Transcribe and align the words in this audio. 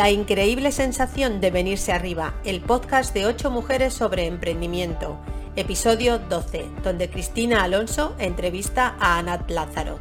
La 0.00 0.10
increíble 0.10 0.72
sensación 0.72 1.42
de 1.42 1.50
venirse 1.50 1.92
arriba, 1.92 2.40
el 2.46 2.62
podcast 2.62 3.12
de 3.12 3.26
8 3.26 3.50
mujeres 3.50 3.92
sobre 3.92 4.24
emprendimiento, 4.24 5.20
episodio 5.56 6.18
12, 6.18 6.64
donde 6.82 7.10
Cristina 7.10 7.64
Alonso 7.64 8.16
entrevista 8.18 8.96
a 8.98 9.18
Anat 9.18 9.50
Lázaro. 9.50 10.00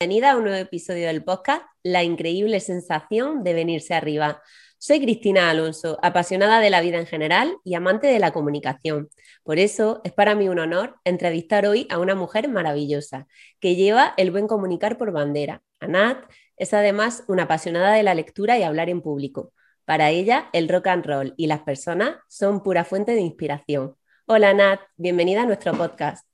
Bienvenida 0.00 0.32
a 0.32 0.36
un 0.36 0.42
nuevo 0.42 0.58
episodio 0.58 1.06
del 1.06 1.22
podcast 1.22 1.64
La 1.84 2.02
increíble 2.02 2.58
sensación 2.58 3.44
de 3.44 3.54
venirse 3.54 3.94
arriba. 3.94 4.42
Soy 4.84 5.00
Cristina 5.00 5.48
Alonso, 5.48 5.96
apasionada 6.02 6.58
de 6.58 6.68
la 6.68 6.80
vida 6.80 6.98
en 6.98 7.06
general 7.06 7.56
y 7.62 7.76
amante 7.76 8.08
de 8.08 8.18
la 8.18 8.32
comunicación. 8.32 9.10
Por 9.44 9.60
eso 9.60 10.00
es 10.02 10.12
para 10.12 10.34
mí 10.34 10.48
un 10.48 10.58
honor 10.58 10.96
entrevistar 11.04 11.66
hoy 11.66 11.86
a 11.88 12.00
una 12.00 12.16
mujer 12.16 12.48
maravillosa 12.48 13.28
que 13.60 13.76
lleva 13.76 14.12
el 14.16 14.32
buen 14.32 14.48
comunicar 14.48 14.98
por 14.98 15.12
bandera. 15.12 15.62
Anat 15.78 16.24
es 16.56 16.74
además 16.74 17.22
una 17.28 17.44
apasionada 17.44 17.92
de 17.92 18.02
la 18.02 18.14
lectura 18.14 18.58
y 18.58 18.64
hablar 18.64 18.88
en 18.88 19.02
público. 19.02 19.52
Para 19.84 20.10
ella, 20.10 20.50
el 20.52 20.68
rock 20.68 20.88
and 20.88 21.06
roll 21.06 21.34
y 21.36 21.46
las 21.46 21.60
personas 21.60 22.16
son 22.26 22.64
pura 22.64 22.82
fuente 22.82 23.12
de 23.12 23.20
inspiración. 23.20 23.94
Hola 24.26 24.52
Nat, 24.52 24.80
bienvenida 24.96 25.42
a 25.42 25.46
nuestro 25.46 25.74
podcast. 25.74 26.26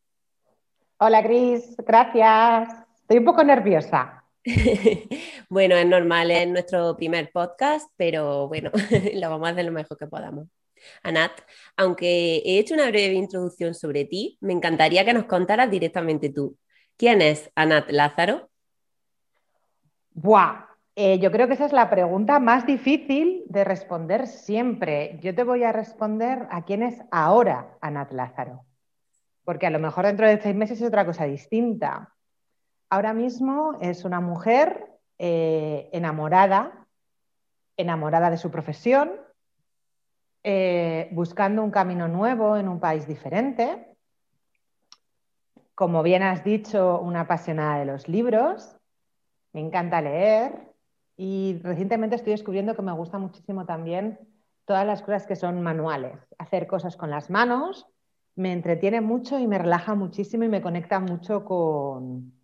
Hola 0.97 1.23
Cris, 1.23 1.77
gracias. 1.87 2.67
Estoy 3.03 3.19
un 3.19 3.27
poco 3.27 3.45
nerviosa. 3.45 4.18
bueno, 5.49 5.77
es 5.77 5.87
normal, 5.87 6.31
es 6.31 6.49
nuestro 6.49 6.97
primer 6.97 7.31
podcast, 7.33 7.91
pero 7.97 8.49
bueno, 8.49 8.71
lo 9.15 9.31
vamos 9.31 9.49
a 9.49 9.53
hacer 9.53 9.65
lo 9.65 9.73
mejor 9.73 9.97
que 9.99 10.07
podamos. 10.07 10.49
Anat, 11.03 11.33
aunque 11.77 12.37
he 12.45 12.59
hecho 12.59 12.75
una 12.75 12.89
breve 12.89 13.15
introducción 13.15 13.75
sobre 13.75 14.05
ti, 14.05 14.39
me 14.41 14.53
encantaría 14.53 15.05
que 15.05 15.13
nos 15.13 15.25
contaras 15.25 15.71
directamente 15.71 16.31
tú. 16.31 16.57
¿Quién 16.97 17.21
es 17.21 17.51
Anat 17.55 17.91
Lázaro? 17.91 18.49
Buah, 20.13 20.67
eh, 20.95 21.19
yo 21.19 21.31
creo 21.31 21.47
que 21.47 21.55
esa 21.55 21.67
es 21.67 21.73
la 21.73 21.91
pregunta 21.91 22.39
más 22.41 22.67
difícil 22.67 23.45
de 23.47 23.65
responder 23.65 24.27
siempre. 24.27 25.19
Yo 25.21 25.35
te 25.35 25.45
voy 25.45 25.63
a 25.65 25.73
responder 25.73 26.47
a 26.51 26.65
quién 26.65 26.83
es 26.83 27.01
ahora 27.11 27.77
Anat 27.81 28.13
Lázaro, 28.13 28.65
porque 29.45 29.67
a 29.67 29.71
lo 29.71 29.79
mejor 29.79 30.07
dentro 30.07 30.27
de 30.27 30.41
seis 30.41 30.57
meses 30.57 30.81
es 30.81 30.89
otra 30.89 31.05
cosa 31.05 31.25
distinta. 31.25 32.15
Ahora 32.91 33.13
mismo 33.13 33.77
es 33.83 34.05
una 34.05 34.21
mujer 34.21 34.87
eh, 35.19 35.91
enamorada, 35.93 36.87
enamorada 37.77 38.31
de 38.31 38.39
su 38.39 38.51
profesión, 38.51 39.11
eh, 40.43 41.11
buscando 41.13 41.63
un 41.63 41.71
camino 41.71 42.09
nuevo 42.09 42.57
en 42.57 42.67
un 42.67 42.81
país 42.81 43.07
diferente. 43.07 43.95
Como 45.75 46.03
bien 46.03 46.23
has 46.23 46.45
dicho, 46.45 46.99
una 47.01 47.21
apasionada 47.23 47.79
de 47.79 47.85
los 47.85 48.09
libros. 48.09 48.75
Me 49.53 49.61
encanta 49.61 50.01
leer 50.01 50.73
y 51.17 51.61
recientemente 51.63 52.17
estoy 52.17 52.33
descubriendo 52.33 52.75
que 52.75 52.83
me 52.83 52.93
gusta 52.93 53.19
muchísimo 53.19 53.67
también 53.67 54.19
todas 54.65 54.87
las 54.87 55.03
cosas 55.03 55.27
que 55.27 55.37
son 55.37 55.61
manuales. 55.61 56.17
Hacer 56.39 56.67
cosas 56.67 56.97
con 56.97 57.11
las 57.11 57.29
manos 57.29 57.87
me 58.35 58.53
entretiene 58.53 59.03
mucho 59.03 59.39
y 59.39 59.47
me 59.47 59.59
relaja 59.59 59.95
muchísimo 59.95 60.45
y 60.45 60.49
me 60.49 60.63
conecta 60.63 61.01
mucho 61.01 61.45
con, 61.45 62.38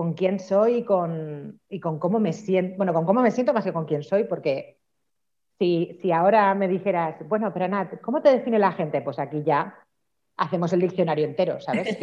con 0.00 0.14
quién 0.14 0.38
soy 0.38 0.76
y 0.76 0.82
con, 0.82 1.60
y 1.68 1.78
con 1.78 1.98
cómo 1.98 2.20
me 2.20 2.32
siento, 2.32 2.78
bueno, 2.78 2.94
con 2.94 3.04
cómo 3.04 3.20
me 3.20 3.30
siento 3.30 3.52
más 3.52 3.64
que 3.64 3.72
con 3.74 3.84
quién 3.84 4.02
soy, 4.02 4.24
porque 4.24 4.78
si, 5.58 5.98
si 6.00 6.10
ahora 6.10 6.54
me 6.54 6.68
dijeras, 6.68 7.16
bueno, 7.28 7.52
pero 7.52 7.68
Nat, 7.68 8.00
¿cómo 8.00 8.22
te 8.22 8.30
define 8.30 8.58
la 8.58 8.72
gente? 8.72 9.02
Pues 9.02 9.18
aquí 9.18 9.42
ya 9.42 9.76
hacemos 10.38 10.72
el 10.72 10.80
diccionario 10.80 11.26
entero, 11.26 11.60
¿sabes? 11.60 11.98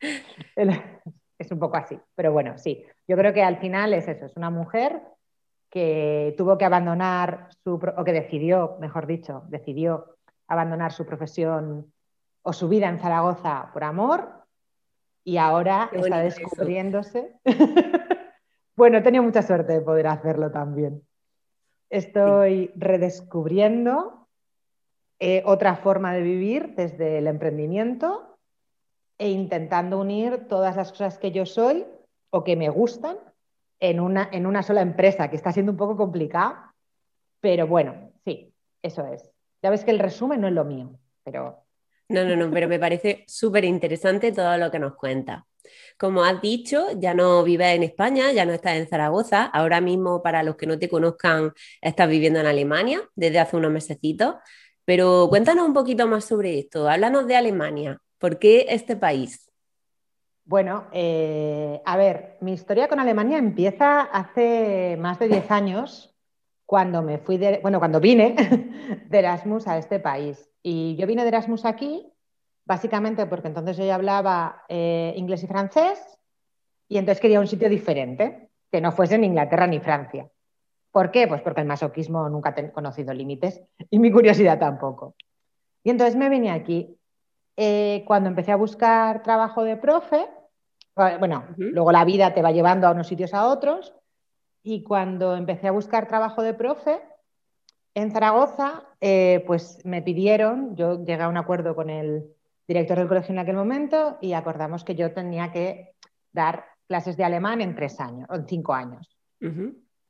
es 0.00 1.50
un 1.50 1.58
poco 1.58 1.76
así, 1.76 2.00
pero 2.14 2.32
bueno, 2.32 2.56
sí, 2.56 2.86
yo 3.06 3.18
creo 3.18 3.34
que 3.34 3.42
al 3.42 3.58
final 3.58 3.92
es 3.92 4.08
eso, 4.08 4.24
es 4.24 4.36
una 4.38 4.48
mujer 4.48 5.02
que 5.68 6.34
tuvo 6.38 6.56
que 6.56 6.64
abandonar 6.64 7.50
su, 7.62 7.74
o 7.74 8.02
que 8.02 8.14
decidió, 8.14 8.78
mejor 8.80 9.06
dicho, 9.06 9.42
decidió 9.48 10.16
abandonar 10.48 10.90
su 10.90 11.04
profesión 11.04 11.92
o 12.40 12.54
su 12.54 12.66
vida 12.66 12.88
en 12.88 12.98
Zaragoza 12.98 13.68
por 13.74 13.84
amor 13.84 14.45
y 15.26 15.38
ahora 15.38 15.90
está 15.92 16.20
descubriéndose. 16.20 17.34
bueno, 18.76 18.98
he 18.98 19.02
tenido 19.02 19.24
mucha 19.24 19.42
suerte 19.42 19.72
de 19.72 19.80
poder 19.80 20.06
hacerlo 20.06 20.52
también. 20.52 21.02
Estoy 21.90 22.70
redescubriendo 22.76 24.28
eh, 25.18 25.42
otra 25.44 25.74
forma 25.74 26.14
de 26.14 26.22
vivir 26.22 26.76
desde 26.76 27.18
el 27.18 27.26
emprendimiento 27.26 28.38
e 29.18 29.28
intentando 29.30 29.98
unir 29.98 30.46
todas 30.46 30.76
las 30.76 30.92
cosas 30.92 31.18
que 31.18 31.32
yo 31.32 31.44
soy 31.44 31.84
o 32.30 32.44
que 32.44 32.54
me 32.54 32.68
gustan 32.68 33.18
en 33.80 33.98
una, 33.98 34.28
en 34.30 34.46
una 34.46 34.62
sola 34.62 34.80
empresa, 34.80 35.28
que 35.28 35.36
está 35.36 35.50
siendo 35.50 35.72
un 35.72 35.78
poco 35.78 35.96
complicado, 35.96 36.54
pero 37.40 37.66
bueno, 37.66 38.12
sí, 38.24 38.54
eso 38.80 39.04
es. 39.08 39.28
Ya 39.60 39.70
ves 39.70 39.84
que 39.84 39.90
el 39.90 39.98
resumen 39.98 40.40
no 40.40 40.46
es 40.46 40.54
lo 40.54 40.64
mío, 40.64 41.00
pero 41.24 41.65
no, 42.08 42.24
no, 42.24 42.36
no, 42.36 42.50
pero 42.50 42.68
me 42.68 42.78
parece 42.78 43.24
súper 43.26 43.64
interesante 43.64 44.32
todo 44.32 44.56
lo 44.58 44.70
que 44.70 44.78
nos 44.78 44.94
cuenta. 44.94 45.46
Como 45.98 46.22
has 46.22 46.40
dicho, 46.40 46.88
ya 46.98 47.14
no 47.14 47.42
vives 47.42 47.74
en 47.74 47.82
España, 47.82 48.32
ya 48.32 48.44
no 48.44 48.52
estás 48.52 48.76
en 48.76 48.88
Zaragoza. 48.88 49.44
Ahora 49.44 49.80
mismo, 49.80 50.22
para 50.22 50.42
los 50.42 50.56
que 50.56 50.66
no 50.66 50.78
te 50.78 50.88
conozcan, 50.88 51.52
estás 51.80 52.08
viviendo 52.08 52.38
en 52.40 52.46
Alemania 52.46 53.00
desde 53.14 53.38
hace 53.38 53.56
unos 53.56 53.72
mesecitos. 53.72 54.36
Pero 54.84 55.26
cuéntanos 55.28 55.66
un 55.66 55.74
poquito 55.74 56.06
más 56.06 56.24
sobre 56.24 56.58
esto. 56.58 56.88
Háblanos 56.88 57.26
de 57.26 57.36
Alemania. 57.36 57.98
¿Por 58.18 58.38
qué 58.38 58.66
este 58.68 58.96
país? 58.96 59.50
Bueno, 60.44 60.86
eh, 60.92 61.82
a 61.84 61.96
ver, 61.96 62.36
mi 62.40 62.52
historia 62.52 62.86
con 62.86 63.00
Alemania 63.00 63.36
empieza 63.36 64.02
hace 64.02 64.96
más 65.00 65.18
de 65.18 65.26
10 65.26 65.50
años, 65.50 66.15
cuando 66.66 67.00
me 67.00 67.18
fui 67.18 67.38
de, 67.38 67.60
bueno, 67.62 67.78
cuando 67.78 68.00
vine 68.00 68.34
de 69.08 69.18
Erasmus 69.18 69.66
a 69.68 69.78
este 69.78 70.00
país. 70.00 70.50
Y 70.62 70.96
yo 70.96 71.06
vine 71.06 71.22
de 71.22 71.28
Erasmus 71.28 71.64
aquí, 71.64 72.12
básicamente 72.64 73.24
porque 73.26 73.48
entonces 73.48 73.76
yo 73.76 73.84
ya 73.84 73.94
hablaba 73.94 74.64
eh, 74.68 75.14
inglés 75.16 75.44
y 75.44 75.46
francés, 75.46 76.18
y 76.88 76.98
entonces 76.98 77.20
quería 77.20 77.40
un 77.40 77.46
sitio 77.46 77.68
diferente, 77.68 78.50
que 78.70 78.80
no 78.80 78.92
fuese 78.92 79.16
ni 79.16 79.28
Inglaterra 79.28 79.66
ni 79.66 79.80
Francia. 79.80 80.28
¿Por 80.90 81.10
qué? 81.10 81.28
Pues 81.28 81.40
porque 81.42 81.60
el 81.60 81.66
masoquismo 81.66 82.28
nunca 82.28 82.50
ha 82.50 82.72
conocido 82.72 83.14
límites 83.14 83.62
y 83.90 83.98
mi 83.98 84.10
curiosidad 84.10 84.58
tampoco. 84.58 85.14
Y 85.84 85.90
entonces 85.90 86.16
me 86.16 86.28
vine 86.28 86.50
aquí. 86.50 86.98
Eh, 87.58 88.04
cuando 88.06 88.28
empecé 88.28 88.52
a 88.52 88.56
buscar 88.56 89.22
trabajo 89.22 89.64
de 89.64 89.76
profe, 89.76 90.26
bueno, 91.18 91.44
luego 91.56 91.92
la 91.92 92.04
vida 92.04 92.34
te 92.34 92.42
va 92.42 92.52
llevando 92.52 92.86
a 92.86 92.90
unos 92.90 93.06
sitios 93.06 93.34
a 93.34 93.46
otros, 93.46 93.94
y 94.66 94.82
cuando 94.82 95.36
empecé 95.36 95.68
a 95.68 95.70
buscar 95.70 96.08
trabajo 96.08 96.42
de 96.42 96.52
profe, 96.52 97.00
en 97.94 98.10
Zaragoza, 98.10 98.82
eh, 99.00 99.44
pues 99.46 99.80
me 99.84 100.02
pidieron, 100.02 100.74
yo 100.74 101.04
llegué 101.04 101.22
a 101.22 101.28
un 101.28 101.36
acuerdo 101.36 101.76
con 101.76 101.88
el 101.88 102.34
director 102.66 102.98
del 102.98 103.06
colegio 103.06 103.32
en 103.32 103.38
aquel 103.38 103.54
momento 103.54 104.18
y 104.20 104.32
acordamos 104.32 104.82
que 104.82 104.96
yo 104.96 105.12
tenía 105.12 105.52
que 105.52 105.94
dar 106.32 106.64
clases 106.88 107.16
de 107.16 107.22
alemán 107.22 107.60
en 107.60 107.76
tres 107.76 108.00
años, 108.00 108.28
o 108.28 108.34
en 108.34 108.48
cinco 108.48 108.74
años. 108.74 109.16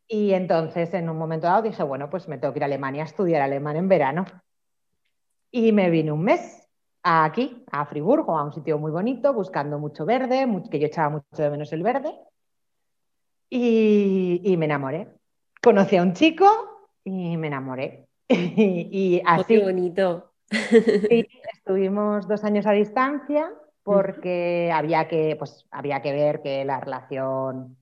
Y 0.09 0.33
entonces, 0.33 0.95
en 0.95 1.11
un 1.11 1.19
momento 1.19 1.49
dado, 1.49 1.61
dije, 1.61 1.83
bueno, 1.83 2.09
pues 2.09 2.27
me 2.27 2.39
tengo 2.39 2.55
que 2.55 2.61
ir 2.61 2.65
a 2.65 2.67
Alemania 2.67 3.03
a 3.03 3.07
estudiar 3.07 3.43
alemán 3.43 3.77
en 3.77 3.89
verano. 3.89 4.25
Y 5.51 5.71
me 5.73 5.91
vine 5.91 6.13
un 6.13 6.23
mes 6.23 6.67
aquí, 7.03 7.63
a 7.71 7.85
Friburgo, 7.85 8.39
a 8.39 8.45
un 8.45 8.55
sitio 8.55 8.79
muy 8.79 8.91
bonito, 8.91 9.35
buscando 9.35 9.79
mucho 9.79 10.07
verde, 10.07 10.49
que 10.71 10.79
yo 10.79 10.87
echaba 10.87 11.11
mucho 11.11 11.43
de 11.43 11.51
menos 11.51 11.71
el 11.75 11.83
verde. 11.83 12.15
Y, 13.51 14.41
y 14.45 14.57
me 14.57 14.67
enamoré. 14.67 15.09
Conocí 15.63 15.97
a 15.97 16.03
un 16.03 16.13
chico 16.13 16.91
y 17.05 17.37
me 17.37 17.47
enamoré. 17.47 18.07
y, 18.29 19.21
oh, 19.25 19.29
así. 19.29 19.59
bonito. 19.59 20.33
estuvimos 20.51 22.29
dos 22.29 22.45
años 22.45 22.67
a 22.67 22.73
distancia 22.73 23.53
porque 23.83 24.71
había 24.75 25.07
que, 25.07 25.37
pues, 25.39 25.65
había 25.71 26.03
que 26.03 26.13
ver 26.13 26.43
que 26.43 26.65
la 26.65 26.81
relación 26.81 27.77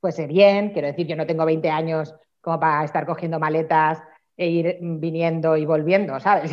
fuese 0.00 0.26
bien. 0.26 0.72
Quiero 0.72 0.88
decir, 0.88 1.06
yo 1.06 1.16
no 1.16 1.26
tengo 1.26 1.44
20 1.44 1.68
años 1.68 2.14
como 2.40 2.58
para 2.58 2.84
estar 2.84 3.04
cogiendo 3.04 3.38
maletas 3.38 4.02
e 4.36 4.48
ir 4.48 4.78
viniendo 4.80 5.58
y 5.58 5.66
volviendo, 5.66 6.18
¿sabes? 6.18 6.50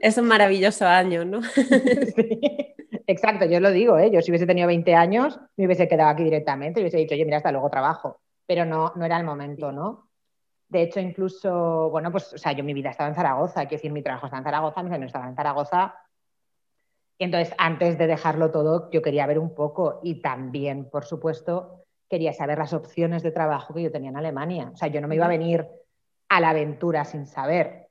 Es 0.00 0.18
un 0.18 0.28
maravilloso 0.28 0.86
año, 0.86 1.24
¿no? 1.24 1.40
Exacto, 3.06 3.44
yo 3.46 3.60
lo 3.60 3.70
digo, 3.70 3.98
¿eh? 3.98 4.10
yo 4.10 4.20
si 4.22 4.30
hubiese 4.30 4.46
tenido 4.46 4.66
20 4.66 4.94
años 4.94 5.40
me 5.56 5.66
hubiese 5.66 5.88
quedado 5.88 6.10
aquí 6.10 6.24
directamente 6.24 6.80
y 6.80 6.82
hubiese 6.82 6.98
dicho, 6.98 7.14
oye, 7.14 7.24
mira, 7.24 7.38
hasta 7.38 7.52
luego 7.52 7.70
trabajo, 7.70 8.20
pero 8.46 8.64
no, 8.64 8.92
no 8.96 9.04
era 9.04 9.16
el 9.16 9.24
momento, 9.24 9.72
¿no? 9.72 10.08
De 10.68 10.82
hecho, 10.82 11.00
incluso, 11.00 11.90
bueno, 11.90 12.10
pues, 12.10 12.32
o 12.32 12.38
sea, 12.38 12.52
yo 12.52 12.64
mi 12.64 12.72
vida 12.72 12.90
estaba 12.90 13.10
en 13.10 13.14
Zaragoza, 13.14 13.60
quiero 13.60 13.72
decir, 13.72 13.92
mi 13.92 14.02
trabajo 14.02 14.26
estaba 14.26 14.38
en 14.38 14.44
Zaragoza, 14.44 14.82
mi 14.82 14.88
no 14.98 15.04
estaba 15.04 15.28
en 15.28 15.36
Zaragoza. 15.36 15.94
Y 17.18 17.24
entonces, 17.24 17.54
antes 17.58 17.98
de 17.98 18.06
dejarlo 18.06 18.50
todo, 18.50 18.90
yo 18.90 19.02
quería 19.02 19.26
ver 19.26 19.38
un 19.38 19.54
poco 19.54 20.00
y 20.02 20.22
también, 20.22 20.88
por 20.88 21.04
supuesto, 21.04 21.84
quería 22.08 22.32
saber 22.32 22.56
las 22.56 22.72
opciones 22.72 23.22
de 23.22 23.32
trabajo 23.32 23.74
que 23.74 23.82
yo 23.82 23.92
tenía 23.92 24.08
en 24.08 24.16
Alemania. 24.16 24.70
O 24.72 24.76
sea, 24.76 24.88
yo 24.88 25.02
no 25.02 25.08
me 25.08 25.16
iba 25.16 25.26
a 25.26 25.28
venir 25.28 25.68
a 26.30 26.40
la 26.40 26.50
aventura 26.50 27.04
sin 27.04 27.26
saber. 27.26 27.88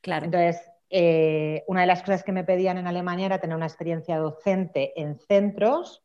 Claro. 0.00 0.26
Entonces, 0.26 0.71
eh, 0.92 1.64
una 1.66 1.80
de 1.80 1.86
las 1.86 2.02
cosas 2.02 2.22
que 2.22 2.32
me 2.32 2.44
pedían 2.44 2.76
en 2.78 2.86
Alemania 2.86 3.26
era 3.26 3.40
tener 3.40 3.56
una 3.56 3.66
experiencia 3.66 4.18
docente 4.18 4.92
en 5.00 5.18
centros 5.18 6.02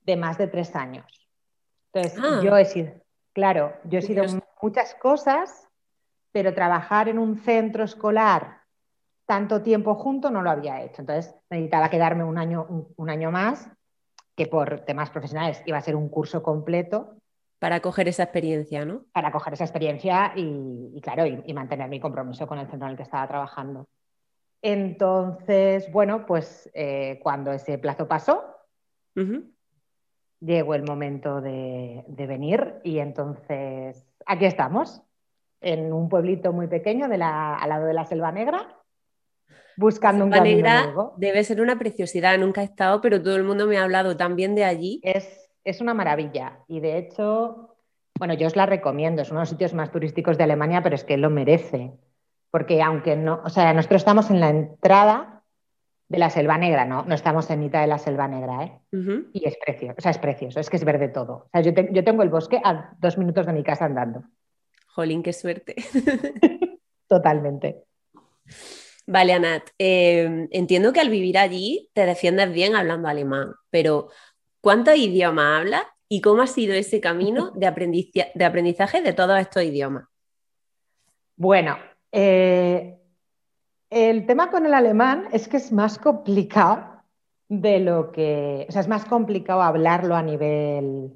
de 0.00 0.16
más 0.16 0.38
de 0.38 0.48
tres 0.48 0.74
años. 0.74 1.28
Entonces, 1.92 2.18
Ah. 2.24 2.40
yo 2.42 2.56
he 2.56 2.64
sido, 2.64 2.92
claro, 3.34 3.74
yo 3.84 3.98
he 3.98 4.02
sido 4.02 4.24
muchas 4.62 4.94
cosas, 4.94 5.68
pero 6.32 6.54
trabajar 6.54 7.08
en 7.08 7.18
un 7.18 7.36
centro 7.38 7.84
escolar 7.84 8.62
tanto 9.26 9.62
tiempo 9.62 9.94
junto 9.94 10.30
no 10.30 10.42
lo 10.42 10.50
había 10.50 10.82
hecho. 10.82 11.02
Entonces, 11.02 11.34
necesitaba 11.50 11.90
quedarme 11.90 12.24
un 12.24 12.38
año, 12.38 12.66
un, 12.68 12.88
un 12.96 13.10
año 13.10 13.30
más, 13.30 13.68
que 14.34 14.46
por 14.46 14.80
temas 14.86 15.10
profesionales 15.10 15.62
iba 15.66 15.76
a 15.76 15.82
ser 15.82 15.94
un 15.94 16.08
curso 16.08 16.42
completo 16.42 17.16
Para 17.58 17.80
coger 17.80 18.08
esa 18.08 18.22
experiencia, 18.24 18.84
¿no? 18.86 19.04
para 19.12 19.30
coger 19.30 19.52
esa 19.52 19.64
experiencia 19.64 20.32
y, 20.34 20.90
y, 20.94 21.00
claro, 21.02 21.26
y, 21.26 21.42
y 21.44 21.52
mantener 21.54 21.88
mi 21.90 22.00
compromiso 22.00 22.46
con 22.46 22.58
el 22.58 22.66
centro 22.66 22.86
en 22.86 22.92
el 22.92 22.96
que 22.96 23.04
estaba 23.04 23.28
trabajando. 23.28 23.86
Entonces, 24.62 25.90
bueno, 25.92 26.24
pues 26.24 26.70
eh, 26.74 27.18
cuando 27.22 27.52
ese 27.52 27.78
plazo 27.78 28.06
pasó, 28.06 28.44
llegó 30.40 30.74
el 30.74 30.82
momento 30.84 31.40
de, 31.40 32.04
de 32.06 32.26
venir 32.26 32.74
y 32.84 32.98
entonces 32.98 34.06
aquí 34.26 34.44
estamos, 34.44 35.02
en 35.60 35.92
un 35.92 36.08
pueblito 36.08 36.52
muy 36.52 36.66
pequeño 36.66 37.08
de 37.08 37.18
la- 37.18 37.54
al 37.56 37.68
lado 37.68 37.86
de 37.86 37.94
la 37.94 38.04
Selva 38.06 38.32
Negra, 38.32 38.76
buscando 39.76 40.24
un 40.24 40.30
Selva 40.32 40.44
camino 40.44 40.56
Negra 40.68 40.82
nuevo. 40.84 41.14
debe 41.16 41.44
ser 41.44 41.60
una 41.60 41.78
preciosidad, 41.78 42.36
nunca 42.38 42.62
he 42.62 42.64
estado, 42.64 43.00
pero 43.00 43.22
todo 43.22 43.36
el 43.36 43.44
mundo 43.44 43.66
me 43.66 43.78
ha 43.78 43.84
hablado 43.84 44.16
tan 44.16 44.34
bien 44.36 44.54
de 44.54 44.64
allí. 44.64 45.00
Es, 45.04 45.50
es 45.64 45.80
una 45.80 45.94
maravilla 45.94 46.60
y 46.66 46.80
de 46.80 46.98
hecho, 46.98 47.76
bueno, 48.18 48.34
yo 48.34 48.46
os 48.48 48.56
la 48.56 48.66
recomiendo, 48.66 49.22
es 49.22 49.30
uno 49.30 49.40
de 49.40 49.42
los 49.42 49.50
sitios 49.50 49.74
más 49.74 49.90
turísticos 49.92 50.36
de 50.38 50.44
Alemania, 50.44 50.82
pero 50.82 50.96
es 50.96 51.04
que 51.04 51.16
lo 51.16 51.30
merece, 51.30 51.92
porque 52.52 52.80
aunque 52.82 53.16
no, 53.16 53.40
o 53.44 53.50
sea, 53.50 53.72
nosotros 53.74 54.02
estamos 54.02 54.30
en 54.30 54.38
la 54.38 54.50
entrada 54.50 55.42
de 56.08 56.18
la 56.18 56.28
Selva 56.30 56.58
Negra, 56.58 56.84
¿no? 56.84 57.02
No 57.04 57.14
estamos 57.14 57.48
en 57.50 57.58
mitad 57.60 57.80
de 57.80 57.86
la 57.86 57.98
Selva 57.98 58.28
Negra, 58.28 58.64
¿eh? 58.64 58.78
Y 59.32 59.48
es 59.48 59.56
precioso, 59.56 59.94
o 59.98 60.00
sea, 60.00 60.10
es 60.10 60.18
precioso, 60.18 60.60
es 60.60 60.68
que 60.70 60.76
es 60.76 60.84
verde 60.84 61.08
todo. 61.08 61.46
O 61.46 61.48
sea, 61.50 61.62
yo, 61.62 61.72
te- 61.74 61.88
yo 61.90 62.04
tengo 62.04 62.22
el 62.22 62.28
bosque 62.28 62.60
a 62.62 62.92
dos 63.00 63.16
minutos 63.18 63.46
de 63.46 63.52
mi 63.54 63.64
casa 63.64 63.86
andando, 63.86 64.22
Jolín, 64.88 65.22
qué 65.22 65.32
suerte. 65.32 65.74
totalmente. 67.08 67.84
Vale, 69.06 69.32
Anat, 69.32 69.70
eh, 69.78 70.46
entiendo 70.50 70.92
que 70.92 71.00
al 71.00 71.08
vivir 71.10 71.38
allí 71.38 71.90
te 71.94 72.04
defiendes 72.06 72.52
bien 72.52 72.76
hablando 72.76 73.08
alemán, 73.08 73.54
pero 73.70 74.08
¿cuántos 74.60 74.96
idiomas 74.96 75.60
hablas 75.60 75.84
y 76.08 76.20
cómo 76.20 76.42
ha 76.42 76.46
sido 76.46 76.74
ese 76.74 77.00
camino 77.00 77.50
de, 77.54 77.66
aprendiza- 77.66 78.30
de 78.34 78.44
aprendizaje 78.44 79.00
de 79.00 79.14
todos 79.14 79.40
estos 79.40 79.62
idiomas? 79.62 80.04
Bueno, 81.36 81.76
eh, 82.12 82.98
el 83.90 84.26
tema 84.26 84.50
con 84.50 84.64
el 84.66 84.74
alemán 84.74 85.28
es 85.32 85.48
que 85.48 85.56
es 85.56 85.72
más 85.72 85.98
complicado 85.98 87.02
de 87.48 87.80
lo 87.80 88.12
que, 88.12 88.66
o 88.68 88.72
sea, 88.72 88.80
es 88.80 88.88
más 88.88 89.04
complicado 89.04 89.62
hablarlo 89.62 90.14
a 90.14 90.22
nivel, 90.22 91.12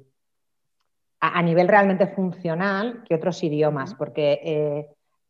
a, 1.19 1.39
a 1.39 1.41
nivel 1.41 1.67
realmente 1.67 2.07
funcional 2.07 3.03
que 3.07 3.15
otros 3.15 3.41
idiomas, 3.43 3.95
porque 3.95 4.39
eh, 4.43 4.89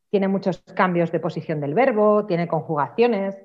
tiene 0.10 0.28
muchos 0.28 0.60
cambios 0.75 1.12
de 1.12 1.19
posición 1.19 1.62
del 1.62 1.74
verbo, 1.74 2.25
tiene 2.25 2.48
conjugaciones, 2.48 3.38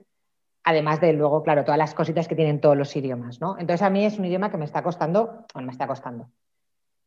además 0.65 1.01
de 1.01 1.13
luego, 1.13 1.43
claro, 1.43 1.65
todas 1.65 1.79
las 1.79 1.95
cositas 1.95 2.29
que 2.29 2.37
tienen 2.37 2.61
todos 2.61 2.77
los 2.77 2.95
idiomas, 2.97 3.41
¿no? 3.41 3.57
Entonces 3.59 3.83
a 3.83 3.91
mí 3.91 4.05
es 4.05 4.19
un 4.19 4.25
idioma 4.25 4.51
que 4.51 4.57
me 4.57 4.65
está 4.65 4.83
costando, 4.83 5.45
bueno, 5.55 5.67
me 5.67 5.73
está 5.73 5.87
costando. 5.87 6.29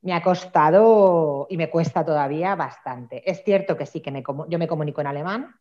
Me 0.05 0.13
ha 0.13 0.21
costado 0.21 1.47
y 1.49 1.57
me 1.57 1.69
cuesta 1.69 2.05
todavía 2.05 2.55
bastante. 2.55 3.29
Es 3.29 3.43
cierto 3.43 3.75
que 3.75 3.85
sí, 3.85 4.01
que 4.01 4.11
me 4.11 4.23
yo 4.47 4.59
me 4.59 4.67
comunico 4.67 5.01
en 5.01 5.07
alemán. 5.07 5.55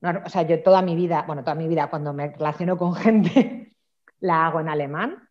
No, 0.00 0.10
o 0.24 0.28
sea, 0.28 0.42
yo 0.42 0.62
toda 0.62 0.82
mi 0.82 0.94
vida, 0.94 1.24
bueno, 1.26 1.42
toda 1.42 1.54
mi 1.54 1.66
vida 1.68 1.88
cuando 1.88 2.12
me 2.12 2.28
relaciono 2.28 2.76
con 2.76 2.94
gente, 2.96 3.74
la 4.20 4.46
hago 4.46 4.60
en 4.60 4.68
alemán, 4.68 5.28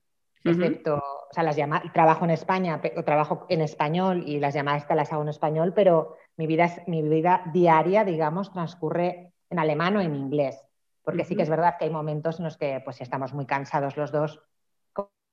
excepto, 0.64 0.96
o 0.96 1.34
sea, 1.34 1.44
las 1.44 1.56
llamadas, 1.58 1.92
trabajo 1.94 2.24
en 2.26 2.32
España, 2.32 2.82
o 2.96 3.04
trabajo 3.04 3.46
en 3.50 3.62
español 3.62 4.24
y 4.26 4.40
las 4.40 4.54
llamadas 4.54 4.84
estas 4.84 4.98
las 4.98 5.12
hago 5.14 5.24
en 5.24 5.30
español, 5.30 5.74
pero 5.74 6.16
mi 6.38 6.48
vida, 6.48 6.66
es- 6.66 6.88
mi 6.88 7.02
vida 7.02 7.44
diaria, 7.54 8.04
digamos, 8.06 8.52
transcurre 8.54 9.34
en 9.50 9.60
alemán 9.60 9.98
o 9.98 10.02
en 10.02 10.16
inglés. 10.16 10.64
Porque 11.04 11.24
sí 11.26 11.36
que 11.36 11.44
es 11.44 11.50
verdad 11.50 11.76
que 11.78 11.86
hay 11.86 11.92
momentos 11.92 12.40
en 12.40 12.46
los 12.46 12.58
que, 12.58 12.82
pues, 12.84 12.98
si 12.98 13.04
estamos 13.04 13.34
muy 13.34 13.46
cansados 13.46 13.96
los 13.98 14.12
dos, 14.12 14.42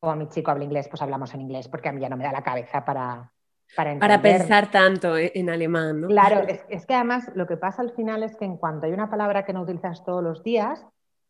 como 0.05 0.17
mi 0.17 0.29
chico 0.29 0.51
habla 0.51 0.65
inglés, 0.65 0.89
pues 0.89 1.03
hablamos 1.03 1.33
en 1.35 1.41
inglés, 1.41 1.69
porque 1.69 1.89
a 1.89 1.93
mí 1.93 2.01
ya 2.01 2.09
no 2.09 2.17
me 2.17 2.25
da 2.25 2.33
la 2.33 2.43
cabeza 2.43 2.85
para, 2.85 3.33
para 3.75 3.99
Para 3.99 4.23
pensar 4.23 4.71
tanto 4.71 5.17
en 5.17 5.31
en 5.35 5.51
alemán, 5.51 6.03
¿no? 6.03 6.09
Claro, 6.09 6.47
es, 6.47 6.65
es 6.69 6.87
que 6.87 6.95
además 6.95 7.31
lo 7.35 7.47
que 7.47 7.57
pasa 7.57 7.83
al 7.83 7.93
final 7.93 8.23
es 8.23 8.37
que 8.37 8.45
en 8.45 8.57
cuanto 8.57 8.87
hay 8.87 8.93
una 8.93 9.11
palabra 9.11 9.45
que 9.45 9.53
no 9.53 9.63
utilizas 9.63 10.05
todos 10.05 10.23
los 10.23 10.43
días, 10.43 10.87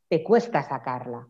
te 0.09 0.23
cuesta 0.23 0.63
sacarla, 0.63 1.27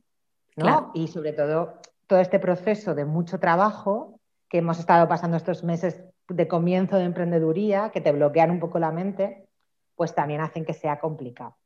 ¿no? 0.57 0.65
Claro. 0.65 0.91
Y 0.95 1.09
sobre 1.09 1.33
todo 1.33 1.81
todo 2.07 2.19
este 2.19 2.39
proceso 2.39 2.95
de 2.95 3.05
mucho 3.05 3.39
trabajo 3.39 4.21
que 4.49 4.59
hemos 4.59 4.79
estado 4.79 5.09
pasando 5.09 5.37
estos 5.37 5.65
meses 5.65 6.05
de 6.29 6.49
comienzo 6.49 6.97
de 6.97 7.05
emprendeduría, 7.05 7.91
que 7.91 8.01
te 8.01 8.13
bloquean 8.13 8.51
un 8.51 8.61
poco 8.61 8.79
la 8.79 8.91
mente, 8.91 9.47
pues 9.95 10.15
también 10.15 10.41
hacen 10.41 10.65
que 10.65 10.75
sea 10.75 10.99
complicado. 10.99 11.57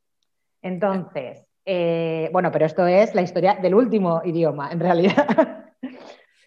Entonces, 0.63 1.47
eh, 1.65 2.31
bueno, 2.33 2.51
pero 2.51 2.67
esto 2.67 2.87
es 2.87 3.15
la 3.15 3.23
historia 3.23 3.55
del 3.57 3.75
último 3.75 4.23
idioma, 4.25 4.71
en 4.73 4.81
realidad. 4.81 5.27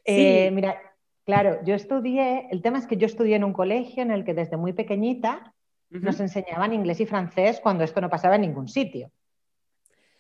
Eh, 0.06 0.46
Sí. 0.48 0.56
mira, 0.56 0.80
claro, 1.26 1.60
yo 1.64 1.76
estudié, 1.76 2.48
el 2.52 2.62
tema 2.62 2.80
es 2.80 2.88
que 2.88 2.98
yo 2.98 3.06
estudié 3.06 3.36
en 3.36 3.44
un 3.44 3.54
colegio 3.54 4.02
en 4.04 4.12
el 4.12 4.24
que 4.26 4.34
desde 4.34 4.58
muy 4.58 4.74
pequeñita 4.74 5.54
nos 5.90 6.20
enseñaban 6.22 6.74
inglés 6.74 7.02
y 7.02 7.06
francés 7.06 7.60
cuando 7.62 7.84
esto 7.84 8.00
no 8.00 8.10
pasaba 8.10 8.36
en 8.36 8.42
ningún 8.42 8.68
sitio. 8.70 9.12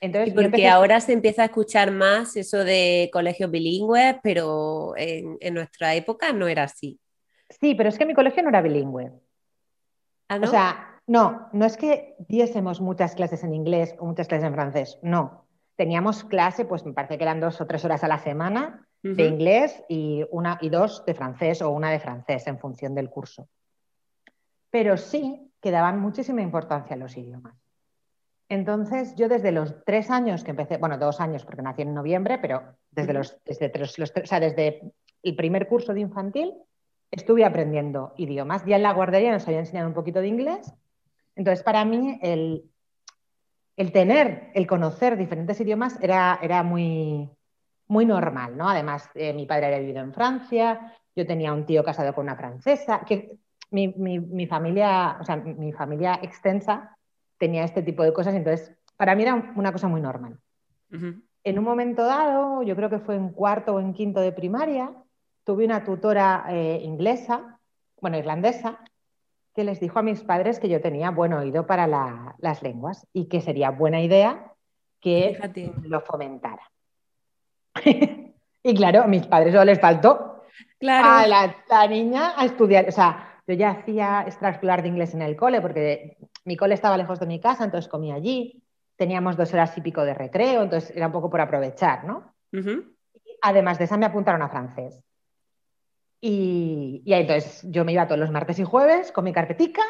Entonces, 0.01 0.30
Y 0.30 0.31
porque 0.36 0.48
empecé- 0.48 0.68
ahora 0.69 1.00
se 1.00 1.13
empieza 1.13 1.44
a 1.44 1.45
escuchar 1.45 1.92
más 1.92 2.36
eso 2.36 2.63
de 2.63 3.10
colegios 3.13 3.50
bilingües, 3.51 4.18
pero 4.22 4.94
en, 4.98 5.38
en 5.39 5.54
nuestra 5.54 5.95
época 5.95 6.34
no 6.34 6.48
era 6.48 6.63
así. 6.63 7.00
Sí, 7.50 7.75
pero 7.75 7.88
es 7.89 7.98
que 7.98 8.06
mi 8.06 8.13
colegio 8.13 8.44
no 8.44 8.50
era 8.50 8.62
bilingüe. 8.62 9.12
¿Ah, 10.27 10.39
no? 10.39 10.48
O 10.48 10.50
sea, 10.50 11.00
no, 11.07 11.48
no 11.54 11.66
es 11.66 11.77
que 11.77 12.16
diésemos 12.27 12.81
muchas 12.81 13.15
clases 13.15 13.44
en 13.44 13.53
inglés 13.53 13.96
o 14.00 14.05
muchas 14.05 14.27
clases 14.27 14.48
en 14.48 14.53
francés, 14.53 15.00
no. 15.01 15.46
Teníamos 15.81 16.23
clase, 16.25 16.65
pues 16.65 16.85
me 16.85 16.93
parece 16.93 17.17
que 17.17 17.23
eran 17.23 17.39
dos 17.39 17.59
o 17.59 17.65
tres 17.65 17.83
horas 17.83 18.03
a 18.03 18.07
la 18.07 18.19
semana 18.19 18.88
de 19.01 19.25
inglés 19.25 19.83
y, 19.89 20.23
una, 20.29 20.59
y 20.61 20.69
dos 20.69 21.03
de 21.07 21.15
francés 21.15 21.59
o 21.63 21.71
una 21.71 21.89
de 21.89 22.00
francés 22.00 22.45
en 22.45 22.59
función 22.59 22.93
del 22.93 23.09
curso. 23.09 23.47
Pero 24.69 24.95
sí 24.95 25.51
que 25.59 25.71
daban 25.71 26.00
muchísima 26.00 26.43
importancia 26.43 26.95
a 26.95 27.00
los 27.00 27.17
idiomas. 27.17 27.55
Entonces, 28.47 29.15
yo 29.15 29.27
desde 29.27 29.51
los 29.51 29.83
tres 29.83 30.11
años 30.11 30.43
que 30.43 30.51
empecé, 30.51 30.77
bueno, 30.77 31.00
dos 31.00 31.19
años 31.19 31.45
porque 31.45 31.63
nací 31.63 31.81
en 31.81 31.95
noviembre, 31.95 32.38
pero 32.38 32.61
desde, 32.91 33.13
los, 33.13 33.43
desde, 33.43 33.69
tres- 33.69 33.97
los 33.97 34.13
tres- 34.13 34.25
o 34.25 34.27
sea, 34.27 34.39
desde 34.39 34.93
el 35.23 35.35
primer 35.35 35.67
curso 35.67 35.95
de 35.95 36.01
infantil 36.01 36.53
estuve 37.09 37.43
aprendiendo 37.43 38.13
idiomas. 38.17 38.63
Ya 38.67 38.75
en 38.75 38.83
la 38.83 38.93
guardería 38.93 39.31
nos 39.31 39.47
había 39.47 39.61
enseñado 39.61 39.88
un 39.88 39.95
poquito 39.95 40.21
de 40.21 40.27
inglés. 40.27 40.71
Entonces, 41.35 41.63
para 41.63 41.83
mí, 41.85 42.19
el, 42.21 42.69
el 43.81 43.91
tener, 43.91 44.51
el 44.53 44.67
conocer 44.67 45.17
diferentes 45.17 45.59
idiomas 45.59 45.97
era, 46.01 46.38
era 46.41 46.61
muy, 46.61 47.29
muy 47.88 48.05
normal, 48.05 48.55
¿no? 48.55 48.69
Además, 48.69 49.09
eh, 49.15 49.33
mi 49.33 49.45
padre 49.47 49.65
había 49.67 49.79
vivido 49.79 50.01
en 50.01 50.13
Francia, 50.13 50.93
yo 51.15 51.25
tenía 51.25 51.51
un 51.51 51.65
tío 51.65 51.83
casado 51.83 52.13
con 52.13 52.25
una 52.25 52.35
francesa, 52.35 53.01
que 53.07 53.38
mi, 53.71 53.88
mi- 53.97 54.19
mi 54.19 54.45
familia, 54.45 55.17
o 55.19 55.23
sea, 55.23 55.35
mi, 55.38 55.53
mi 55.55 55.71
familia 55.73 56.19
extensa 56.21 56.95
tenía 57.39 57.63
este 57.63 57.81
tipo 57.81 58.03
de 58.03 58.13
cosas, 58.13 58.35
entonces 58.35 58.71
para 58.97 59.15
mí 59.15 59.23
era 59.23 59.51
una 59.55 59.71
cosa 59.71 59.88
muy 59.88 60.00
normal. 60.00 60.38
En 61.43 61.57
un 61.57 61.65
momento 61.65 62.05
dado, 62.05 62.61
yo 62.61 62.75
creo 62.75 62.89
que 62.91 63.00
fue 63.00 63.15
en 63.15 63.29
cuarto 63.29 63.73
o 63.75 63.79
en 63.79 63.93
quinto 63.93 64.19
de 64.21 64.31
primaria, 64.31 64.93
tuve 65.43 65.65
una 65.65 65.83
tutora 65.83 66.45
eh, 66.50 66.81
inglesa, 66.83 67.57
bueno, 68.00 68.17
irlandesa, 68.19 68.77
que 69.53 69.63
les 69.63 69.79
dijo 69.79 70.00
a 70.00 70.03
mis 70.03 70.24
padres 70.24 70.60
que 70.60 70.70
yo 70.70 70.79
tenía 70.81 71.12
buen 71.12 71.34
oído 71.34 71.65
para 71.67 71.88
la- 71.88 72.36
las 72.39 72.62
lenguas 72.63 73.05
y 73.13 73.25
que 73.27 73.41
sería 73.41 73.70
buena 73.72 74.01
idea 74.01 74.51
que 75.01 75.34
Fíjate. 75.36 75.74
lo 75.84 76.01
fomentara. 76.01 76.62
y 78.63 78.75
claro, 78.75 79.03
a 79.03 79.08
mis 79.08 79.25
padres 79.27 79.53
no 79.53 79.63
les 79.65 79.79
faltó 79.79 80.43
Claro. 80.79 81.08
a 81.10 81.27
la, 81.27 81.55
la 81.70 81.88
niña 81.88 82.34
a 82.38 82.46
estudiar. 82.46 82.88
O 82.88 82.91
sea, 82.91 83.39
yo 83.48 83.53
ya 83.55 83.72
hacía 83.72 84.24
extraescolar 84.25 84.81
de 84.81 84.89
inglés 84.89 85.13
en 85.13 85.22
el 85.22 85.36
cole 85.36 85.62
porque 85.62 86.17
mi 86.46 86.55
cole 86.58 86.74
estaba 86.74 86.98
lejos 86.98 87.20
de 87.20 87.25
mi 87.27 87.39
casa, 87.39 87.63
entonces 87.63 87.89
comía 87.89 88.15
allí. 88.15 88.63
Teníamos 88.96 89.36
dos 89.38 89.53
horas 89.53 89.75
y 89.77 89.81
pico 89.81 90.03
de 90.03 90.13
recreo, 90.13 90.63
entonces 90.63 90.96
era 90.96 91.08
un 91.08 91.13
poco 91.13 91.29
por 91.29 91.41
aprovechar, 91.41 92.03
¿no? 92.03 92.34
Además 93.41 93.77
de 93.79 93.86
esa, 93.86 93.98
me 93.98 94.05
apuntaron 94.05 94.41
a 94.43 94.50
francés. 94.50 95.01
Y, 96.22 97.01
y 97.04 97.13
entonces 97.13 97.62
yo 97.63 97.84
me 97.84 97.94
iba 97.94 98.08
todos 98.08 98.20
los 98.20 98.32
martes 98.32 98.60
y 98.60 98.63
jueves 98.63 99.12
con 99.12 99.24
mi 99.24 99.34
carpetica 99.34 99.82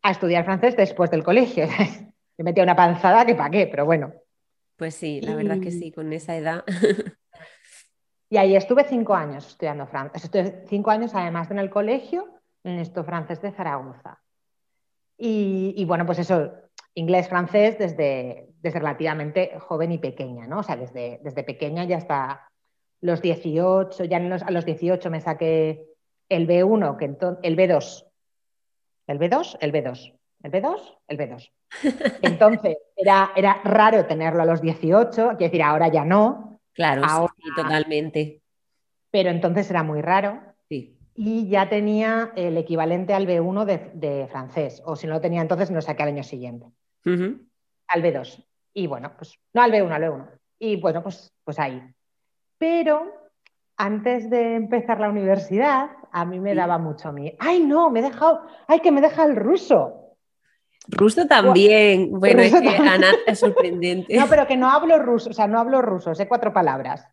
a 0.00 0.12
estudiar 0.12 0.44
francés 0.44 0.76
después 0.76 1.10
del 1.10 1.24
colegio. 1.24 1.66
Me 2.38 2.44
metía 2.44 2.62
una 2.62 2.76
panzada 2.76 3.26
que 3.26 3.34
pa' 3.34 3.50
qué, 3.50 3.66
pero 3.66 3.84
bueno. 3.84 4.14
Pues 4.76 4.94
sí, 4.94 5.20
la 5.20 5.36
verdad 5.36 5.60
que 5.60 5.70
sí, 5.70 5.92
con 5.92 6.12
esa 6.12 6.36
edad. 6.36 6.64
Y 8.32 8.38
ahí 8.38 8.56
estuve 8.56 8.84
cinco 8.84 9.12
años 9.12 9.46
estudiando 9.46 9.86
francés. 9.86 10.24
Estuve 10.24 10.64
cinco 10.66 10.90
años, 10.90 11.14
además 11.14 11.50
de 11.50 11.54
en 11.54 11.58
el 11.58 11.68
colegio, 11.68 12.40
en 12.64 12.78
esto 12.78 13.04
francés 13.04 13.42
de 13.42 13.52
Zaragoza. 13.52 14.22
Y, 15.18 15.74
y 15.76 15.84
bueno, 15.84 16.06
pues 16.06 16.18
eso, 16.18 16.50
inglés, 16.94 17.28
francés 17.28 17.78
desde, 17.78 18.48
desde 18.62 18.78
relativamente 18.78 19.58
joven 19.58 19.92
y 19.92 19.98
pequeña, 19.98 20.46
¿no? 20.46 20.60
O 20.60 20.62
sea, 20.62 20.76
desde, 20.76 21.20
desde 21.22 21.44
pequeña 21.44 21.84
ya 21.84 21.98
hasta 21.98 22.50
los 23.02 23.20
18, 23.20 24.04
ya 24.04 24.16
a 24.16 24.50
los 24.50 24.64
18 24.64 25.10
me 25.10 25.20
saqué 25.20 25.84
el 26.28 26.48
B1, 26.48 26.96
que 26.96 27.04
el 27.42 27.56
B2. 27.56 28.06
¿El 29.06 29.18
B2? 29.18 29.58
El 29.60 29.72
B2. 29.72 30.14
¿El 30.42 30.52
B2? 30.52 30.98
El 31.08 31.18
B2. 31.18 31.50
Entonces, 32.22 32.78
era, 32.96 33.32
era 33.36 33.60
raro 33.64 34.06
tenerlo 34.06 34.42
a 34.42 34.46
los 34.46 34.62
18, 34.62 35.12
quiero 35.12 35.36
decir, 35.36 35.62
ahora 35.62 35.88
ya 35.88 36.04
no. 36.04 36.60
Claro, 36.72 37.28
sí, 37.36 37.48
totalmente. 37.54 38.40
Pero 39.10 39.28
entonces 39.28 39.68
era 39.68 39.82
muy 39.82 40.00
raro. 40.00 40.40
Sí. 40.68 40.96
Y 41.14 41.48
ya 41.48 41.68
tenía 41.68 42.32
el 42.34 42.56
equivalente 42.56 43.12
al 43.12 43.26
B1 43.26 43.92
de, 43.92 44.26
francés, 44.30 44.80
o 44.86 44.96
si 44.96 45.06
no 45.06 45.14
lo 45.14 45.20
tenía 45.20 45.42
entonces, 45.42 45.70
no 45.70 45.82
saqué 45.82 46.02
al 46.04 46.10
año 46.10 46.22
siguiente. 46.22 46.66
Al 47.04 48.02
B2. 48.02 48.46
Y 48.72 48.86
bueno, 48.86 49.12
pues 49.18 49.38
no 49.52 49.60
al 49.60 49.70
B1, 49.70 49.92
al 49.92 50.02
B1. 50.02 50.30
Y 50.60 50.80
bueno, 50.80 51.02
pues, 51.02 51.30
pues 51.44 51.58
ahí. 51.58 51.82
Pero 52.62 53.12
antes 53.76 54.30
de 54.30 54.54
empezar 54.54 55.00
la 55.00 55.08
universidad, 55.08 55.90
a 56.12 56.24
mí 56.24 56.38
me 56.38 56.54
daba 56.54 56.78
mucho 56.78 57.12
miedo. 57.12 57.36
¡Ay, 57.40 57.58
no! 57.58 57.90
Me 57.90 57.98
he 57.98 58.02
dejado. 58.04 58.46
¡Ay, 58.68 58.78
que 58.78 58.92
me 58.92 59.00
deja 59.00 59.24
el 59.24 59.34
ruso! 59.34 60.14
Ruso 60.86 61.26
también. 61.26 62.12
Bueno, 62.12 62.40
es 62.40 62.54
que 62.54 62.68
Ana 62.68 63.08
es 63.26 63.38
sorprendente. 63.40 64.16
No, 64.16 64.28
pero 64.28 64.46
que 64.46 64.56
no 64.56 64.70
hablo 64.70 65.00
ruso, 65.00 65.30
o 65.30 65.32
sea, 65.32 65.48
no 65.48 65.58
hablo 65.58 65.82
ruso, 65.82 66.14
sé 66.14 66.28
cuatro 66.28 66.52
palabras. 66.52 67.04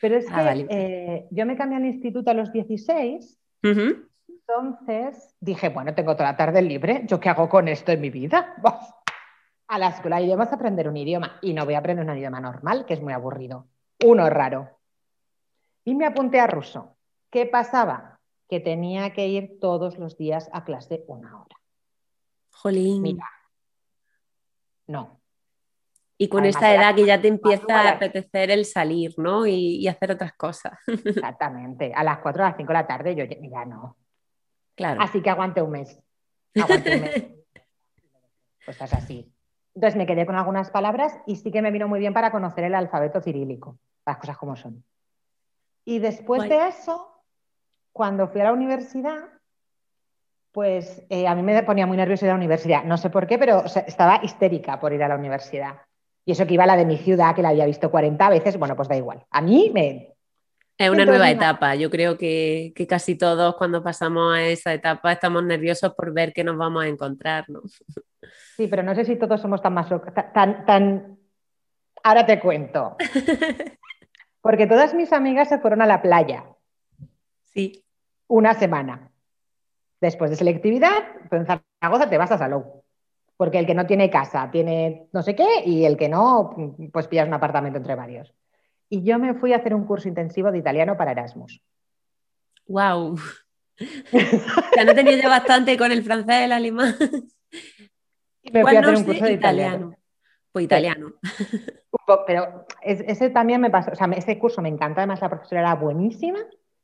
Pero 0.00 0.16
es 0.16 0.24
ah, 0.30 0.54
que 0.54 0.66
eh, 0.70 1.26
yo 1.30 1.44
me 1.44 1.58
cambié 1.58 1.76
al 1.76 1.84
instituto 1.84 2.30
a 2.30 2.34
los 2.34 2.50
16, 2.50 3.38
entonces 3.64 5.36
dije, 5.40 5.68
bueno, 5.68 5.94
tengo 5.94 6.16
toda 6.16 6.30
la 6.30 6.36
tarde 6.38 6.62
libre, 6.62 7.02
¿yo 7.04 7.20
qué 7.20 7.28
hago 7.28 7.50
con 7.50 7.68
esto 7.68 7.92
en 7.92 8.00
mi 8.00 8.08
vida? 8.08 8.54
a 9.68 9.78
la 9.78 9.88
escuela 9.88 10.16
de 10.16 10.24
idiomas 10.24 10.52
a 10.52 10.54
aprender 10.54 10.88
un 10.88 10.96
idioma 10.96 11.38
y 11.42 11.52
no 11.52 11.66
voy 11.66 11.74
a 11.74 11.80
aprender 11.80 12.08
un 12.08 12.16
idioma 12.16 12.40
normal, 12.40 12.86
que 12.86 12.94
es 12.94 13.02
muy 13.02 13.12
aburrido. 13.12 13.66
Uno 14.02 14.28
raro. 14.30 14.76
Y 15.86 15.94
me 15.94 16.04
apunté 16.04 16.40
a 16.40 16.48
ruso. 16.48 16.96
¿Qué 17.30 17.46
pasaba? 17.46 18.18
Que 18.48 18.58
tenía 18.58 19.12
que 19.12 19.28
ir 19.28 19.60
todos 19.60 19.98
los 19.98 20.18
días 20.18 20.50
a 20.52 20.64
clase 20.64 21.04
una 21.06 21.40
hora. 21.40 21.56
Jolín. 22.50 23.02
Mira. 23.02 23.30
No. 24.88 25.20
Y 26.18 26.28
con 26.28 26.44
esta 26.44 26.74
edad 26.74 26.92
que 26.96 27.06
ya 27.06 27.20
te 27.20 27.28
empieza 27.28 27.82
a 27.82 27.90
apetecer 27.90 28.50
el 28.50 28.64
salir, 28.64 29.14
¿no? 29.16 29.46
Y, 29.46 29.86
hacer 29.86 30.10
otras 30.10 30.32
cosas. 30.32 30.72
Exactamente. 31.04 31.92
A 31.94 32.02
las 32.02 32.18
4 32.18 32.42
o 32.42 32.46
las 32.46 32.56
5 32.56 32.66
de 32.66 32.74
la 32.74 32.86
tarde 32.88 33.14
yo 33.14 33.24
ya 33.24 33.64
no. 33.64 33.96
Claro. 34.74 35.00
Así 35.00 35.22
que 35.22 35.30
aguante 35.30 35.62
un 35.62 35.70
mes. 35.70 36.00
Aguante 36.60 36.96
un 36.96 37.00
mes. 37.02 37.26
pues 38.64 38.80
es 38.80 38.92
así. 38.92 39.32
Entonces 39.76 39.96
me 39.96 40.06
quedé 40.06 40.26
con 40.26 40.34
algunas 40.34 40.70
palabras 40.72 41.16
y 41.28 41.36
sí 41.36 41.52
que 41.52 41.62
me 41.62 41.70
vino 41.70 41.86
muy 41.86 42.00
bien 42.00 42.12
para 42.12 42.32
conocer 42.32 42.64
el 42.64 42.74
alfabeto 42.74 43.20
cirílico, 43.20 43.78
las 44.04 44.16
cosas 44.16 44.36
como 44.36 44.56
son. 44.56 44.82
Y 45.86 46.00
después 46.00 46.42
de 46.48 46.66
eso, 46.66 47.22
cuando 47.92 48.26
fui 48.26 48.40
a 48.40 48.44
la 48.44 48.52
universidad, 48.52 49.20
pues 50.50 51.06
eh, 51.08 51.28
a 51.28 51.34
mí 51.36 51.42
me 51.42 51.62
ponía 51.62 51.86
muy 51.86 51.96
nerviosa 51.96 52.26
ir 52.26 52.30
a 52.30 52.34
la 52.34 52.38
universidad. 52.38 52.82
No 52.84 52.98
sé 52.98 53.08
por 53.08 53.28
qué, 53.28 53.38
pero 53.38 53.64
estaba 53.64 54.20
histérica 54.24 54.80
por 54.80 54.92
ir 54.92 55.02
a 55.04 55.08
la 55.08 55.14
universidad. 55.14 55.76
Y 56.24 56.32
eso 56.32 56.44
que 56.44 56.54
iba 56.54 56.64
a 56.64 56.66
la 56.66 56.76
de 56.76 56.86
mi 56.86 56.98
ciudad, 56.98 57.36
que 57.36 57.42
la 57.42 57.50
había 57.50 57.66
visto 57.66 57.88
40 57.88 58.28
veces, 58.30 58.58
bueno, 58.58 58.74
pues 58.74 58.88
da 58.88 58.96
igual. 58.96 59.24
A 59.30 59.40
mí 59.40 59.70
me... 59.72 60.14
Es 60.76 60.90
una 60.90 61.06
nueva 61.06 61.30
etapa. 61.30 61.76
Yo 61.76 61.88
creo 61.88 62.18
que, 62.18 62.74
casi 62.88 63.16
todos 63.16 63.54
cuando 63.54 63.82
pasamos 63.82 64.34
a 64.34 64.42
esa 64.42 64.74
etapa 64.74 65.12
estamos 65.12 65.44
nerviosos 65.44 65.94
por 65.94 66.12
ver 66.12 66.32
qué 66.32 66.42
nos 66.42 66.56
vamos 66.58 66.82
a 66.82 66.88
encontrar. 66.88 67.46
Sí, 68.56 68.66
pero 68.66 68.82
no 68.82 68.92
sé 68.96 69.04
si 69.04 69.14
todos 69.16 69.40
somos 69.40 69.62
tan 69.62 69.72
más... 69.72 69.88
Tan, 70.34 70.66
tan... 70.66 71.16
Ahora 72.02 72.26
te 72.26 72.40
cuento. 72.40 72.96
Porque 74.46 74.68
todas 74.68 74.94
mis 74.94 75.12
amigas 75.12 75.48
se 75.48 75.58
fueron 75.58 75.82
a 75.82 75.86
la 75.86 76.00
playa. 76.00 76.44
Sí. 77.42 77.84
Una 78.28 78.54
semana. 78.54 79.10
Después 80.00 80.30
de 80.30 80.36
selectividad, 80.36 81.02
en 81.32 81.46
Zaragoza 81.46 82.08
te 82.08 82.16
vas 82.16 82.30
a 82.30 82.38
Salou. 82.38 82.84
Porque 83.36 83.58
el 83.58 83.66
que 83.66 83.74
no 83.74 83.88
tiene 83.88 84.08
casa 84.08 84.48
tiene 84.52 85.08
no 85.12 85.24
sé 85.24 85.34
qué 85.34 85.64
y 85.64 85.84
el 85.84 85.96
que 85.96 86.08
no, 86.08 86.54
pues 86.92 87.08
pillas 87.08 87.26
un 87.26 87.34
apartamento 87.34 87.78
entre 87.78 87.96
varios. 87.96 88.32
Y 88.88 89.02
yo 89.02 89.18
me 89.18 89.34
fui 89.34 89.52
a 89.52 89.56
hacer 89.56 89.74
un 89.74 89.84
curso 89.84 90.06
intensivo 90.06 90.52
de 90.52 90.58
italiano 90.58 90.96
para 90.96 91.10
Erasmus. 91.10 91.60
¡Wow! 92.68 93.18
ya 94.76 94.84
no 94.84 94.94
tenía 94.94 95.16
ya 95.16 95.28
bastante 95.28 95.76
con 95.76 95.90
el 95.90 96.04
francés, 96.04 96.42
el 96.42 96.52
alemán. 96.52 96.94
me 98.52 98.62
fui 98.62 98.76
a 98.76 98.78
hacer 98.78 98.94
un 98.94 99.04
curso 99.04 99.24
de 99.24 99.32
italiano. 99.32 99.96
Italiano. 100.60 101.12
Pero 102.26 102.66
ese 102.82 103.30
también 103.30 103.60
me 103.60 103.70
pasó, 103.70 103.90
o 103.90 103.94
sea, 103.94 104.06
ese 104.16 104.38
curso 104.38 104.62
me 104.62 104.68
encanta, 104.68 105.00
además 105.00 105.20
la 105.20 105.28
profesora 105.28 105.60
era 105.60 105.74
buenísima, 105.74 106.38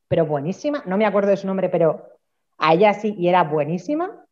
pero 0.09 0.25
buenísima, 0.25 0.83
no 0.85 0.97
me 0.97 1.05
acuerdo 1.05 1.29
de 1.29 1.37
su 1.37 1.47
nombre, 1.47 1.69
pero 1.69 2.09
a 2.57 2.73
ella 2.73 2.93
sí, 2.93 3.15
y 3.17 3.29
era 3.29 3.43
buenísima. 3.43 4.25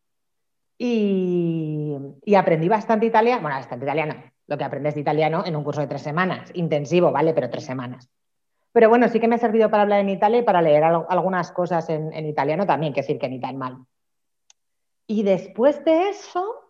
Y, 0.77 1.95
aprendí 2.36 2.67
bastante 2.67 3.05
italiano, 3.05 3.41
bueno, 3.41 3.57
bastante 3.57 3.86
italiano, 3.86 4.15
lo 4.48 4.57
que 4.57 4.63
aprendes 4.63 4.95
de 4.95 5.01
italiano 5.01 5.43
en 5.45 5.55
un 5.55 5.63
curso 5.63 5.81
de 5.81 5.88
tres 5.88 6.01
semanas, 6.01 6.51
intensivo, 6.55 7.12
¿vale? 7.12 7.33
Pero 7.33 7.50
tres 7.50 7.65
semanas. 7.65 8.10
Pero 8.71 8.89
bueno, 8.89 9.07
sí 9.10 9.19
que 9.19 9.27
me 9.27 9.36
ha 9.36 9.39
servido 9.39 9.69
para 9.69 9.83
hablar 9.83 10.00
en 10.00 10.10
Italia 10.10 10.39
y 10.39 10.43
para 10.43 10.62
leer 10.62 10.83
algunas 10.83 11.51
cosas 11.51 11.89
en, 11.89 12.13
italiano 12.25 12.65
también, 12.65 12.93
que 12.93 13.01
decir 13.01 13.19
que 13.19 13.29
ni 13.29 13.39
tan 13.39 13.57
mal. 13.57 13.77
Y 15.07 15.24
después 15.24 15.83
de 15.83 16.10
eso, 16.10 16.60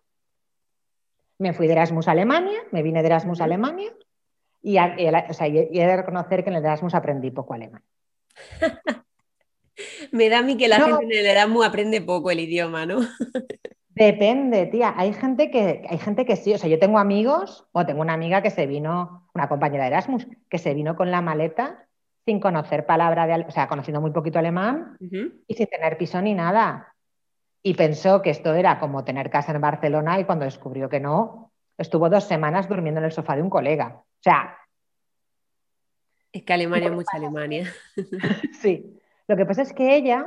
me 1.42 1.52
fui 1.52 1.66
de 1.66 1.74
Erasmus 1.74 2.08
a 2.08 2.12
Alemania, 2.12 2.60
me 2.70 2.82
vine 2.82 3.02
de 3.02 3.08
Erasmus 3.08 3.40
a 3.40 3.44
Alemania 3.44 3.92
y, 4.62 4.78
he 4.78 5.86
de 5.86 5.96
reconocer 5.96 6.44
que 6.44 6.50
en 6.50 6.56
el 6.56 6.64
Erasmus 6.64 6.94
aprendí 6.94 7.30
poco 7.30 7.54
alemán. 7.54 7.82
Me 10.12 10.28
da 10.28 10.38
a 10.38 10.42
mí 10.42 10.56
que 10.56 10.68
la 10.68 10.76
gente 10.80 11.04
en 11.04 11.12
el 11.12 11.26
Erasmus 11.26 11.66
aprende 11.66 12.00
poco 12.00 12.30
el 12.30 12.40
idioma, 12.40 12.86
¿no? 12.86 13.00
Depende, 13.94 14.66
tía. 14.66 14.94
Hay 14.96 15.12
gente 15.12 15.50
que, 15.50 15.84
hay 15.88 15.98
gente 15.98 16.24
que 16.24 16.36
sí. 16.36 16.54
O 16.54 16.58
sea, 16.58 16.68
yo 16.68 16.78
tengo 16.78 16.98
amigos, 16.98 17.66
o 17.72 17.84
tengo 17.84 18.00
una 18.00 18.12
amiga 18.12 18.42
que 18.42 18.50
se 18.50 18.66
vino, 18.66 19.28
una 19.34 19.48
compañera 19.48 19.84
de 19.84 19.90
Erasmus, 19.90 20.26
que 20.48 20.58
se 20.58 20.74
vino 20.74 20.96
con 20.96 21.10
la 21.10 21.20
maleta 21.20 21.88
sin 22.24 22.38
conocer 22.38 22.86
palabra 22.86 23.26
de, 23.26 23.44
o 23.46 23.50
sea, 23.50 23.68
conociendo 23.68 24.00
muy 24.00 24.12
poquito 24.12 24.38
alemán 24.38 24.96
y 25.46 25.54
sin 25.54 25.66
tener 25.66 25.98
piso 25.98 26.22
ni 26.22 26.34
nada. 26.34 26.91
Y 27.62 27.74
pensó 27.74 28.22
que 28.22 28.30
esto 28.30 28.54
era 28.54 28.80
como 28.80 29.04
tener 29.04 29.30
casa 29.30 29.52
en 29.52 29.60
Barcelona 29.60 30.18
y 30.18 30.24
cuando 30.24 30.44
descubrió 30.44 30.88
que 30.88 31.00
no, 31.00 31.52
estuvo 31.78 32.08
dos 32.08 32.24
semanas 32.24 32.68
durmiendo 32.68 33.00
en 33.00 33.06
el 33.06 33.12
sofá 33.12 33.36
de 33.36 33.42
un 33.42 33.50
colega. 33.50 34.02
O 34.02 34.22
sea. 34.22 34.58
Es 36.32 36.42
que 36.42 36.52
Alemania 36.52 36.88
es 36.88 36.94
mucha 36.94 37.16
Alemania. 37.16 37.72
sí. 38.60 38.98
Lo 39.28 39.36
que 39.36 39.46
pasa 39.46 39.62
es 39.62 39.72
que 39.72 39.94
ella 39.94 40.26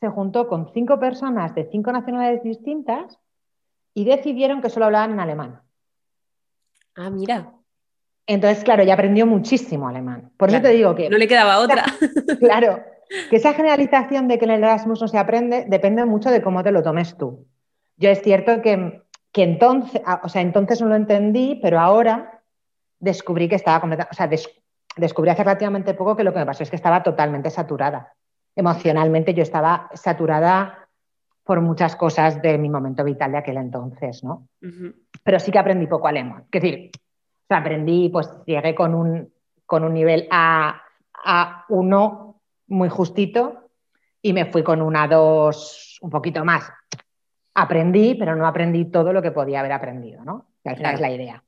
se 0.00 0.08
juntó 0.08 0.48
con 0.48 0.72
cinco 0.72 1.00
personas 1.00 1.54
de 1.54 1.68
cinco 1.70 1.92
nacionalidades 1.92 2.42
distintas 2.42 3.18
y 3.94 4.04
decidieron 4.04 4.60
que 4.60 4.68
solo 4.68 4.86
hablaban 4.86 5.12
en 5.12 5.20
alemán. 5.20 5.62
Ah, 6.94 7.08
mira. 7.08 7.52
Entonces, 8.26 8.64
claro, 8.64 8.82
ella 8.82 8.94
aprendió 8.94 9.26
muchísimo 9.26 9.88
alemán. 9.88 10.32
Por 10.36 10.50
eso 10.50 10.60
te 10.60 10.70
digo 10.70 10.94
que. 10.94 11.08
No 11.08 11.16
le 11.16 11.28
quedaba 11.28 11.58
otra. 11.60 11.84
claro, 12.38 12.84
que 13.30 13.36
esa 13.36 13.54
generalización 13.54 14.28
de 14.28 14.38
que 14.38 14.44
en 14.44 14.50
el 14.52 14.64
Erasmus 14.64 15.00
no 15.00 15.08
se 15.08 15.18
aprende 15.18 15.64
depende 15.68 16.04
mucho 16.04 16.30
de 16.30 16.42
cómo 16.42 16.62
te 16.62 16.72
lo 16.72 16.82
tomes 16.82 17.16
tú. 17.16 17.46
Yo 17.96 18.10
es 18.10 18.20
cierto 18.22 18.60
que, 18.62 19.02
entonces, 19.34 20.02
o 20.22 20.28
sea, 20.28 20.42
entonces 20.42 20.80
no 20.80 20.88
lo 20.88 20.96
entendí, 20.96 21.58
pero 21.62 21.78
ahora 21.80 22.42
descubrí 22.98 23.48
que 23.48 23.56
estaba 23.56 23.80
completamente, 23.80 24.14
o 24.14 24.16
sea, 24.16 24.28
descubrí 24.96 25.30
hace 25.30 25.44
relativamente 25.44 25.94
poco 25.94 26.16
que 26.16 26.24
lo 26.24 26.32
que 26.32 26.38
me 26.40 26.46
pasó 26.46 26.62
es 26.62 26.70
que 26.70 26.76
estaba 26.76 27.02
totalmente 27.02 27.50
saturada 27.50 28.12
emocionalmente 28.56 29.34
yo 29.34 29.42
estaba 29.42 29.90
saturada 29.92 30.88
por 31.44 31.60
muchas 31.60 31.94
cosas 31.94 32.42
de 32.42 32.58
mi 32.58 32.68
momento 32.68 33.04
vital 33.04 33.30
de 33.30 33.38
aquel 33.38 33.58
entonces, 33.58 34.24
¿no? 34.24 34.48
Pero 35.22 35.38
sí 35.38 35.52
que 35.52 35.58
aprendí 35.58 35.86
poco 35.86 36.08
alemán. 36.08 36.44
Es 36.50 36.62
decir, 36.62 36.90
aprendí, 37.48 38.08
pues 38.08 38.28
llegué 38.46 38.74
con 38.74 38.94
un, 38.94 39.32
con 39.64 39.84
un 39.84 39.94
nivel 39.94 40.26
A, 40.32 40.82
A1 41.24 42.25
muy 42.66 42.88
justito 42.88 43.70
y 44.22 44.32
me 44.32 44.46
fui 44.46 44.62
con 44.62 44.82
una 44.82 45.06
2 45.06 45.98
un 46.02 46.10
poquito 46.10 46.44
más. 46.44 46.70
Aprendí, 47.54 48.14
pero 48.14 48.36
no 48.36 48.46
aprendí 48.46 48.86
todo 48.86 49.12
lo 49.12 49.22
que 49.22 49.30
podía 49.30 49.60
haber 49.60 49.72
aprendido, 49.72 50.24
¿no? 50.24 50.48
Que 50.62 50.70
al 50.70 50.76
final 50.76 50.94
es 50.94 51.00
la 51.00 51.10
idea. 51.10 51.44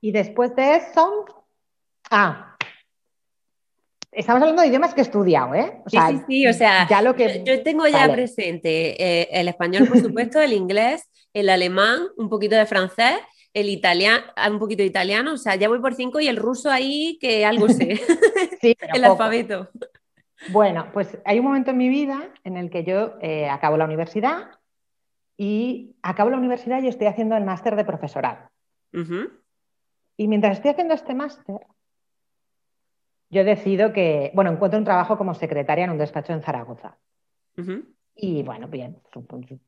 Y 0.00 0.12
después 0.12 0.54
de 0.54 0.76
eso, 0.76 1.24
ah, 2.10 2.48
Estamos 4.10 4.40
hablando 4.40 4.62
de 4.62 4.68
idiomas 4.68 4.94
que 4.94 5.02
he 5.02 5.04
estudiado, 5.04 5.54
¿eh? 5.54 5.82
sí, 5.86 5.98
sí, 6.08 6.20
sí, 6.26 6.46
o 6.46 6.52
sea, 6.52 6.88
ya 6.88 7.02
lo 7.02 7.14
que... 7.14 7.44
yo, 7.44 7.62
tengo 7.62 7.86
ya 7.86 8.10
presente 8.10 9.00
eh, 9.00 9.28
el 9.30 9.48
español, 9.48 9.86
por 9.86 9.98
supuesto, 10.02 10.40
el 10.40 10.54
inglés, 10.54 11.08
el 11.34 11.50
alemán, 11.50 12.00
un 12.16 12.28
poquito 12.30 12.56
de 12.56 12.64
francés, 12.64 13.16
el 13.52 13.68
italiano, 13.68 14.24
un 14.50 14.58
poquito 14.58 14.82
de 14.82 14.88
italiano, 14.88 15.34
o 15.34 15.36
sea, 15.36 15.56
ya 15.56 15.68
voy 15.68 15.80
por 15.80 15.94
cinco 15.94 16.20
y 16.20 16.28
el 16.28 16.36
ruso 16.36 16.70
ahí 16.70 17.18
que 17.20 17.44
algo 17.44 17.68
sé, 17.68 17.96
sí, 18.60 18.76
el 18.94 19.04
alfabeto. 19.04 19.68
Bueno, 20.50 20.86
pues 20.92 21.18
hay 21.24 21.38
un 21.38 21.46
momento 21.46 21.72
en 21.72 21.76
mi 21.78 21.88
vida 21.88 22.30
en 22.44 22.56
el 22.56 22.70
que 22.70 22.84
yo 22.84 23.14
eh, 23.20 23.48
acabo 23.48 23.76
la 23.76 23.84
universidad 23.84 24.50
y 25.36 25.96
acabo 26.02 26.30
la 26.30 26.38
universidad 26.38 26.82
y 26.82 26.88
estoy 26.88 27.06
haciendo 27.06 27.36
el 27.36 27.44
máster 27.44 27.76
de 27.76 27.84
profesorado. 27.84 28.50
Y 30.16 30.28
mientras 30.28 30.56
estoy 30.56 30.70
haciendo 30.72 30.94
este 30.94 31.14
máster, 31.14 31.66
yo 33.30 33.44
decido 33.44 33.92
que, 33.92 34.32
bueno, 34.34 34.50
encuentro 34.50 34.78
un 34.78 34.84
trabajo 34.84 35.18
como 35.18 35.34
secretaria 35.34 35.84
en 35.84 35.90
un 35.90 35.98
despacho 35.98 36.32
en 36.32 36.42
Zaragoza. 36.42 36.96
Y 38.16 38.42
bueno, 38.42 38.66
bien, 38.68 39.00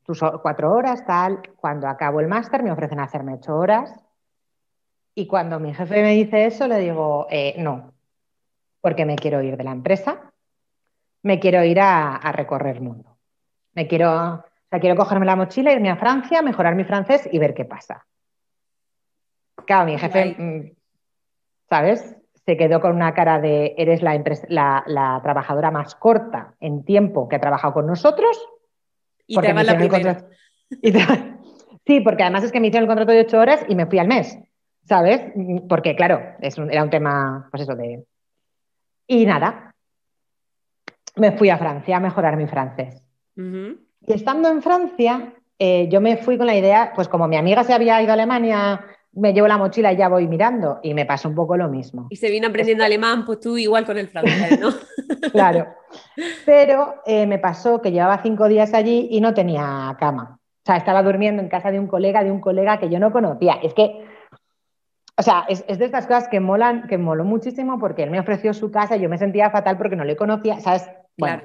tus 0.03 0.19
cuatro 0.41 0.73
horas, 0.73 1.05
tal. 1.05 1.41
Cuando 1.55 1.87
acabo 1.87 2.19
el 2.19 2.27
máster 2.27 2.63
me 2.63 2.71
ofrecen 2.71 2.99
hacerme 2.99 3.35
ocho 3.35 3.55
horas. 3.55 3.93
Y 5.15 5.27
cuando 5.27 5.59
mi 5.59 5.73
jefe 5.73 6.01
me 6.01 6.13
dice 6.13 6.45
eso, 6.45 6.67
le 6.67 6.79
digo, 6.79 7.27
eh, 7.29 7.55
no, 7.59 7.93
porque 8.81 9.05
me 9.05 9.15
quiero 9.15 9.41
ir 9.41 9.57
de 9.57 9.63
la 9.63 9.71
empresa, 9.71 10.30
me 11.23 11.39
quiero 11.39 11.63
ir 11.63 11.79
a, 11.79 12.15
a 12.15 12.31
recorrer 12.31 12.77
el 12.77 12.83
mundo. 12.83 13.17
Me 13.73 13.87
quiero, 13.87 14.43
sea, 14.71 14.79
quiero 14.79 14.95
cogerme 14.95 15.25
la 15.25 15.35
mochila, 15.35 15.73
irme 15.73 15.89
a 15.89 15.97
Francia, 15.97 16.41
mejorar 16.41 16.75
mi 16.75 16.85
francés 16.85 17.27
y 17.31 17.37
ver 17.37 17.53
qué 17.53 17.65
pasa. 17.65 18.07
Claro, 19.65 19.85
mi 19.85 19.97
jefe, 19.97 20.35
mm, 20.37 20.71
¿sabes? 21.69 22.15
Se 22.45 22.57
quedó 22.57 22.79
con 22.79 22.95
una 22.95 23.13
cara 23.13 23.39
de 23.39 23.75
eres 23.77 24.01
la, 24.01 24.83
la, 24.87 25.19
trabajadora 25.21 25.69
más 25.69 25.93
corta 25.95 26.55
en 26.59 26.83
tiempo 26.83 27.27
que 27.27 27.35
ha 27.35 27.41
trabajado 27.41 27.73
con 27.73 27.85
nosotros. 27.85 28.41
Y 29.27 29.37
te 29.37 29.53
la 29.53 29.77
primera. 29.77 30.25
Sí, 31.85 31.99
porque 31.99 32.23
además 32.23 32.43
es 32.43 32.51
que 32.51 32.59
me 32.59 32.67
hicieron 32.67 32.83
el 32.83 32.89
contrato 32.89 33.11
de 33.11 33.21
ocho 33.21 33.39
horas 33.39 33.65
y 33.67 33.75
me 33.75 33.87
fui 33.87 33.99
al 33.99 34.07
mes, 34.07 34.37
¿sabes? 34.85 35.21
Porque, 35.67 35.95
claro, 35.95 36.21
es 36.39 36.57
era 36.57 36.83
un 36.83 36.89
tema, 36.89 37.47
pues 37.49 37.63
eso, 37.63 37.75
de... 37.75 38.05
Y 39.07 39.25
nada, 39.25 39.70
me 41.15 41.31
fui 41.31 41.49
a 41.49 41.57
Francia 41.57 41.97
a 41.97 41.99
mejorar 41.99 42.37
mi 42.37 42.47
francés. 42.47 43.03
Y 43.35 44.13
estando 44.13 44.49
en 44.49 44.61
Francia, 44.61 45.33
eh, 45.57 45.87
yo 45.89 46.01
me 46.01 46.17
fui 46.17 46.37
con 46.37 46.47
la 46.47 46.55
idea, 46.55 46.91
pues 46.95 47.07
como 47.07 47.27
mi 47.27 47.37
amiga 47.37 47.63
se 47.63 47.73
había 47.73 48.01
ido 48.01 48.11
a 48.11 48.13
Alemania, 48.13 48.85
me 49.13 49.33
llevo 49.33 49.47
la 49.47 49.57
mochila 49.57 49.91
y 49.93 49.97
ya 49.97 50.09
voy 50.09 50.27
mirando. 50.27 50.79
Y 50.83 50.93
me 50.93 51.05
pasó 51.05 51.29
un 51.29 51.35
poco 51.35 51.57
lo 51.57 51.69
mismo. 51.69 52.07
Y 52.09 52.15
se 52.15 52.29
vino 52.29 52.47
aprendiendo 52.47 52.83
alemán, 52.83 53.25
pues 53.25 53.39
tú 53.39 53.57
igual 53.57 53.85
con 53.85 53.97
el 53.97 54.07
francés, 54.07 54.59
¿no? 54.59 54.69
claro. 55.31 55.67
Pero 56.45 57.01
eh, 57.05 57.27
me 57.27 57.39
pasó 57.39 57.81
que 57.81 57.91
llevaba 57.91 58.21
cinco 58.21 58.47
días 58.47 58.73
allí 58.73 59.07
y 59.11 59.21
no 59.21 59.33
tenía 59.33 59.95
cama. 59.99 60.39
O 60.39 60.65
sea, 60.65 60.77
estaba 60.77 61.01
durmiendo 61.03 61.41
en 61.41 61.49
casa 61.49 61.71
de 61.71 61.79
un 61.79 61.87
colega, 61.87 62.23
de 62.23 62.31
un 62.31 62.39
colega 62.39 62.79
que 62.79 62.89
yo 62.89 62.99
no 62.99 63.11
conocía. 63.11 63.53
Es 63.63 63.73
que, 63.73 64.05
o 65.17 65.23
sea, 65.23 65.45
es, 65.49 65.65
de 65.65 65.85
estas 65.85 66.05
cosas 66.05 66.27
que 66.27 66.39
molan, 66.39 66.87
que 66.87 66.97
moló 66.97 67.23
muchísimo 67.23 67.79
porque 67.79 68.03
él 68.03 68.11
me 68.11 68.19
ofreció 68.19 68.53
su 68.53 68.71
casa 68.71 68.95
y 68.95 69.01
yo 69.01 69.09
me 69.09 69.17
sentía 69.17 69.49
fatal 69.49 69.77
porque 69.77 69.95
no 69.95 70.05
le 70.05 70.15
conocía, 70.15 70.59
¿sabes? 70.59 70.87
Bueno, 71.17 71.43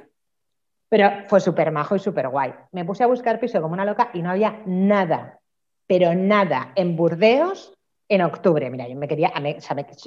pero 0.89 1.11
fue 1.29 1.41
súper 1.41 1.71
majo 1.71 1.97
y 1.97 1.99
súper 1.99 2.29
guay. 2.29 2.55
Me 2.73 2.85
puse 2.85 3.05
a 3.05 3.07
buscar 3.07 3.41
piso 3.41 3.61
como 3.61 3.75
una 3.75 3.85
loca 3.85 4.11
y 4.15 4.23
no 4.23 4.31
había 4.31 4.63
nada, 4.67 5.41
pero 5.87 6.15
nada 6.15 6.73
en 6.75 6.97
Burdeos 6.97 7.75
en 8.09 8.23
octubre. 8.23 8.71
Mira, 8.71 8.89
yo 8.89 8.97
me 8.97 9.09
quería, 9.09 9.33
me, 9.41 9.59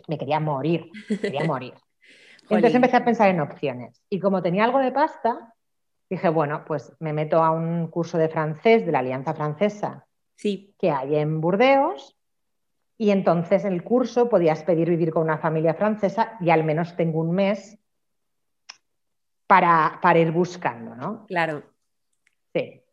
me, 0.07 0.17
quería 0.17 0.39
morir, 0.39 0.89
quería 1.21 1.43
morir. 1.43 1.73
Entonces 2.43 2.75
empecé 2.75 2.97
a 2.97 3.05
pensar 3.05 3.29
en 3.29 3.41
opciones. 3.41 4.01
Y 4.09 4.19
como 4.19 4.41
tenía 4.41 4.63
algo 4.63 4.79
de 4.79 4.91
pasta, 4.91 5.53
dije, 6.09 6.29
bueno, 6.29 6.63
pues 6.65 6.93
me 6.99 7.13
meto 7.13 7.43
a 7.43 7.51
un 7.51 7.87
curso 7.87 8.17
de 8.17 8.29
francés 8.29 8.85
de 8.85 8.91
la 8.91 8.99
Alianza 8.99 9.33
Francesa 9.35 10.07
sí. 10.35 10.73
que 10.79 10.89
hay 10.89 11.17
en 11.17 11.41
Burdeos. 11.41 12.15
Y 12.97 13.11
entonces 13.11 13.63
en 13.65 13.73
el 13.73 13.83
curso 13.83 14.27
podías 14.27 14.63
pedir 14.63 14.89
vivir 14.89 15.11
con 15.11 15.23
una 15.23 15.37
familia 15.37 15.73
francesa 15.73 16.37
y 16.41 16.49
al 16.49 16.63
menos 16.63 16.95
tengo 16.95 17.19
un 17.19 17.31
mes 17.31 17.77
para, 19.49 20.19
ir 20.19 20.31
buscando, 20.31 20.95
¿no? 20.95 21.25
Claro. 21.25 21.63
Sí. 22.53 22.83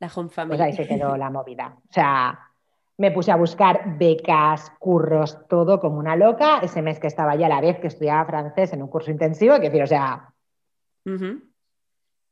La 0.00 0.10
home 0.12 0.28
family. 0.28 0.56
Pues 0.56 0.60
ahí 0.60 0.72
se 0.72 0.88
quedó 0.88 1.16
la 1.16 1.30
movida. 1.30 1.76
O 1.88 1.92
sea, 1.92 2.50
me 2.98 3.12
puse 3.12 3.30
a 3.30 3.36
buscar 3.36 3.96
becas, 3.96 4.72
curros, 4.80 5.46
todo 5.46 5.78
como 5.78 5.98
una 5.98 6.16
loca. 6.16 6.58
Ese 6.62 6.82
mes 6.82 6.98
que 6.98 7.06
estaba 7.06 7.36
ya 7.36 7.46
a 7.46 7.50
la 7.50 7.60
vez 7.60 7.78
que 7.78 7.86
estudiaba 7.86 8.24
francés 8.24 8.72
en 8.72 8.82
un 8.82 8.88
curso 8.88 9.12
intensivo, 9.12 9.54
que 9.54 9.70
decir, 9.70 9.84
o 9.84 9.86
sea. 9.86 10.34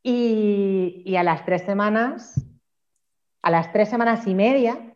y, 0.03 1.14
a 1.17 1.23
las 1.23 1.45
tres 1.45 1.62
semanas, 1.62 2.45
a 3.43 3.51
las 3.51 3.71
tres 3.71 3.88
semanas 3.91 4.27
y 4.27 4.35
media, 4.35 4.93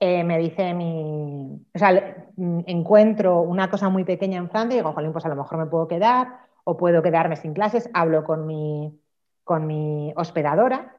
eh, 0.00 0.24
me 0.24 0.36
dice 0.38 0.74
mi. 0.74 1.64
O 1.72 1.78
sea, 1.78 2.26
encuentro 2.66 3.40
una 3.42 3.70
cosa 3.70 3.88
muy 3.88 4.02
pequeña 4.02 4.38
en 4.38 4.50
Francia 4.50 4.74
y 4.74 4.78
digo, 4.78 4.92
jolín, 4.92 5.12
pues 5.12 5.24
a 5.26 5.28
lo 5.28 5.36
mejor 5.36 5.58
me 5.58 5.66
puedo 5.66 5.86
quedar 5.86 6.50
o 6.64 6.76
puedo 6.76 7.02
quedarme 7.02 7.36
sin 7.36 7.54
clases, 7.54 7.90
hablo 7.94 8.24
con 8.24 8.46
mi, 8.46 9.00
con 9.44 9.66
mi 9.66 10.12
hospedadora 10.16 10.98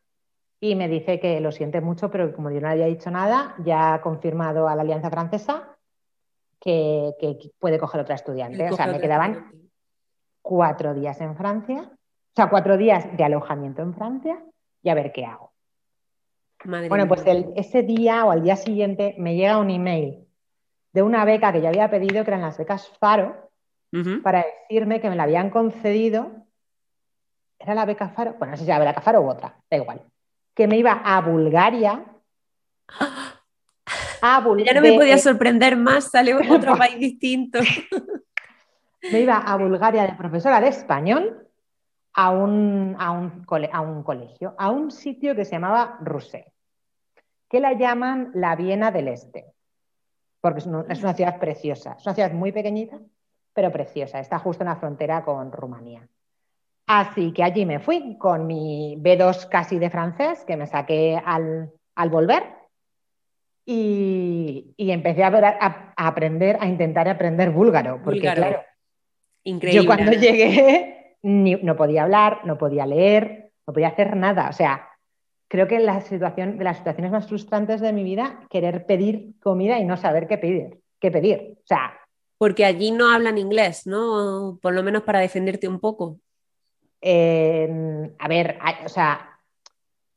y 0.59 0.75
me 0.75 0.87
dice 0.87 1.19
que 1.19 1.41
lo 1.41 1.51
siente 1.51 1.81
mucho, 1.81 2.09
pero 2.09 2.33
como 2.33 2.49
yo 2.49 2.61
no 2.61 2.69
había 2.69 2.85
dicho 2.85 3.11
nada, 3.11 3.55
ya 3.65 3.95
ha 3.95 4.01
confirmado 4.01 4.67
a 4.67 4.75
la 4.75 4.81
Alianza 4.83 5.09
Francesa 5.09 5.77
que, 6.59 7.13
puede 7.59 7.77
coger 7.77 7.99
otra 7.99 8.15
estudiante. 8.15 8.71
O 8.71 8.75
sea, 8.75 8.87
me 8.87 9.01
quedaban 9.01 9.51
cuatro 10.41 10.93
días 10.93 11.19
en 11.19 11.35
Francia, 11.35 11.91
o 11.91 12.35
sea, 12.35 12.49
cuatro 12.49 12.77
días 12.77 13.05
de 13.17 13.23
alojamiento 13.23 13.81
en 13.81 13.93
Francia 13.93 14.41
y 14.81 14.89
a 14.89 14.93
ver 14.93 15.11
qué 15.11 15.25
hago. 15.25 15.51
bueno, 16.63 17.07
pues 17.07 17.23
ese 17.55 17.83
día 17.83 18.25
o 18.25 18.31
al 18.31 18.43
día 18.43 18.55
siguiente 18.55 19.15
me 19.17 19.35
llega 19.35 19.57
un 19.57 19.69
email 19.69 20.27
de 20.93 21.01
una 21.01 21.25
beca 21.25 21.51
que 21.51 21.61
yo 21.61 21.67
había 21.67 21.89
pedido, 21.89 22.23
que 22.23 22.31
eran 22.31 22.41
las 22.41 22.57
becas 22.57 22.87
Faro, 22.99 23.51
para 24.23 24.45
decirme 24.67 24.99
que 24.99 25.09
me 25.09 25.15
la 25.15 25.23
habían 25.23 25.49
concedido. 25.49 26.31
¿Era 27.59 27.75
la 27.75 27.85
beca 27.85 28.09
Faro? 28.09 28.35
Bueno, 28.39 28.51
no 28.51 28.57
sé 28.57 28.65
si 28.65 28.69
era 28.69 28.79
la 28.79 28.91
beca 28.91 29.01
Faro 29.01 29.21
u 29.21 29.29
otra, 29.29 29.55
da 29.69 29.77
igual. 29.77 30.01
Que 30.53 30.67
me 30.67 30.77
iba 30.77 31.01
a 31.03 31.21
Bulgaria. 31.21 32.03
ya 34.21 34.73
no 34.73 34.81
me 34.81 34.93
podía 34.93 35.17
sorprender 35.17 35.75
más, 35.75 36.09
sale 36.09 36.33
otro 36.51 36.75
país 36.77 36.99
distinto. 36.99 37.59
me 39.11 39.19
iba 39.19 39.37
a 39.37 39.57
Bulgaria 39.57 40.03
de 40.03 40.13
profesora 40.13 40.61
de 40.61 40.69
español 40.69 41.47
a 42.13 42.31
un, 42.31 42.95
a 42.97 43.11
un, 43.11 43.45
a 43.71 43.81
un 43.81 44.03
colegio, 44.03 44.55
a 44.57 44.69
un 44.71 44.91
sitio 44.91 45.35
que 45.35 45.45
se 45.45 45.51
llamaba 45.51 45.97
Rusé, 46.01 46.53
que 47.49 47.59
la 47.59 47.73
llaman 47.73 48.31
la 48.33 48.55
Viena 48.55 48.91
del 48.91 49.09
Este, 49.09 49.53
porque 50.39 50.59
es 50.59 50.65
una 51.03 51.13
ciudad 51.13 51.39
preciosa, 51.39 51.95
es 51.97 52.05
una 52.05 52.15
ciudad 52.15 52.31
muy 52.31 52.51
pequeñita, 52.51 52.99
pero 53.53 53.71
preciosa. 53.71 54.19
Está 54.19 54.39
justo 54.39 54.63
en 54.63 54.69
la 54.69 54.75
frontera 54.75 55.23
con 55.23 55.51
Rumanía. 55.51 56.07
Así 56.87 57.31
que 57.31 57.43
allí 57.43 57.65
me 57.65 57.79
fui 57.79 58.17
con 58.17 58.45
mi 58.45 58.97
B2 58.99 59.47
casi 59.47 59.79
de 59.79 59.89
francés, 59.89 60.43
que 60.45 60.57
me 60.57 60.67
saqué 60.67 61.21
al, 61.23 61.71
volver, 62.09 62.43
y, 63.65 64.73
empecé 64.77 65.23
a, 65.23 65.93
aprender, 65.95 66.57
a 66.59 66.67
intentar 66.67 67.07
aprender 67.07 67.51
búlgaro, 67.51 68.01
porque 68.03 68.19
claro, 68.19 68.61
Increíble. 69.43 69.81
yo 69.81 69.87
cuando 69.87 70.11
llegué 70.11 71.17
no 71.23 71.75
podía 71.77 72.03
hablar, 72.03 72.41
no 72.43 72.57
podía 72.57 72.85
leer, 72.85 73.51
no 73.65 73.73
podía 73.73 73.89
hacer 73.89 74.17
nada. 74.17 74.49
O 74.49 74.53
sea, 74.53 74.89
creo 75.47 75.67
que 75.67 75.79
la 75.79 76.01
situación, 76.01 76.57
de 76.57 76.63
las 76.65 76.77
situaciones 76.77 77.11
más 77.11 77.27
frustrantes 77.27 77.79
de 77.79 77.93
mi 77.93 78.03
vida, 78.03 78.41
querer 78.49 78.85
pedir 78.85 79.39
comida 79.39 79.79
y 79.79 79.85
no 79.85 79.95
saber 79.95 80.27
qué 80.27 80.37
pedir, 80.37 80.79
qué 80.99 81.11
pedir. 81.11 81.53
O 81.59 81.67
sea, 81.67 81.93
porque 82.43 82.65
allí 82.65 82.91
no 82.91 83.09
hablan 83.09 83.37
inglés, 83.37 83.87
¿no? 83.87 84.59
Por 84.61 84.73
lo 84.73 84.83
menos 84.83 85.03
para 85.03 85.19
defenderte 85.19 85.65
un 85.65 85.79
poco. 85.79 86.19
a 87.01 88.27
ver, 88.27 88.59
o 88.83 88.89
sea, 88.89 89.39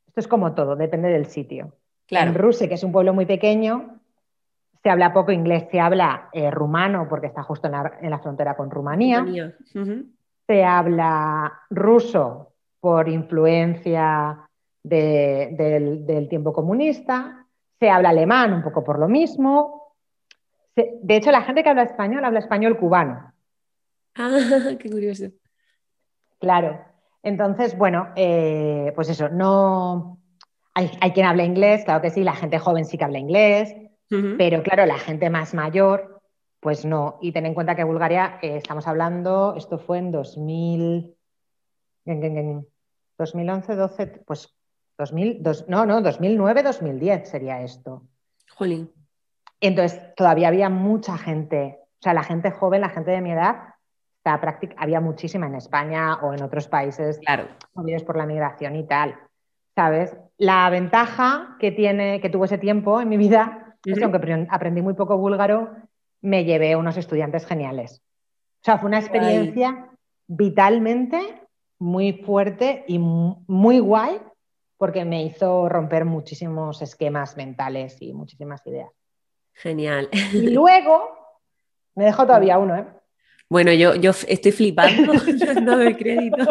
esto 0.09 0.19
es 0.19 0.27
como 0.27 0.53
todo, 0.53 0.75
depende 0.75 1.09
del 1.09 1.27
sitio. 1.27 1.77
En 2.09 2.35
Rusia, 2.35 2.67
que 2.67 2.75
es 2.75 2.83
un 2.83 2.91
pueblo 2.91 3.15
muy 3.15 3.27
pequeño, 3.27 4.01
se 4.83 4.91
habla 4.91 5.13
poco 5.13 5.31
inglés, 5.31 5.69
se 5.71 5.79
habla 5.79 6.29
eh, 6.33 6.51
rumano 6.51 7.07
porque 7.09 7.29
está 7.29 7.45
justo 7.45 7.69
en 7.69 8.11
la, 8.11 8.19
frontera 8.19 8.57
con 8.57 8.73
Rumanía. 8.73 9.25
Se 10.49 10.65
habla 10.65 11.61
ruso 11.71 12.55
por 12.81 13.09
influencia 13.09 14.49
del 14.83 16.27
tiempo 16.29 16.53
comunista. 16.53 17.47
Se 17.79 17.89
habla 17.89 18.09
alemán 18.09 18.53
un 18.53 18.65
poco 18.65 18.83
por 18.83 18.99
lo 18.99 19.07
mismo. 19.07 19.86
De 20.77 21.17
hecho, 21.17 21.31
la 21.31 21.43
gente 21.43 21.63
que 21.63 21.71
habla 21.71 21.85
español 21.85 22.25
habla 22.25 22.41
español 22.41 22.79
cubano. 22.79 23.33
Ah, 24.15 24.39
qué 24.79 24.91
curioso. 24.91 25.27
Claro. 26.39 26.85
Entonces, 27.23 27.77
bueno, 27.77 28.13
eh, 28.15 28.93
pues 28.95 29.09
eso, 29.09 29.29
no. 29.29 30.21
Hay, 30.75 31.13
quien 31.13 31.25
habla 31.25 31.45
inglés, 31.45 31.85
claro 31.85 32.03
que 32.03 32.11
sí, 32.11 32.23
la 32.23 32.35
gente 32.35 32.59
joven 32.59 32.85
sí 32.85 32.99
que 32.99 33.05
habla 33.05 33.19
inglés, 33.19 33.75
pero 34.37 34.63
claro, 34.63 34.85
la 34.85 34.99
gente 34.99 35.31
más 35.31 35.55
mayor, 35.55 36.21
pues 36.61 36.85
no. 36.85 37.19
Y 37.23 37.33
ten 37.33 37.47
en 37.47 37.55
cuenta 37.55 37.75
que 37.75 37.83
Bulgaria, 37.83 38.39
eh, 38.43 38.59
estamos 38.59 38.87
hablando, 38.87 39.55
esto 39.57 39.79
fue 39.79 39.97
en 39.97 40.13
2000, 40.13 41.17
2011, 42.05 43.75
12, 43.75 44.07
pues 44.27 44.55
2000, 44.99 45.43
no, 45.69 45.87
no, 45.87 46.03
2009, 46.03 46.63
2010 46.63 47.27
sería 47.27 47.63
esto. 47.63 48.03
Jolín. 48.51 48.91
Entonces, 49.61 50.01
todavía 50.17 50.49
había 50.49 50.69
mucha 50.69 51.17
gente, 51.17 51.79
o 51.81 52.03
sea, 52.03 52.15
la 52.15 52.23
gente 52.23 52.51
joven, 52.51 52.83
la 52.83 52.91
gente 52.91 53.11
de 53.11 53.21
mi 53.21 53.33
edad, 53.33 53.75
había 54.77 55.01
muchísima 55.01 55.47
en 55.47 55.55
España 55.55 56.17
o 56.17 56.35
en 56.35 56.43
otros 56.43 56.67
países 56.67 57.21
claro. 57.21 57.47
movidos 57.75 58.03
por 58.03 58.17
la 58.17 58.27
migración 58.27 58.75
y 58.75 58.85
tal. 58.85 59.17
¿sabes? 59.77 60.17
La 60.39 60.69
ventaja 60.71 61.57
que, 61.61 61.71
tiene, 61.71 62.21
que 62.21 62.31
tuvo 62.31 62.47
ese 62.47 62.59
tiempo 62.59 63.01
en 63.01 63.09
mi 63.09 63.17
vida 63.17 63.77
es 63.85 63.99
que 63.99 64.05
aunque 64.05 64.47
aprendí 64.51 64.83
muy 64.83 64.95
poco 64.95 65.17
búlgaro, 65.19 65.77
me 66.23 66.45
llevé 66.45 66.75
unos 66.75 66.97
estudiantes 66.97 67.47
geniales. 67.47 68.03
O 68.63 68.65
sea, 68.65 68.79
fue 68.79 68.89
una 68.89 68.99
experiencia 68.99 69.91
vitalmente 70.27 71.43
muy 71.79 72.15
fuerte 72.15 72.85
y 72.89 72.99
muy 72.99 73.79
guay 73.79 74.19
porque 74.79 75.05
me 75.05 75.23
hizo 75.23 75.69
romper 75.69 76.05
muchísimos 76.05 76.83
esquemas 76.83 77.37
mentales 77.37 78.01
y 78.01 78.13
muchísimas 78.13 78.67
ideas. 78.67 78.91
Genial. 79.57 80.09
Y 80.33 80.51
luego, 80.55 81.11
me 81.95 82.05
dejó 82.05 82.27
todavía 82.27 82.59
uno, 82.59 82.77
¿eh? 82.77 82.87
Bueno, 83.49 83.73
yo, 83.73 83.95
yo 83.95 84.11
estoy 84.11 84.53
flipando, 84.53 85.13
no 85.63 85.77
doy 85.79 85.95
crédito. 85.95 86.47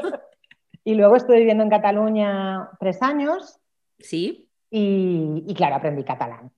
Y 0.83 0.95
luego 0.95 1.15
estuve 1.15 1.39
viviendo 1.39 1.63
en 1.63 1.69
Cataluña 1.69 2.69
tres 2.79 3.01
años. 3.01 3.59
Sí. 3.99 4.49
Y, 4.69 5.53
claro, 5.55 5.75
aprendí 5.75 6.03
catalán. 6.03 6.51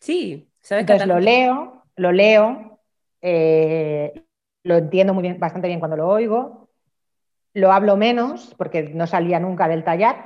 Sí, 0.00 0.50
¿sabes? 0.60 0.82
Entonces 0.82 1.06
lo 1.06 1.20
leo, 1.20 1.84
lo 1.96 2.10
leo, 2.10 2.80
eh, 3.22 4.24
lo 4.64 4.76
entiendo 4.76 5.14
muy 5.14 5.22
bien, 5.22 5.38
bastante 5.38 5.68
bien 5.68 5.78
cuando 5.78 5.96
lo 5.96 6.08
oigo. 6.08 6.68
Lo 7.52 7.70
hablo 7.70 7.96
menos 7.96 8.54
porque 8.58 8.82
no 8.82 9.06
salía 9.06 9.38
nunca 9.38 9.68
del 9.68 9.84
tallat, 9.84 10.16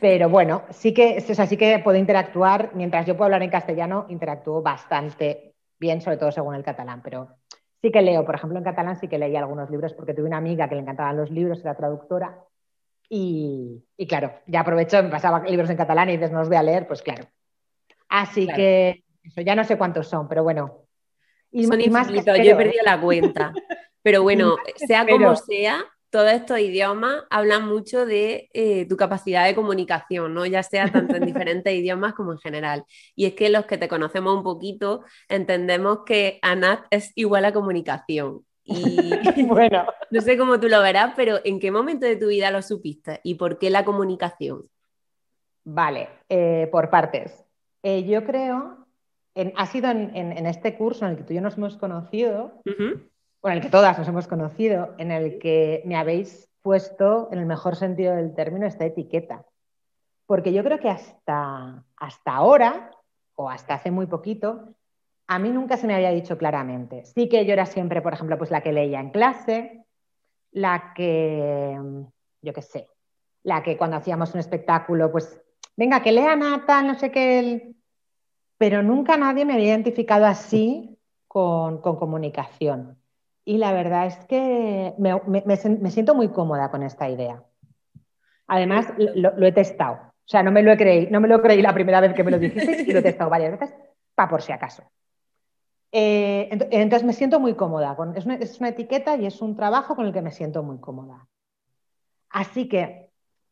pero 0.00 0.28
bueno, 0.28 0.64
sí 0.70 0.94
que, 0.94 1.18
o 1.18 1.34
sea, 1.34 1.46
sí 1.46 1.56
que 1.56 1.78
puedo 1.80 1.98
interactuar, 1.98 2.70
mientras 2.74 3.06
yo 3.06 3.16
puedo 3.16 3.26
hablar 3.26 3.42
en 3.42 3.50
castellano, 3.50 4.06
interactúo 4.08 4.62
bastante 4.62 5.54
bien, 5.78 6.00
sobre 6.00 6.16
todo 6.16 6.32
según 6.32 6.54
el 6.54 6.64
catalán, 6.64 7.02
pero 7.02 7.36
sí 7.82 7.90
que 7.90 8.02
leo, 8.02 8.24
por 8.24 8.34
ejemplo, 8.34 8.58
en 8.58 8.64
catalán 8.64 8.96
sí 8.96 9.08
que 9.08 9.18
leí 9.18 9.36
algunos 9.36 9.70
libros 9.70 9.92
porque 9.94 10.14
tuve 10.14 10.26
una 10.26 10.38
amiga 10.38 10.68
que 10.68 10.74
le 10.74 10.82
encantaban 10.82 11.16
los 11.16 11.30
libros, 11.30 11.60
era 11.60 11.74
traductora, 11.74 12.38
y, 13.08 13.84
claro, 14.08 14.32
ya 14.46 14.60
aprovecho, 14.60 15.02
me 15.02 15.10
pasaba 15.10 15.40
libros 15.44 15.70
en 15.70 15.76
catalán 15.76 16.08
y 16.08 16.12
dices, 16.12 16.32
no 16.32 16.40
los 16.40 16.48
voy 16.48 16.56
a 16.56 16.62
leer, 16.62 16.86
pues 16.86 17.02
claro. 17.02 17.28
Así 18.08 18.46
que 18.46 19.04
eso, 19.22 19.40
ya 19.40 19.54
no 19.54 19.64
sé 19.64 19.76
cuántos 19.78 20.08
son, 20.08 20.28
pero 20.28 20.42
bueno. 20.42 20.86
Y, 21.50 21.64
son 21.64 21.78
más 21.90 22.08
yo 22.08 22.20
he 22.20 22.54
perdido 22.54 22.84
la 22.84 23.00
cuenta. 23.00 23.52
Pero 24.02 24.22
bueno, 24.24 24.56
sea 24.76 25.06
como 25.06 25.36
sea, 25.36 25.84
todos 26.16 26.32
estos 26.32 26.58
idiomas 26.58 27.24
hablan 27.28 27.68
mucho 27.68 28.06
de 28.06 28.48
eh, 28.54 28.86
tu 28.88 28.96
capacidad 28.96 29.44
de 29.44 29.54
comunicación, 29.54 30.32
¿no? 30.32 30.46
Ya 30.46 30.62
sea 30.62 30.90
tanto 30.90 31.14
en 31.14 31.26
diferentes 31.26 31.70
idiomas 31.74 32.14
como 32.14 32.32
en 32.32 32.38
general. 32.38 32.84
Y 33.14 33.26
es 33.26 33.34
que 33.34 33.50
los 33.50 33.66
que 33.66 33.76
te 33.76 33.86
conocemos 33.86 34.34
un 34.34 34.42
poquito 34.42 35.04
entendemos 35.28 36.04
que 36.06 36.38
ANAT 36.40 36.86
es 36.90 37.12
igual 37.16 37.44
a 37.44 37.52
comunicación. 37.52 38.46
Y 38.64 39.10
bueno, 39.46 39.84
no 40.10 40.20
sé 40.22 40.38
cómo 40.38 40.58
tú 40.58 40.70
lo 40.70 40.80
verás, 40.80 41.12
pero 41.16 41.38
¿en 41.44 41.60
qué 41.60 41.70
momento 41.70 42.06
de 42.06 42.16
tu 42.16 42.28
vida 42.28 42.50
lo 42.50 42.62
supiste 42.62 43.20
y 43.22 43.34
por 43.34 43.58
qué 43.58 43.68
la 43.68 43.84
comunicación? 43.84 44.62
Vale, 45.64 46.08
eh, 46.30 46.66
por 46.72 46.88
partes. 46.88 47.44
Eh, 47.82 48.04
yo 48.04 48.24
creo, 48.24 48.86
ha 49.54 49.66
sido 49.66 49.90
en, 49.90 50.46
este 50.46 50.78
curso 50.78 51.04
en 51.04 51.10
el 51.10 51.16
que 51.18 51.24
tú 51.24 51.34
y 51.34 51.36
yo 51.36 51.42
nos 51.42 51.58
hemos 51.58 51.76
conocido, 51.76 52.62
con 53.46 53.52
el 53.52 53.60
que 53.60 53.70
todas 53.70 53.96
nos 53.96 54.08
hemos 54.08 54.26
conocido, 54.26 54.96
en 54.98 55.12
el 55.12 55.38
que 55.38 55.80
me 55.84 55.94
habéis 55.94 56.48
puesto, 56.62 57.28
en 57.30 57.38
el 57.38 57.46
mejor 57.46 57.76
sentido 57.76 58.12
del 58.16 58.34
término, 58.34 58.66
esta 58.66 58.84
etiqueta. 58.84 59.44
Porque 60.26 60.52
yo 60.52 60.64
creo 60.64 60.80
que 60.80 60.90
hasta, 60.90 61.84
hasta 61.96 62.34
ahora, 62.34 62.90
o 63.36 63.48
hasta 63.48 63.74
hace 63.74 63.92
muy 63.92 64.06
poquito, 64.06 64.74
a 65.28 65.38
mí 65.38 65.50
nunca 65.50 65.76
se 65.76 65.86
me 65.86 65.94
había 65.94 66.10
dicho 66.10 66.36
claramente. 66.36 67.04
Sí 67.04 67.28
que 67.28 67.46
yo 67.46 67.52
era 67.52 67.66
siempre, 67.66 68.02
por 68.02 68.14
ejemplo, 68.14 68.36
pues 68.36 68.50
la 68.50 68.62
que 68.62 68.72
leía 68.72 68.98
en 68.98 69.10
clase, 69.10 69.84
la 70.50 70.92
que, 70.92 71.78
yo 72.42 72.52
qué 72.52 72.62
sé, 72.62 72.88
la 73.44 73.62
que 73.62 73.76
cuando 73.76 73.96
hacíamos 73.96 74.34
un 74.34 74.40
espectáculo, 74.40 75.12
pues, 75.12 75.40
venga, 75.76 76.02
que 76.02 76.10
lea 76.10 76.34
Nata, 76.34 76.82
no 76.82 76.98
sé 76.98 77.12
qué, 77.12 77.76
pero 78.58 78.82
nunca 78.82 79.16
nadie 79.16 79.44
me 79.44 79.52
había 79.52 79.68
identificado 79.68 80.26
así 80.26 80.98
con 81.28 81.80
comunicación. 81.80 82.98
Y 83.48 83.58
la 83.58 83.72
verdad 83.72 84.06
es 84.06 84.16
que 84.26 84.92
me, 84.98 85.90
siento 85.90 86.16
muy 86.16 86.30
cómoda 86.30 86.68
con 86.68 86.82
esta 86.82 87.08
idea. 87.08 87.44
Además, 88.48 88.92
lo, 88.98 89.46
he 89.46 89.52
testado. 89.52 89.94
O 89.94 90.28
sea, 90.28 90.42
no 90.42 90.50
me 90.50 90.64
lo 90.64 90.76
creí, 90.76 91.06
no 91.12 91.20
me 91.20 91.28
lo 91.28 91.40
creí 91.40 91.62
la 91.62 91.72
primera 91.72 92.00
vez 92.00 92.12
que 92.12 92.24
me 92.24 92.32
lo 92.32 92.40
dijiste 92.40 92.82
y 92.82 92.92
lo 92.92 92.98
he 92.98 93.02
testado 93.02 93.30
varias 93.30 93.52
veces, 93.52 93.72
para 94.16 94.28
por 94.28 94.42
si 94.42 94.50
acaso. 94.50 94.82
Eh, 95.92 96.48
entonces 96.50 97.04
me 97.04 97.12
siento 97.12 97.38
muy 97.38 97.54
cómoda. 97.54 97.96
es, 98.16 98.58
una, 98.58 98.68
etiqueta 98.68 99.16
y 99.16 99.26
es 99.26 99.40
un 99.40 99.54
trabajo 99.54 99.94
con 99.94 100.06
el 100.06 100.12
que 100.12 100.22
me 100.22 100.32
siento 100.32 100.64
muy 100.64 100.80
cómoda. 100.80 101.28
Así 102.30 102.68
que 102.68 103.10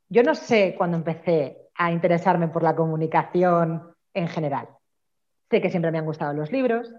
yo 0.09 0.24
no 0.24 0.35
sé 0.35 0.74
cuándo 0.76 0.96
empecé 0.96 1.68
a 1.76 1.92
interesarme 1.92 2.48
por 2.48 2.64
la 2.64 2.74
comunicación 2.74 3.94
en 4.12 4.26
general. 4.26 4.70
Sé 5.50 5.61
que 5.61 5.70
siempre 5.70 5.92
me 5.92 5.98
han 5.98 6.04
gustado 6.04 6.33
los 6.33 6.50
libros, 6.50 6.92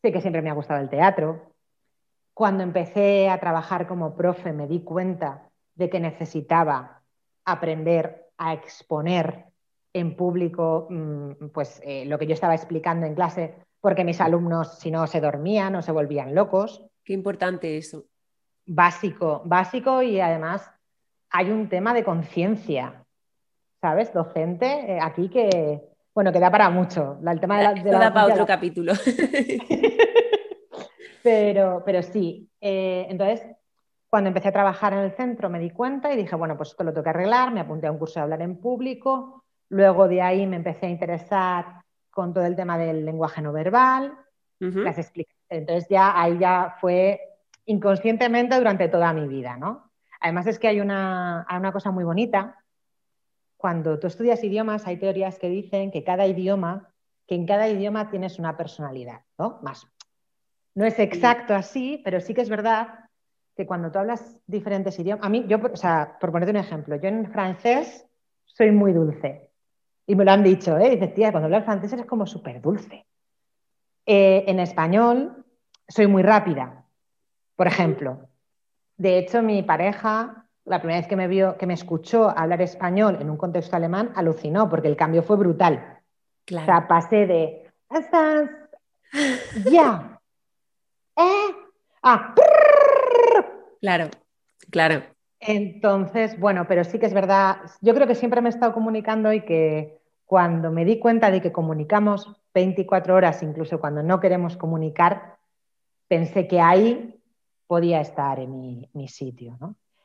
sé 0.00 0.12
que 0.12 0.20
siempre 0.20 0.42
me 0.42 0.50
ha 0.50 0.54
gustado 0.54 0.80
el 0.80 0.88
teatro, 0.88 1.49
cuando 2.34 2.62
empecé 2.62 3.28
a 3.28 3.38
trabajar 3.38 3.86
como 3.86 4.16
profe 4.16 4.52
me 4.52 4.66
di 4.66 4.80
cuenta 4.80 5.50
de 5.74 5.90
que 5.90 6.00
necesitaba 6.00 7.02
aprender 7.44 8.28
a 8.38 8.52
exponer 8.52 9.46
en 9.92 10.16
público 10.16 10.86
mm, 10.88 11.48
pues, 11.52 11.80
eh, 11.84 12.04
lo 12.06 12.18
que 12.18 12.26
yo 12.26 12.34
estaba 12.34 12.54
explicando 12.54 13.06
en 13.06 13.14
clase, 13.14 13.54
porque 13.80 14.04
mis 14.04 14.20
alumnos, 14.20 14.78
si 14.78 14.90
no, 14.90 15.06
se 15.06 15.20
dormían 15.20 15.74
o 15.74 15.82
se 15.82 15.92
volvían 15.92 16.34
locos. 16.34 16.84
Qué 17.04 17.12
importante 17.12 17.76
eso. 17.76 18.04
Básico, 18.66 19.42
básico 19.44 20.02
y 20.02 20.20
además 20.20 20.70
hay 21.30 21.50
un 21.50 21.68
tema 21.68 21.94
de 21.94 22.04
conciencia, 22.04 23.04
¿sabes? 23.80 24.12
Docente, 24.12 24.66
eh, 24.66 24.98
aquí 25.00 25.28
que, 25.28 25.80
bueno, 26.14 26.32
que 26.32 26.40
da 26.40 26.50
para 26.50 26.70
mucho. 26.70 27.18
El 27.26 27.40
tema 27.40 27.58
de 27.58 27.64
la, 27.64 27.74
de 27.74 27.90
da 27.90 28.12
para 28.12 28.32
otro 28.32 28.46
capítulo. 28.46 28.92
Pero, 31.22 31.82
pero 31.84 32.02
sí, 32.02 32.50
eh, 32.60 33.06
entonces 33.08 33.46
cuando 34.10 34.28
empecé 34.28 34.48
a 34.48 34.52
trabajar 34.52 34.92
en 34.92 35.00
el 35.00 35.12
centro 35.12 35.48
me 35.48 35.60
di 35.60 35.70
cuenta 35.70 36.12
y 36.12 36.16
dije, 36.16 36.34
bueno, 36.34 36.56
pues 36.56 36.70
esto 36.70 36.82
lo 36.82 36.92
tengo 36.92 37.04
que 37.04 37.10
arreglar, 37.10 37.52
me 37.52 37.60
apunté 37.60 37.86
a 37.86 37.92
un 37.92 37.98
curso 37.98 38.18
de 38.18 38.24
hablar 38.24 38.42
en 38.42 38.56
público, 38.56 39.44
luego 39.68 40.08
de 40.08 40.20
ahí 40.20 40.46
me 40.46 40.56
empecé 40.56 40.86
a 40.86 40.90
interesar 40.90 41.82
con 42.10 42.34
todo 42.34 42.44
el 42.44 42.56
tema 42.56 42.76
del 42.76 43.04
lenguaje 43.04 43.40
no 43.40 43.52
verbal, 43.52 44.12
las 44.58 45.12
Entonces 45.48 45.88
ya 45.88 46.20
ahí 46.20 46.38
ya 46.38 46.76
fue 46.80 47.20
inconscientemente 47.66 48.56
durante 48.56 48.88
toda 48.88 49.12
mi 49.12 49.26
vida, 49.26 49.56
¿no? 49.56 49.90
Además 50.20 50.46
es 50.48 50.58
que 50.58 50.68
hay 50.68 50.80
una, 50.80 51.46
hay 51.48 51.58
una 51.58 51.72
cosa 51.72 51.90
muy 51.90 52.04
bonita. 52.04 52.62
Cuando 53.56 53.98
tú 53.98 54.06
estudias 54.06 54.42
idiomas, 54.44 54.86
hay 54.86 54.98
teorías 54.98 55.38
que 55.38 55.48
dicen 55.48 55.90
que 55.90 56.04
cada 56.04 56.26
idioma, 56.26 56.92
que 57.26 57.36
en 57.36 57.46
cada 57.46 57.68
idioma 57.68 58.10
tienes 58.10 58.38
una 58.38 58.56
personalidad, 58.56 59.22
¿no? 59.38 59.60
Más, 59.62 59.86
no 60.74 60.84
es 60.84 60.98
exacto 60.98 61.54
así, 61.54 62.00
pero 62.04 62.20
sí 62.20 62.34
que 62.34 62.40
es 62.40 62.48
verdad 62.48 62.88
que 63.56 63.66
cuando 63.66 63.90
tú 63.90 63.98
hablas 63.98 64.40
diferentes 64.46 64.98
idiomas, 64.98 65.24
a 65.24 65.28
mí, 65.28 65.44
yo, 65.48 65.58
o 65.58 65.76
sea, 65.76 66.16
por 66.20 66.30
ponerte 66.30 66.50
un 66.50 66.56
ejemplo, 66.56 66.96
yo 66.96 67.08
en 67.08 67.30
francés 67.30 68.06
soy 68.46 68.70
muy 68.70 68.92
dulce. 68.92 69.50
Y 70.06 70.14
me 70.14 70.24
lo 70.24 70.32
han 70.32 70.42
dicho, 70.42 70.78
¿eh? 70.78 70.90
Dices, 70.90 71.14
tía, 71.14 71.30
cuando 71.30 71.46
hablas 71.46 71.64
francés 71.64 71.92
eres 71.92 72.06
como 72.06 72.26
súper 72.26 72.60
dulce. 72.60 73.06
Eh, 74.06 74.44
en 74.46 74.60
español 74.60 75.44
soy 75.86 76.06
muy 76.06 76.22
rápida, 76.22 76.84
por 77.56 77.66
ejemplo. 77.66 78.28
De 78.96 79.18
hecho, 79.18 79.42
mi 79.42 79.62
pareja, 79.62 80.46
la 80.64 80.78
primera 80.78 81.00
vez 81.00 81.08
que 81.08 81.16
me 81.16 81.28
vio, 81.28 81.56
que 81.56 81.66
me 81.66 81.74
escuchó 81.74 82.30
hablar 82.36 82.62
español 82.62 83.18
en 83.20 83.30
un 83.30 83.36
contexto 83.36 83.76
alemán, 83.76 84.12
alucinó, 84.14 84.68
porque 84.68 84.88
el 84.88 84.96
cambio 84.96 85.22
fue 85.22 85.36
brutal. 85.36 85.98
O 86.50 86.64
sea, 86.64 86.88
pasé 86.88 87.26
de 87.26 87.70
ya 89.70 90.19
¿Eh? 91.20 91.54
Ah, 92.02 92.34
claro, 93.80 94.08
claro. 94.70 95.02
Entonces, 95.38 96.38
bueno, 96.38 96.66
pero 96.66 96.84
sí 96.84 96.98
que 96.98 97.06
es 97.06 97.14
verdad, 97.14 97.58
yo 97.80 97.94
creo 97.94 98.06
que 98.06 98.14
siempre 98.14 98.40
me 98.40 98.48
he 98.48 98.52
estado 98.52 98.72
comunicando 98.72 99.32
y 99.32 99.42
que 99.42 100.00
cuando 100.24 100.70
me 100.70 100.84
di 100.84 100.98
cuenta 100.98 101.30
de 101.30 101.40
que 101.40 101.52
comunicamos 101.52 102.30
24 102.54 103.14
horas, 103.14 103.42
incluso 103.42 103.80
cuando 103.80 104.02
no 104.02 104.20
queremos 104.20 104.56
comunicar, 104.56 105.36
pensé 106.08 106.46
que 106.46 106.60
ahí 106.60 107.20
podía 107.66 108.00
estar 108.00 108.38
en 108.38 108.88
mi, 108.92 109.08
sitio. 109.08 109.58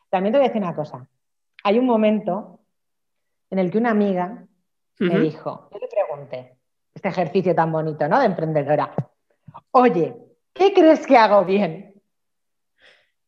También 0.09 0.33
te 0.33 0.39
voy 0.39 0.45
a 0.45 0.49
decir 0.49 0.61
una 0.61 0.75
cosa. 0.75 1.07
Hay 1.63 1.79
un 1.79 1.85
momento 1.85 2.59
en 3.49 3.59
el 3.59 3.71
que 3.71 3.77
una 3.77 3.91
amiga 3.91 4.45
me 4.99 5.19
dijo, 5.19 5.69
yo 5.71 5.79
le 5.79 5.87
pregunté, 5.87 6.57
este 6.93 7.09
ejercicio 7.09 7.55
tan 7.55 7.71
bonito, 7.71 8.07
¿no? 8.07 8.19
De 8.19 8.25
emprendedora. 8.25 8.93
Oye, 9.71 10.24
¿qué 10.55 10.73
crees 10.73 11.05
que 11.05 11.17
hago 11.17 11.45
bien? 11.45 12.01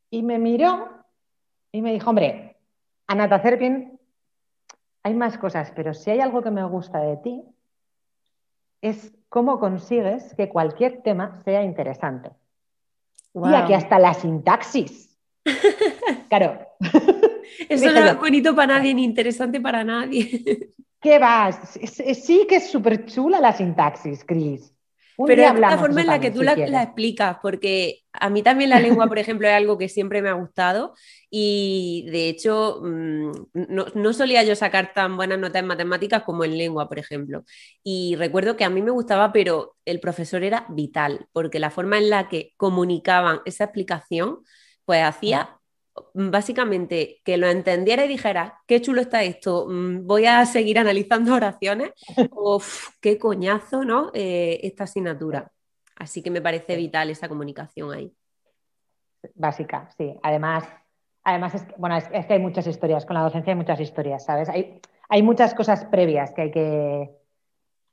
Y 0.09 0.23
me 0.23 0.39
miró 0.39 0.89
y 1.71 1.83
me 1.83 1.93
dijo, 1.93 2.09
hombre, 2.09 2.57
Anata 3.05 3.39
Cerpin, 3.39 3.99
hay 5.03 5.13
más 5.13 5.37
cosas, 5.37 5.71
pero 5.75 5.93
si 5.93 6.09
hay 6.09 6.21
algo 6.21 6.41
que 6.41 6.49
me 6.49 6.63
gusta 6.63 6.99
de 6.99 7.17
ti, 7.17 7.43
es 8.81 9.13
cómo 9.29 9.59
consigues 9.59 10.33
que 10.35 10.49
cualquier 10.49 11.03
tema 11.03 11.41
sea 11.43 11.63
interesante. 11.63 12.31
Y 13.33 13.53
aquí 13.53 13.73
hasta 13.73 13.99
la 13.99 14.13
sintaxis. 14.13 15.15
Claro. 16.29 16.59
Eso 17.69 17.91
no 17.91 17.99
es 17.99 18.17
bonito 18.19 18.53
para 18.53 18.75
nadie 18.75 18.93
ni 18.93 19.05
interesante 19.05 19.61
para 19.61 19.81
nadie. 19.85 20.73
¿Qué 20.99 21.19
vas? 21.19 21.79
Sí 21.79 22.45
que 22.49 22.57
es 22.57 22.69
súper 22.69 23.05
chula 23.05 23.39
la 23.39 23.53
sintaxis, 23.53 24.25
Cris. 24.25 24.73
Pero 25.25 25.43
es 25.43 25.60
la 25.60 25.77
forma 25.80 26.01
en 26.01 26.08
la 26.08 26.19
que 26.19 26.30
tú 26.30 26.43
la, 26.43 26.53
explicas, 26.53 27.38
porque 27.41 28.01
a 28.13 28.30
mí 28.30 28.43
también 28.43 28.69
la 28.69 28.80
lengua, 28.80 29.08
por 29.08 29.17
ejemplo, 29.17 29.47
es 29.47 29.53
algo 29.53 29.77
que 29.77 29.89
siempre 29.89 30.21
me 30.21 30.30
ha 30.30 30.34
gustado 30.34 30.93
y 31.32 32.08
de 32.12 32.30
hecho 32.30 32.82
mm, 32.84 33.32
no, 33.95 34.13
solía 34.13 34.43
yo 34.43 34.56
sacar 34.56 34.93
tan 34.93 35.17
buenas 35.17 35.39
notas 35.39 35.62
en 35.62 35.67
matemáticas 35.67 36.21
como 36.23 36.43
en 36.43 36.58
lengua, 36.58 36.88
por 36.88 36.99
ejemplo. 36.99 37.43
Y 37.84 38.15
recuerdo 38.17 38.56
que 38.56 38.63
a 38.63 38.69
mí 38.69 38.82
me 38.84 38.91
gustaba, 38.91 39.32
pero 39.32 39.75
el 39.86 39.99
profesor 39.99 40.43
era 40.43 40.67
vital, 40.69 41.27
porque 41.32 41.60
la 41.60 41.71
forma 41.71 41.97
en 41.97 42.12
la 42.12 42.30
que 42.30 42.53
comunicaban 42.56 43.39
esa 43.45 43.63
explicación, 43.63 44.39
pues 44.86 45.03
hacía 45.03 45.57
básicamente 46.13 47.21
que 47.23 47.38
lo 47.38 47.47
entendiera 47.47 48.05
y 48.05 48.07
dijera, 48.07 48.62
qué 48.67 48.81
chulo 48.81 49.01
está 49.01 49.23
esto, 49.23 49.67
mm, 49.67 50.05
voy 50.05 50.25
a 50.25 50.45
seguir 50.45 50.79
analizando 50.79 51.33
oraciones, 51.36 51.91
o 52.31 52.62
qué 53.01 53.17
coñazo, 53.17 53.83
¿no? 53.83 54.12
Eh, 54.13 54.60
esta 54.63 54.86
asignatura. 54.86 55.51
Así 55.95 56.21
que 56.21 56.31
me 56.31 56.41
parece 56.41 56.75
vital 56.75 57.10
esa 57.10 57.27
comunicación 57.27 57.91
ahí. 57.93 58.13
Básica, 59.33 59.89
sí. 59.97 60.15
Además, 60.21 60.63
además 61.23 61.55
es, 61.55 61.65
bueno, 61.77 61.97
es, 61.97 62.25
que 62.25 62.33
hay 62.33 62.39
muchas 62.39 62.67
historias, 62.67 63.05
con 63.05 63.15
la 63.15 63.21
docencia 63.21 63.51
hay 63.51 63.57
muchas 63.57 63.79
historias, 63.79 64.23
¿sabes? 64.23 64.49
Hay, 64.49 64.79
hay 65.10 65.23
muchas 65.23 65.53
cosas 65.53 65.86
previas 65.86 66.31
que 66.33 66.41
hay 66.43 66.51
que, 66.51 67.12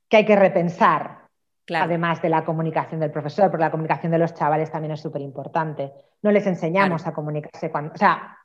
que, 0.07 0.17
hay 0.17 0.25
que 0.25 0.35
repensar 0.35 1.24
Además 1.73 2.21
de 2.21 2.29
la 2.29 2.45
comunicación 2.45 2.99
del 2.99 3.11
profesor, 3.11 3.49
porque 3.49 3.63
la 3.63 3.71
comunicación 3.71 4.11
de 4.11 4.19
los 4.19 4.33
chavales 4.33 4.71
también 4.71 4.91
es 4.91 5.01
súper 5.01 5.21
importante. 5.21 5.91
No 6.21 6.31
les 6.31 6.45
enseñamos 6.45 7.07
a 7.07 7.13
comunicarse 7.13 7.71
cuando. 7.71 7.93
O 7.93 7.97
sea, 7.97 8.37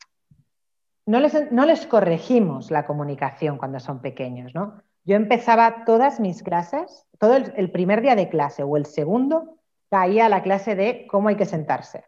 no 1.06 1.20
les, 1.20 1.52
no 1.52 1.66
les, 1.66 1.86
corregimos 1.86 2.70
la 2.70 2.86
comunicación 2.86 3.58
cuando 3.58 3.78
son 3.78 4.00
pequeños, 4.00 4.54
¿no? 4.54 4.82
Yo 5.04 5.16
empezaba 5.16 5.84
todas 5.84 6.20
mis 6.20 6.42
clases, 6.42 7.06
todo 7.18 7.36
el, 7.36 7.70
primer 7.70 8.00
día 8.00 8.14
de 8.14 8.28
clase 8.28 8.62
o 8.62 8.76
el 8.76 8.86
segundo, 8.86 9.58
caía 9.90 10.26
a 10.26 10.28
la 10.28 10.42
clase 10.42 10.74
de 10.74 11.06
cómo 11.06 11.28
hay 11.28 11.36
que 11.36 11.46
sentarse. 11.46 12.04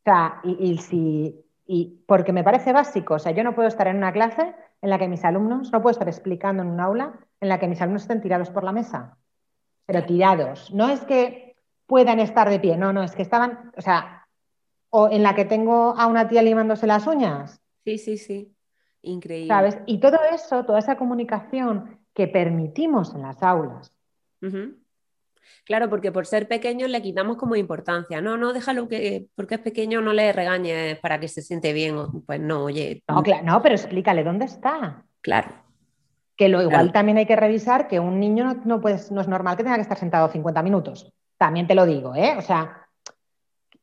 O 0.00 0.02
sea, 0.04 0.40
y, 0.44 0.78
si, 0.78 1.44
y 1.66 2.04
porque 2.06 2.32
me 2.32 2.44
parece 2.44 2.72
básico, 2.72 3.14
o 3.14 3.18
sea, 3.18 3.32
yo 3.32 3.44
no 3.44 3.54
puedo 3.54 3.68
estar 3.68 3.88
en 3.88 3.96
una 3.96 4.12
clase 4.12 4.54
en 4.82 4.90
la 4.90 4.98
que 4.98 5.08
mis 5.08 5.24
alumnos, 5.24 5.72
no 5.72 5.82
puedo 5.82 5.92
estar 5.92 6.08
explicando 6.08 6.62
en 6.62 6.70
un 6.70 6.80
aula 6.80 7.18
en 7.40 7.48
la 7.48 7.58
que 7.58 7.68
mis 7.68 7.80
alumnos 7.80 8.02
estén 8.02 8.20
tirados 8.20 8.50
por 8.50 8.64
la 8.64 8.72
mesa 8.72 9.16
pero 9.88 10.04
tirados. 10.04 10.70
No 10.72 10.90
es 10.90 11.00
que 11.00 11.56
puedan 11.86 12.20
estar 12.20 12.50
de 12.50 12.60
pie, 12.60 12.76
no, 12.76 12.92
no, 12.92 13.02
es 13.02 13.14
que 13.14 13.22
estaban, 13.22 13.72
o 13.74 13.80
sea, 13.80 14.26
o 14.90 15.08
en 15.08 15.22
la 15.22 15.34
que 15.34 15.46
tengo 15.46 15.94
a 15.96 16.06
una 16.06 16.28
tía 16.28 16.42
limándose 16.42 16.86
las 16.86 17.06
uñas. 17.06 17.62
Sí, 17.84 17.96
sí, 17.96 18.18
sí, 18.18 18.54
increíble. 19.00 19.48
¿Sabes? 19.48 19.78
Y 19.86 19.98
todo 19.98 20.18
eso, 20.30 20.66
toda 20.66 20.78
esa 20.78 20.98
comunicación 20.98 21.98
que 22.12 22.28
permitimos 22.28 23.14
en 23.14 23.22
las 23.22 23.42
aulas. 23.42 23.90
Claro, 25.64 25.88
porque 25.88 26.12
por 26.12 26.26
ser 26.26 26.48
pequeños 26.48 26.90
le 26.90 27.00
quitamos 27.00 27.38
como 27.38 27.56
importancia. 27.56 28.20
No, 28.20 28.36
no, 28.36 28.52
déjalo 28.52 28.88
que 28.88 29.28
porque 29.34 29.54
es 29.54 29.60
pequeño 29.62 30.02
no 30.02 30.12
le 30.12 30.34
regañes 30.34 30.98
para 30.98 31.18
que 31.18 31.28
se 31.28 31.40
siente 31.40 31.72
bien. 31.72 31.96
Pues 32.26 32.40
no, 32.40 32.64
oye. 32.64 33.02
No, 33.08 33.22
claro, 33.22 33.44
no, 33.46 33.62
pero 33.62 33.74
explícale 33.74 34.22
dónde 34.22 34.44
está. 34.44 35.06
Claro. 35.22 35.67
Que 36.38 36.48
lo 36.48 36.62
igual 36.62 36.92
también 36.92 37.18
hay 37.18 37.26
que 37.26 37.34
revisar 37.34 37.88
que 37.88 37.98
un 37.98 38.20
niño 38.20 38.44
no, 38.64 38.78
no, 38.78 38.78
no 38.78 38.88
es 39.20 39.28
normal 39.28 39.56
que 39.56 39.64
tenga 39.64 39.74
que 39.74 39.82
estar 39.82 39.98
sentado 39.98 40.28
50 40.28 40.62
minutos. 40.62 41.12
También 41.36 41.66
te 41.66 41.74
lo 41.74 41.84
digo, 41.84 42.14
¿eh? 42.14 42.36
O 42.38 42.42
sea, 42.42 42.86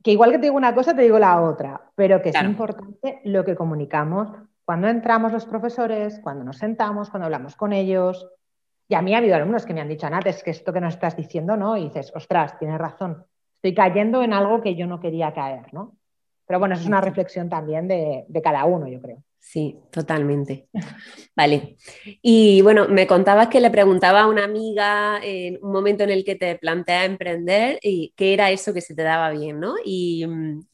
que 0.02 0.12
igual 0.12 0.32
que 0.32 0.38
te 0.38 0.44
digo 0.44 0.56
una 0.56 0.74
cosa, 0.74 0.96
te 0.96 1.02
digo 1.02 1.20
la 1.20 1.42
otra, 1.42 1.82
pero 1.96 2.22
que 2.22 2.30
es 2.30 2.42
importante 2.42 3.20
lo 3.26 3.44
que 3.44 3.58
comunicamos 3.58 4.30
cuando 4.64 4.88
entramos 4.88 5.34
los 5.34 5.46
profesores, 5.46 6.22
cuando 6.24 6.46
nos 6.46 6.58
sentamos, 6.58 7.10
cuando 7.10 7.26
hablamos 7.26 7.58
con 7.58 7.74
ellos. 7.74 8.26
Y 8.88 8.96
a 8.96 9.02
mí 9.02 9.14
ha 9.14 9.18
habido 9.18 9.36
alumnos 9.36 9.66
que 9.66 9.74
me 9.74 9.82
han 9.82 9.90
dicho, 9.90 10.08
Anat, 10.08 10.28
es 10.28 10.42
que 10.42 10.52
esto 10.52 10.72
que 10.72 10.80
nos 10.80 10.94
estás 10.94 11.18
diciendo, 11.18 11.58
¿no? 11.58 11.76
Y 11.76 11.86
dices, 11.86 12.14
ostras, 12.16 12.58
tienes 12.58 12.78
razón, 12.78 13.26
estoy 13.56 13.76
cayendo 13.76 14.24
en 14.24 14.32
algo 14.32 14.62
que 14.62 14.76
yo 14.76 14.88
no 14.88 15.02
quería 15.02 15.34
caer, 15.34 15.74
¿no? 15.74 15.98
Pero 16.48 16.60
bueno, 16.60 16.76
eso 16.76 16.84
es 16.84 16.88
una 16.88 17.02
reflexión 17.02 17.50
también 17.50 17.88
de 17.90 18.42
cada 18.42 18.64
uno, 18.64 18.88
yo 18.88 19.02
creo. 19.02 19.25
Sí, 19.46 19.80
totalmente. 19.92 20.68
Vale. 21.36 21.78
Y 22.24 22.62
bueno, 22.62 22.88
me 22.90 23.06
contabas 23.06 23.48
que 23.48 23.62
le 23.62 23.70
preguntaba 23.70 24.22
a 24.22 24.28
una 24.28 24.44
amiga 24.44 25.20
en 25.24 25.60
un 25.62 25.72
momento 25.72 26.04
en 26.04 26.10
el 26.10 26.26
que 26.26 26.36
te 26.36 26.56
plantea 26.58 27.06
emprender 27.06 27.78
y 27.84 28.12
qué 28.18 28.34
era 28.34 28.50
eso 28.50 28.74
que 28.74 28.82
se 28.82 28.96
te 28.96 29.04
daba 29.04 29.30
bien, 29.30 29.60
¿no? 29.60 29.76
Y, 29.86 30.26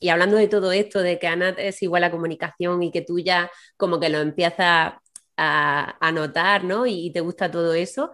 hablando 0.10 0.38
de 0.38 0.48
todo 0.48 0.72
esto, 0.72 1.02
de 1.02 1.20
que 1.20 1.28
Ana 1.28 1.50
es 1.50 1.84
igual 1.84 2.06
a 2.06 2.12
comunicación 2.12 2.82
y 2.82 2.92
que 2.92 3.02
tú 3.02 3.20
ya 3.20 3.52
como 3.76 4.00
que 4.00 4.10
lo 4.10 4.20
empiezas 4.20 4.94
a, 5.38 6.12
notar, 6.14 6.64
¿no? 6.64 6.86
Y, 6.88 7.12
te 7.12 7.20
gusta 7.20 7.52
todo 7.52 7.74
eso, 7.74 8.12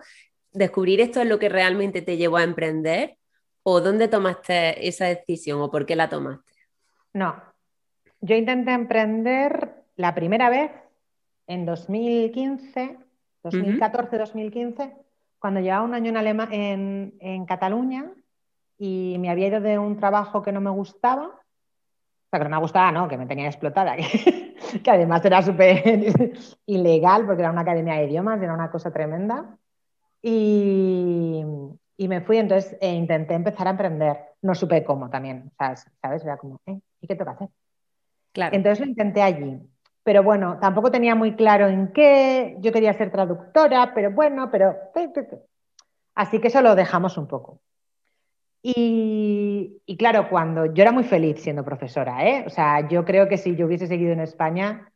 ¿descubrir 0.52 1.02
esto 1.02 1.22
es 1.22 1.28
lo 1.28 1.38
que 1.38 1.50
realmente 1.50 2.02
te 2.02 2.18
llevó 2.18 2.38
a 2.38 2.44
emprender? 2.44 3.18
¿O 3.62 3.80
dónde 3.80 4.08
tomaste 4.08 4.88
esa 4.88 5.06
decisión 5.06 5.62
o 5.62 5.70
por 5.70 5.86
qué 5.86 5.96
la 5.96 6.10
tomaste? 6.10 6.52
No, 7.14 7.42
yo 8.22 8.36
intenté 8.36 8.72
emprender 8.72 9.78
la 9.98 10.14
primera 10.16 10.50
vez 10.50 10.72
en 11.48 11.66
2015, 11.66 12.98
2014-2015, 13.44 14.94
cuando 15.40 15.60
llevaba 15.60 15.84
un 15.84 15.94
año 15.94 16.14
en, 16.52 17.16
en, 17.20 17.46
Cataluña 17.46 18.12
y 18.78 19.18
me 19.20 19.30
había 19.30 19.48
ido 19.48 19.62
de 19.62 19.78
un 19.78 19.98
trabajo 19.98 20.42
que 20.42 20.52
no 20.52 20.62
me 20.62 20.70
gustaba, 20.70 21.26
o 21.26 22.30
sea, 22.30 22.40
que 22.40 22.44
no 22.44 22.50
me 22.50 22.62
gustaba, 22.62 22.92
no, 22.92 23.08
que 23.08 23.18
me 23.18 23.26
tenía 23.26 23.48
explotada, 23.48 23.96
que, 24.84 24.92
además 24.92 25.26
era 25.26 25.42
súper 25.42 25.84
ilegal 26.66 27.26
porque 27.26 27.42
era 27.42 27.52
una 27.52 27.62
academia 27.62 27.96
de 27.96 28.06
idiomas, 28.06 28.42
era 28.42 28.54
una 28.54 28.70
cosa 28.70 28.92
tremenda. 28.92 29.58
Y, 30.22 31.44
me 31.98 32.22
fui, 32.22 32.38
entonces 32.38 32.78
e 32.80 32.94
intenté 32.94 33.34
empezar 33.34 33.68
a 33.68 33.72
emprender. 33.72 34.18
No 34.42 34.54
supe 34.54 34.84
cómo 34.84 35.10
también, 35.10 35.52
¿sabes? 35.58 36.24
Era 36.24 36.38
como, 36.38 36.60
¿eh? 36.68 36.80
¿y 37.02 37.08
qué 37.08 37.16
tengo 37.16 37.32
que 37.32 37.36
hacer? 37.36 37.50
Claro. 38.34 38.56
Entonces 38.56 38.86
lo 38.86 38.92
intenté 38.92 39.22
allí 39.22 39.60
pero 40.08 40.24
bueno, 40.24 40.58
tampoco 40.62 40.90
tenía 40.90 41.16
muy 41.16 41.36
claro 41.36 41.68
en 41.68 41.92
qué, 41.92 42.56
yo 42.62 42.72
quería 42.72 42.94
ser 42.94 43.12
traductora, 43.12 43.92
pero 43.94 44.10
bueno, 44.10 44.50
pero... 44.50 44.74
Así 46.16 46.40
que 46.40 46.48
eso 46.48 46.62
lo 46.62 46.76
dejamos 46.76 47.18
un 47.18 47.28
poco. 47.28 47.60
Y, 48.64 49.82
claro, 50.00 50.30
cuando 50.30 50.74
yo 50.74 50.82
era 50.82 50.94
muy 50.94 51.04
feliz 51.04 51.42
siendo 51.42 51.66
profesora, 51.66 52.26
¿eh? 52.26 52.46
O 52.48 52.50
sea, 52.50 52.88
yo 52.88 53.04
creo 53.04 53.28
que 53.28 53.38
si 53.38 53.58
yo 53.58 53.66
hubiese 53.66 53.88
seguido 53.88 54.14
en 54.14 54.22
España, 54.22 54.94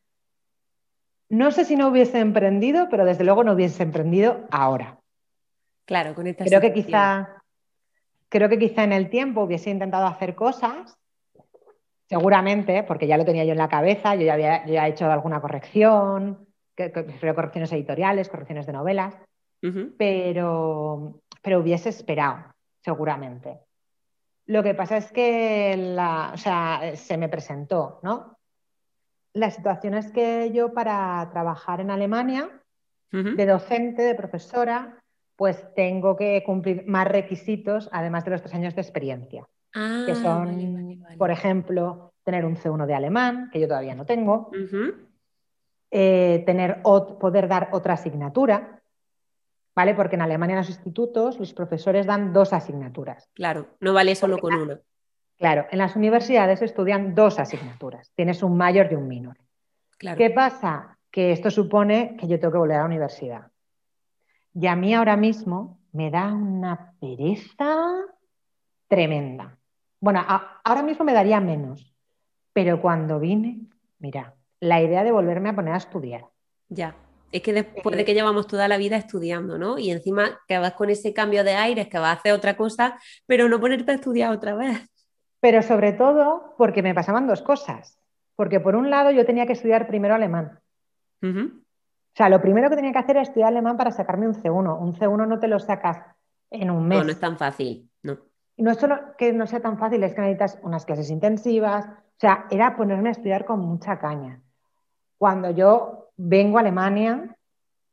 no 1.28 1.50
sé 1.50 1.66
si 1.66 1.76
no 1.76 1.88
hubiese 1.88 2.18
emprendido, 2.18 2.88
pero 2.90 3.04
desde 3.04 3.24
luego 3.24 3.44
no 3.44 3.52
hubiese 3.52 3.82
emprendido 3.82 4.46
ahora. 4.50 4.98
Claro, 5.84 6.14
con 6.14 6.26
esta 6.26 6.46
Creo 6.46 6.62
que 6.62 6.72
quizá, 6.72 7.42
creo 8.30 8.48
que 8.48 8.58
quizá 8.58 8.82
en 8.84 8.92
el 8.92 9.10
tiempo 9.10 9.42
hubiese 9.42 9.68
intentado 9.68 10.06
hacer 10.06 10.34
cosas 10.34 10.96
Seguramente, 12.12 12.82
porque 12.82 13.06
ya 13.06 13.16
lo 13.16 13.24
tenía 13.24 13.46
yo 13.46 13.52
en 13.52 13.58
la 13.58 13.70
cabeza, 13.70 14.14
yo 14.16 14.26
ya 14.26 14.34
había 14.34 14.86
hecho 14.86 15.10
alguna 15.10 15.40
corrección, 15.40 16.46
correcciones 16.76 17.72
editoriales, 17.72 18.28
correcciones 18.28 18.66
de 18.66 18.74
novelas, 18.74 19.16
pero, 19.96 21.22
pero 21.40 21.60
hubiese 21.60 21.88
esperado, 21.88 22.52
seguramente. 22.84 23.60
Lo 24.44 24.62
que 24.62 24.74
pasa 24.74 24.98
es 24.98 25.10
que 25.10 26.92
se 26.96 27.16
me 27.16 27.30
presentó, 27.30 27.98
¿no? 28.02 28.36
La 29.32 29.50
situación 29.50 29.94
es 29.94 30.12
que 30.12 30.50
yo 30.52 30.74
para 30.74 31.30
trabajar 31.32 31.80
en 31.80 31.90
Alemania, 31.90 32.50
de 33.10 33.46
docente, 33.46 34.02
de 34.02 34.14
profesora, 34.14 34.98
pues 35.34 35.66
tengo 35.74 36.14
que 36.14 36.42
cumplir 36.44 36.86
más 36.86 37.08
requisitos, 37.08 37.88
además 37.90 38.26
de 38.26 38.32
los 38.32 38.42
tres 38.42 38.52
años 38.52 38.74
de 38.74 38.82
experiencia 38.82 39.46
que 39.72 39.80
ah, 39.80 40.46
por 41.18 41.30
ejemplo, 41.30 42.12
tener 42.24 42.44
un 42.44 42.56
C1 42.56 42.86
de 42.86 42.94
alemán, 42.94 43.50
que 43.52 43.60
yo 43.60 43.68
todavía 43.68 43.94
no 43.94 44.06
tengo, 44.06 44.50
eh, 45.90 46.42
tener, 46.46 46.82
poder 46.82 47.48
dar 47.48 47.68
otra 47.72 47.94
asignatura, 47.94 48.82
¿vale? 49.74 49.94
Porque 49.94 50.16
en 50.16 50.22
Alemania 50.22 50.54
en 50.54 50.58
los 50.58 50.68
institutos 50.68 51.38
los 51.38 51.52
profesores 51.52 52.06
dan 52.06 52.32
dos 52.32 52.52
asignaturas. 52.52 53.28
Claro, 53.34 53.68
no 53.80 53.92
vale 53.92 54.14
solo 54.14 54.38
con 54.38 54.54
uno. 54.54 54.78
Claro, 55.38 55.66
en 55.70 55.78
las 55.78 55.96
universidades 55.96 56.62
estudian 56.62 57.14
dos 57.14 57.38
asignaturas, 57.38 58.12
tienes 58.14 58.42
un 58.42 58.56
mayor 58.56 58.88
y 58.90 58.94
un 58.94 59.08
minor. 59.08 59.36
¿Qué 59.98 60.30
pasa? 60.30 60.98
Que 61.10 61.32
esto 61.32 61.50
supone 61.50 62.16
que 62.18 62.26
yo 62.26 62.38
tengo 62.38 62.52
que 62.52 62.58
volver 62.58 62.76
a 62.76 62.80
la 62.80 62.86
universidad. 62.86 63.50
Y 64.54 64.66
a 64.66 64.76
mí 64.76 64.94
ahora 64.94 65.16
mismo 65.16 65.78
me 65.92 66.10
da 66.10 66.32
una 66.32 66.94
pereza 67.00 67.76
tremenda. 68.88 69.58
Bueno, 70.02 70.20
ahora 70.26 70.82
mismo 70.82 71.04
me 71.04 71.12
daría 71.12 71.40
menos, 71.40 71.94
pero 72.52 72.82
cuando 72.82 73.20
vine, 73.20 73.60
mira, 74.00 74.34
la 74.58 74.82
idea 74.82 75.04
de 75.04 75.12
volverme 75.12 75.50
a 75.50 75.54
poner 75.54 75.74
a 75.74 75.76
estudiar. 75.76 76.26
Ya, 76.68 76.96
es 77.30 77.40
que 77.40 77.52
después 77.52 77.96
de 77.96 78.04
que 78.04 78.12
llevamos 78.12 78.48
toda 78.48 78.66
la 78.66 78.78
vida 78.78 78.96
estudiando, 78.96 79.58
¿no? 79.58 79.78
Y 79.78 79.92
encima 79.92 80.40
que 80.48 80.58
vas 80.58 80.72
con 80.72 80.90
ese 80.90 81.14
cambio 81.14 81.44
de 81.44 81.54
aires, 81.54 81.86
que 81.86 81.98
vas 81.98 82.16
a 82.16 82.18
hacer 82.18 82.32
otra 82.32 82.56
cosa, 82.56 82.98
pero 83.26 83.48
no 83.48 83.60
ponerte 83.60 83.92
a 83.92 83.94
estudiar 83.94 84.32
otra 84.32 84.56
vez. 84.56 84.90
Pero 85.38 85.62
sobre 85.62 85.92
todo 85.92 86.56
porque 86.58 86.82
me 86.82 86.94
pasaban 86.94 87.28
dos 87.28 87.40
cosas. 87.40 87.96
Porque 88.34 88.58
por 88.58 88.74
un 88.74 88.90
lado 88.90 89.12
yo 89.12 89.24
tenía 89.24 89.46
que 89.46 89.52
estudiar 89.52 89.86
primero 89.86 90.16
alemán. 90.16 90.58
O 91.22 92.16
sea, 92.16 92.28
lo 92.28 92.42
primero 92.42 92.68
que 92.68 92.76
tenía 92.76 92.90
que 92.90 92.98
hacer 92.98 93.16
era 93.16 93.22
estudiar 93.22 93.50
alemán 93.50 93.76
para 93.76 93.92
sacarme 93.92 94.26
un 94.26 94.34
C1. 94.34 94.80
Un 94.80 94.94
C1 94.94 95.28
no 95.28 95.38
te 95.38 95.46
lo 95.46 95.60
sacas 95.60 96.04
en 96.50 96.72
un 96.72 96.88
mes. 96.88 96.98
No, 96.98 97.04
no 97.04 97.12
es 97.12 97.20
tan 97.20 97.38
fácil, 97.38 97.88
no. 98.56 98.64
no 98.64 98.70
es 98.70 98.78
solo 98.78 98.98
que 99.16 99.32
no 99.32 99.46
sea 99.46 99.60
tan 99.60 99.78
fácil, 99.78 100.02
es 100.02 100.14
que 100.14 100.20
necesitas 100.20 100.58
unas 100.62 100.84
clases 100.84 101.10
intensivas. 101.10 101.86
O 101.86 102.20
sea, 102.20 102.46
era 102.50 102.76
ponerme 102.76 103.08
a 103.08 103.12
estudiar 103.12 103.44
con 103.44 103.60
mucha 103.60 103.98
caña. 103.98 104.40
Cuando 105.18 105.50
yo 105.50 106.10
vengo 106.16 106.58
a 106.58 106.60
Alemania, 106.60 107.36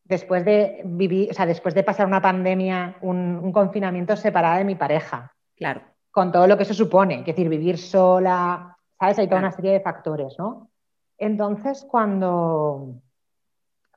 después 0.10 0.44
de 0.44 0.82
vivir, 0.84 1.30
o 1.32 1.34
sea, 1.34 1.46
después 1.46 1.76
de 1.76 1.84
pasar 1.84 2.08
una 2.08 2.22
pandemia, 2.22 2.98
un, 3.02 3.52
confinamiento 3.54 4.16
separada 4.16 4.58
de 4.58 4.66
mi 4.66 4.76
pareja. 4.76 5.34
Claro. 5.56 5.82
Con 6.12 6.32
todo 6.32 6.48
lo 6.48 6.58
que 6.58 6.64
eso 6.64 6.74
supone, 6.74 7.20
es 7.20 7.26
decir, 7.26 7.48
vivir 7.48 7.78
sola, 7.78 8.76
¿sabes? 9.00 9.20
Hay 9.20 9.28
toda 9.28 9.42
una 9.42 9.52
serie 9.52 9.74
de 9.74 9.82
factores, 9.82 10.36
¿no? 10.40 10.70
Entonces, 11.18 11.86
cuando, 11.90 12.96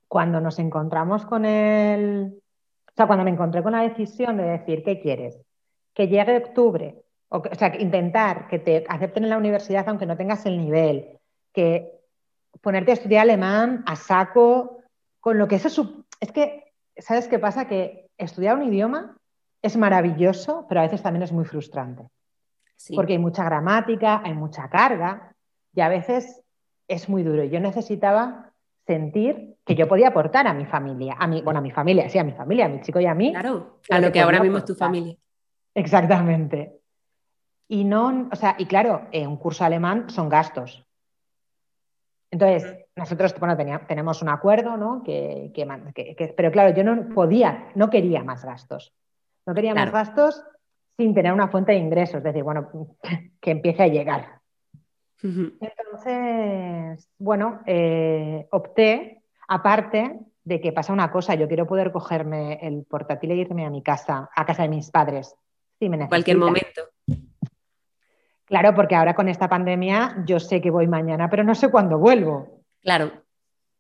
cuando 0.07 0.41
nos 0.41 0.59
encontramos 0.59 1.25
con 1.25 1.47
el. 1.47 2.35
O 2.89 2.95
sea, 2.95 3.07
cuando 3.07 3.25
me 3.25 3.31
encontré 3.31 3.63
con 3.63 3.73
la 3.73 3.81
decisión 3.81 4.37
de 4.37 4.45
decir, 4.45 4.85
¿qué 4.85 5.01
quieres? 5.01 5.41
Que 5.95 6.09
llegue 6.09 6.37
octubre, 6.37 7.03
o, 7.29 7.39
o 7.39 7.55
sea, 7.55 7.75
intentar 7.81 8.49
que 8.49 8.59
te 8.59 8.85
acepten 8.89 9.25
en 9.25 9.31
la 9.31 9.39
universidad 9.39 9.89
aunque 9.89 10.07
no 10.07 10.17
tengas 10.17 10.47
el 10.47 10.59
nivel, 10.59 11.19
que 11.53 12.01
ponerte 12.61 12.93
a 12.93 12.95
estudiar 12.95 13.23
alemán 13.23 13.83
a 13.87 13.97
saco, 13.97 14.79
con 15.21 15.39
lo 15.39 15.49
que 15.49 15.57
eso 15.57 16.05
es 16.21 16.33
que, 16.33 16.73
¿sabes 16.97 17.29
qué 17.29 17.39
pasa? 17.39 17.67
Que 17.67 18.09
estudiar 18.19 18.57
un 18.57 18.65
idioma 18.65 19.17
es 19.63 19.77
maravilloso, 19.77 20.67
pero 20.69 20.81
a 20.81 20.85
veces 20.85 21.03
también 21.03 21.23
es 21.23 21.33
muy 21.33 21.45
frustrante. 21.45 22.09
Porque 22.95 23.13
hay 23.13 23.19
mucha 23.19 23.45
gramática, 23.45 24.21
hay 24.25 24.35
mucha 24.35 24.69
carga 24.69 25.33
y 25.73 25.81
a 25.81 25.89
veces 25.89 26.43
es 26.89 27.09
muy 27.09 27.23
duro. 27.23 27.45
Yo 27.45 27.61
necesitaba 27.61 28.51
sentir 28.87 29.55
que 29.65 29.77
yo 29.77 29.87
podía 29.87 30.09
aportar 30.09 30.49
a 30.49 30.53
mi 30.53 30.67
familia, 30.67 31.15
a 31.17 31.29
mi, 31.29 31.43
bueno, 31.43 31.61
a 31.61 31.63
mi 31.63 31.71
familia, 31.71 32.09
sí, 32.09 32.19
a 32.19 32.25
mi 32.25 32.33
familia, 32.33 32.67
a 32.67 32.69
mi 32.69 32.81
chico 32.81 32.99
y 32.99 33.07
a 33.07 33.15
mí. 33.15 33.33
Claro, 33.33 33.79
a 33.89 34.01
lo 34.01 34.11
que 34.11 34.21
ahora 34.21 34.41
mismo 34.41 34.59
es 34.59 34.65
tu 34.65 34.75
familia. 34.75 35.17
Exactamente. 35.75 36.79
Y 37.69 37.85
no, 37.85 38.29
o 38.31 38.37
sea, 38.37 38.55
y 38.59 38.67
claro, 38.67 39.09
un 39.13 39.37
curso 39.37 39.65
alemán 39.65 40.11
son 40.11 40.29
gastos. 40.29 40.87
Entonces, 42.31 42.87
nosotros, 42.97 43.35
bueno, 43.39 43.57
tenemos 43.87 44.23
un 44.23 44.29
acuerdo, 44.31 44.77
¿no? 44.77 45.03
Que, 45.03 45.53
pero 46.37 46.51
claro, 46.51 46.75
yo 46.75 46.83
no 46.83 47.15
podía, 47.15 47.71
no 47.75 47.91
quería 47.91 48.25
más 48.25 48.45
gastos. 48.45 48.95
No 49.47 49.55
quería 49.55 49.75
más 49.75 49.93
gastos 49.93 50.43
sin 50.97 51.15
tener 51.15 51.33
una 51.33 51.49
fuente 51.49 51.73
de 51.73 51.79
ingresos, 51.79 52.17
es 52.17 52.25
decir, 52.25 52.43
bueno, 52.43 52.69
que 53.41 53.51
empiece 53.51 53.83
a 53.83 53.89
llegar. 53.89 54.41
Entonces, 55.23 57.09
bueno, 57.19 57.61
eh, 57.67 58.49
opté, 58.51 59.23
aparte 59.47 60.19
de 60.45 60.61
que 60.61 60.73
pasa 60.73 60.93
una 60.93 61.13
cosa, 61.13 61.35
yo 61.35 61.49
quiero 61.49 61.67
poder 61.67 61.93
cogerme 61.93 62.59
el 62.63 62.85
portátil 62.85 63.31
e 63.31 63.37
irme 63.37 63.65
a 63.65 63.71
mi 63.71 63.83
casa, 63.83 64.31
a 64.35 64.45
casa 64.45 64.63
de 64.63 64.69
mis 64.69 64.91
padres, 64.91 65.37
si 65.83 65.89
me 65.89 66.07
Cualquier 66.07 66.39
momento. 66.39 66.83
Claro, 68.45 68.73
porque 68.73 68.95
ahora 68.95 69.15
con 69.15 69.29
esta 69.29 69.49
pandemia 69.49 70.23
yo 70.25 70.39
sé 70.39 70.61
que 70.61 70.71
voy 70.71 70.87
mañana, 70.87 71.29
pero 71.29 71.43
no 71.43 71.57
sé 71.57 71.73
cuándo 71.73 71.99
vuelvo. 71.99 72.61
Claro, 72.83 73.11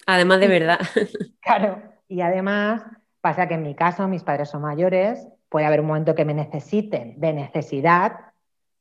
además 0.06 0.40
de 0.40 0.48
verdad. 0.48 0.80
Claro, 1.40 1.82
y 2.08 2.20
además 2.20 2.82
pasa 3.20 3.46
que 3.46 3.54
en 3.54 3.62
mi 3.62 3.74
caso 3.74 4.08
mis 4.08 4.24
padres 4.24 4.48
son 4.48 4.62
mayores, 4.62 5.28
puede 5.48 5.66
haber 5.66 5.80
un 5.80 5.86
momento 5.86 6.14
que 6.14 6.24
me 6.24 6.34
necesiten 6.34 7.20
de 7.20 7.32
necesidad, 7.32 8.32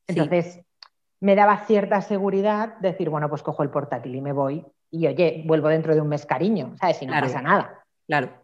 entonces 0.08 0.60
me 1.20 1.36
daba 1.36 1.58
cierta 1.66 2.00
seguridad 2.00 2.78
decir, 2.78 3.08
bueno, 3.08 3.28
pues 3.28 3.42
cojo 3.42 3.62
el 3.62 3.70
portátil 3.70 4.14
y 4.16 4.20
me 4.20 4.32
voy 4.32 4.64
y 4.90 5.06
oye, 5.06 5.42
vuelvo 5.46 5.68
dentro 5.68 5.94
de 5.94 6.00
un 6.00 6.08
mes 6.08 6.26
cariño, 6.26 6.74
¿sabes? 6.80 6.96
Si 6.96 7.06
no 7.06 7.12
pasa 7.12 7.40
nada. 7.40 7.84
Claro. 8.06 8.41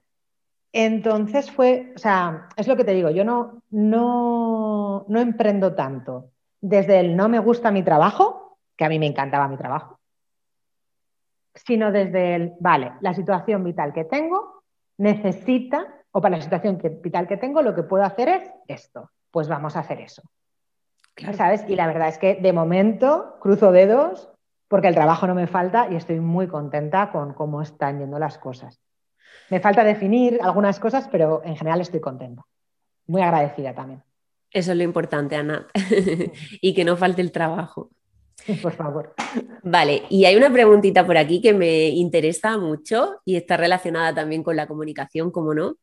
Entonces 0.72 1.50
fue, 1.50 1.92
o 1.96 1.98
sea, 1.98 2.48
es 2.56 2.68
lo 2.68 2.76
que 2.76 2.84
te 2.84 2.92
digo, 2.92 3.10
yo 3.10 3.24
no, 3.24 3.62
no, 3.70 5.04
no 5.08 5.20
emprendo 5.20 5.74
tanto 5.74 6.30
desde 6.60 7.00
el 7.00 7.16
no 7.16 7.28
me 7.28 7.38
gusta 7.38 7.70
mi 7.70 7.82
trabajo, 7.82 8.58
que 8.76 8.84
a 8.84 8.88
mí 8.88 8.98
me 8.98 9.06
encantaba 9.06 9.48
mi 9.48 9.56
trabajo, 9.56 9.98
sino 11.54 11.92
desde 11.92 12.34
el, 12.34 12.52
vale, 12.60 12.92
la 13.00 13.14
situación 13.14 13.64
vital 13.64 13.92
que 13.92 14.04
tengo 14.04 14.62
necesita, 14.98 15.86
o 16.10 16.20
para 16.20 16.36
la 16.36 16.42
situación 16.42 16.80
vital 17.02 17.26
que 17.26 17.36
tengo, 17.36 17.62
lo 17.62 17.74
que 17.74 17.82
puedo 17.82 18.04
hacer 18.04 18.28
es 18.28 18.50
esto. 18.66 19.10
Pues 19.30 19.48
vamos 19.48 19.76
a 19.76 19.80
hacer 19.80 20.00
eso. 20.00 20.22
¿Sabes? 21.34 21.64
Y 21.68 21.76
la 21.76 21.86
verdad 21.86 22.08
es 22.08 22.18
que 22.18 22.36
de 22.36 22.52
momento 22.52 23.36
cruzo 23.40 23.72
dedos 23.72 24.30
porque 24.68 24.88
el 24.88 24.94
trabajo 24.94 25.26
no 25.26 25.34
me 25.34 25.46
falta 25.46 25.88
y 25.90 25.96
estoy 25.96 26.20
muy 26.20 26.46
contenta 26.46 27.10
con 27.10 27.34
cómo 27.34 27.60
están 27.60 27.98
yendo 27.98 28.18
las 28.18 28.38
cosas. 28.38 28.80
Me 29.50 29.60
falta 29.60 29.84
definir 29.84 30.38
algunas 30.42 30.78
cosas, 30.78 31.08
pero 31.10 31.42
en 31.44 31.56
general 31.56 31.80
estoy 31.80 32.00
contenta. 32.00 32.44
Muy 33.06 33.22
agradecida 33.22 33.74
también. 33.74 34.02
Eso 34.50 34.72
es 34.72 34.78
lo 34.78 34.84
importante, 34.84 35.36
Ana. 35.36 35.66
y 36.60 36.74
que 36.74 36.84
no 36.84 36.96
falte 36.96 37.22
el 37.22 37.32
trabajo. 37.32 37.90
Por 38.62 38.72
favor. 38.72 39.14
Vale, 39.62 40.04
y 40.08 40.24
hay 40.24 40.36
una 40.36 40.50
preguntita 40.50 41.04
por 41.04 41.18
aquí 41.18 41.40
que 41.40 41.52
me 41.52 41.88
interesa 41.88 42.56
mucho 42.56 43.20
y 43.24 43.36
está 43.36 43.56
relacionada 43.56 44.14
también 44.14 44.42
con 44.42 44.56
la 44.56 44.66
comunicación, 44.66 45.30
como 45.30 45.54
no. 45.54 45.76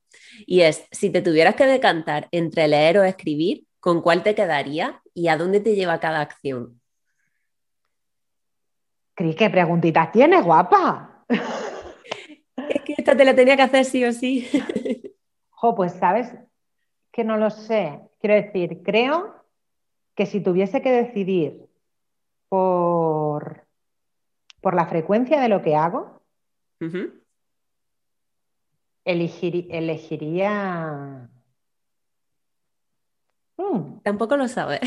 Y 0.48 0.62
es, 0.62 0.86
si 0.92 1.10
te 1.10 1.22
tuvieras 1.22 1.56
que 1.56 1.66
decantar 1.66 2.28
entre 2.32 2.68
leer 2.68 2.98
o 2.98 3.04
escribir, 3.04 3.66
¿con 3.80 4.02
cuál 4.02 4.24
te 4.24 4.34
quedaría 4.34 5.02
y 5.14 5.28
a 5.28 5.38
dónde 5.38 5.60
te 5.60 5.76
lleva 5.76 6.00
cada 6.00 6.22
acción? 6.22 6.80
Cris, 9.14 9.36
¿qué 9.36 9.50
preguntita 9.50 10.12
tienes, 10.12 10.44
guapa? 10.44 11.26
Esta 13.06 13.16
te 13.16 13.24
la 13.24 13.36
tenía 13.36 13.56
que 13.56 13.62
hacer 13.62 13.86
sí 13.86 14.04
o 14.04 14.12
sí. 14.12 14.50
Jo, 15.52 15.76
pues 15.76 15.94
sabes 15.94 16.34
que 17.12 17.24
no 17.24 17.38
lo 17.38 17.52
sé. 17.52 18.00
Quiero 18.20 18.34
decir, 18.34 18.82
creo 18.84 19.46
que 20.16 20.26
si 20.26 20.42
tuviese 20.42 20.82
que 20.82 20.92
decidir 20.92 21.70
por, 22.50 23.68
por 24.60 24.74
la 24.74 24.88
frecuencia 24.88 25.40
de 25.40 25.50
lo 25.50 25.62
que 25.62 25.76
hago, 25.76 26.20
elegiría... 29.06 31.30
Hmm. 33.58 34.00
Tampoco 34.02 34.36
lo 34.36 34.48
sabes. 34.48 34.82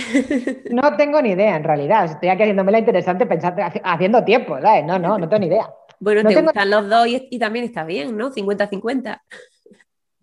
no 0.73 0.97
tengo 0.97 1.23
ni 1.23 1.31
idea, 1.31 1.55
en 1.55 1.63
realidad. 1.63 2.07
Estoy 2.07 2.31
aquí 2.31 2.43
haciéndome 2.43 2.73
la 2.73 2.81
interesante 2.81 3.27
pensando, 3.27 3.63
haciendo 3.85 4.25
tiempo, 4.25 4.61
¿sabes? 4.61 4.85
No, 4.85 4.99
no, 4.99 5.19
no 5.19 5.29
tengo 5.29 5.39
ni 5.39 5.47
idea. 5.47 5.73
Bueno, 6.01 6.29
te 6.29 6.41
gustan 6.41 6.71
los 6.71 6.89
dos 6.89 7.07
y, 7.07 7.29
y, 7.31 7.39
también 7.39 7.65
está 7.65 7.85
bien, 7.85 8.17
¿no? 8.17 8.31
50-50. 8.31 9.21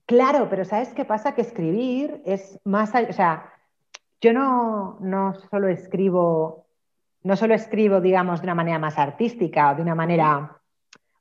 Claro, 0.06 0.48
pero 0.50 0.66
¿sabes 0.66 0.94
qué 0.94 1.04
pasa? 1.04 1.34
Que 1.34 1.42
escribir 1.42 2.22
es 2.26 2.60
más, 2.64 2.94
o 2.94 3.14
sea, 3.14 3.52
yo 4.22 4.34
no, 4.34 4.98
no 5.02 5.34
solo 5.50 5.68
escribo, 5.68 6.68
no 7.24 7.36
solo 7.36 7.54
escribo, 7.56 8.02
digamos, 8.02 8.42
de 8.42 8.46
una 8.46 8.56
manera 8.56 8.80
más 8.80 8.98
artística 8.98 9.72
o 9.72 9.76
de 9.76 9.82
una 9.82 9.96
manera 9.96 10.62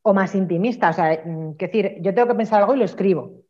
o 0.02 0.12
más 0.12 0.34
intimista, 0.34 0.90
o 0.90 0.92
sea, 0.92 1.22
mm, 1.24 1.54
que 1.56 1.66
decir, 1.66 1.96
yo 2.00 2.14
tengo 2.14 2.28
que 2.28 2.34
pensar 2.34 2.60
algo 2.60 2.74
y 2.74 2.78
lo 2.78 2.84
escribo, 2.84 3.42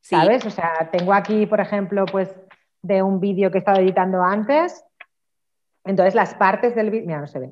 ¿sabes? 0.00 0.44
O 0.44 0.50
sea, 0.50 0.90
tengo 0.92 1.14
aquí, 1.14 1.46
por 1.46 1.60
ejemplo, 1.60 2.04
pues 2.04 2.34
de 2.82 3.02
un 3.02 3.20
vídeo 3.20 3.50
que 3.50 3.58
he 3.58 3.60
estado 3.60 3.80
editando 3.80 4.22
antes, 4.22 4.84
entonces 5.82 6.14
las 6.14 6.34
partes 6.34 6.74
del 6.74 6.90
vídeo, 6.90 7.06
mira, 7.06 7.20
no 7.20 7.26
se 7.26 7.38
ve, 7.38 7.50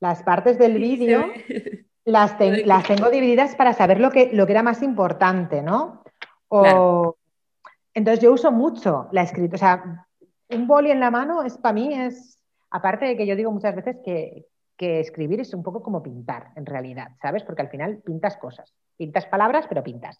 las 0.00 0.24
partes 0.24 0.58
del 0.58 0.78
vídeo 0.78 1.24
las, 2.04 2.36
las 2.38 2.84
tengo 2.84 3.10
divididas 3.10 3.54
para 3.54 3.72
saber 3.72 4.00
lo 4.00 4.10
que, 4.10 4.30
lo 4.32 4.46
que 4.46 4.52
era 4.52 4.62
más 4.62 4.82
importante, 4.82 5.62
¿no? 5.62 6.02
Entonces 7.94 8.22
yo 8.22 8.32
uso 8.32 8.52
mucho 8.52 9.08
la 9.12 9.22
escritura. 9.22 9.54
O 9.54 9.58
sea, 9.58 10.06
un 10.50 10.66
boli 10.66 10.90
en 10.90 11.00
la 11.00 11.10
mano 11.10 11.42
es 11.42 11.56
para 11.58 11.74
mí 11.74 11.94
es, 11.94 12.38
aparte 12.70 13.04
de 13.06 13.16
que 13.16 13.26
yo 13.26 13.36
digo 13.36 13.50
muchas 13.50 13.74
veces 13.74 13.96
que, 14.04 14.46
escribir 14.84 15.38
es 15.38 15.54
un 15.54 15.62
poco 15.62 15.80
como 15.80 16.02
pintar, 16.02 16.50
en 16.56 16.66
realidad, 16.66 17.10
¿sabes? 17.22 17.44
Porque 17.44 17.62
al 17.62 17.68
final 17.68 17.98
pintas 17.98 18.36
cosas. 18.36 18.74
Pintas 18.96 19.26
palabras, 19.26 19.66
pero 19.68 19.84
pintas. 19.84 20.18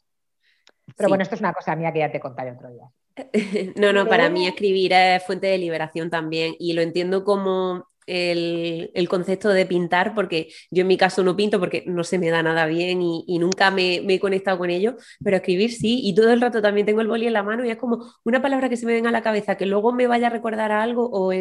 Pero 0.96 1.08
bueno, 1.08 1.22
esto 1.22 1.34
es 1.34 1.40
una 1.40 1.52
cosa 1.52 1.74
mía 1.74 1.92
que 1.92 1.98
ya 1.98 2.12
te 2.12 2.20
contaré 2.20 2.52
otro 2.52 2.70
día. 2.70 2.88
No, 3.74 3.92
no, 3.92 4.06
para 4.06 4.30
mí 4.30 4.46
escribir 4.46 4.92
es 4.92 5.24
fuente 5.24 5.48
de 5.48 5.58
liberación 5.58 6.10
también 6.10 6.54
y 6.60 6.74
lo 6.74 6.82
entiendo 6.82 7.24
como 7.24 7.88
el, 8.06 9.08
concepto 9.08 9.50
de 9.50 9.66
pintar, 9.66 10.14
porque 10.14 10.48
yo 10.70 10.82
en 10.82 10.88
mi 10.88 10.96
caso 10.96 11.22
no 11.22 11.36
pinto 11.36 11.60
porque 11.60 11.84
no 11.86 12.04
se 12.04 12.18
me 12.18 12.30
da 12.30 12.42
nada 12.42 12.66
bien 12.66 13.00
y, 13.02 13.38
nunca 13.38 13.70
me, 13.70 13.96
he 13.96 14.20
conectado 14.20 14.58
con 14.58 14.70
ello, 14.70 14.96
pero 15.22 15.36
escribir 15.36 15.72
sí, 15.72 16.00
y 16.02 16.14
todo 16.14 16.32
el 16.32 16.40
rato 16.40 16.62
también 16.62 16.86
tengo 16.86 17.00
el 17.00 17.08
boli 17.08 17.26
en 17.26 17.32
la 17.32 17.42
mano 17.42 17.64
y 17.64 17.70
es 17.70 17.76
como 17.76 18.04
una 18.24 18.40
palabra 18.40 18.68
que 18.68 18.76
se 18.76 18.86
me 18.86 18.92
venga 18.92 19.08
a 19.08 19.12
la 19.12 19.22
cabeza, 19.22 19.56
que 19.56 19.66
luego 19.66 19.92
me 19.92 20.06
vaya 20.06 20.28
a 20.28 20.30
recordar 20.30 20.72
a 20.72 20.82
algo 20.82 21.08
o 21.12 21.32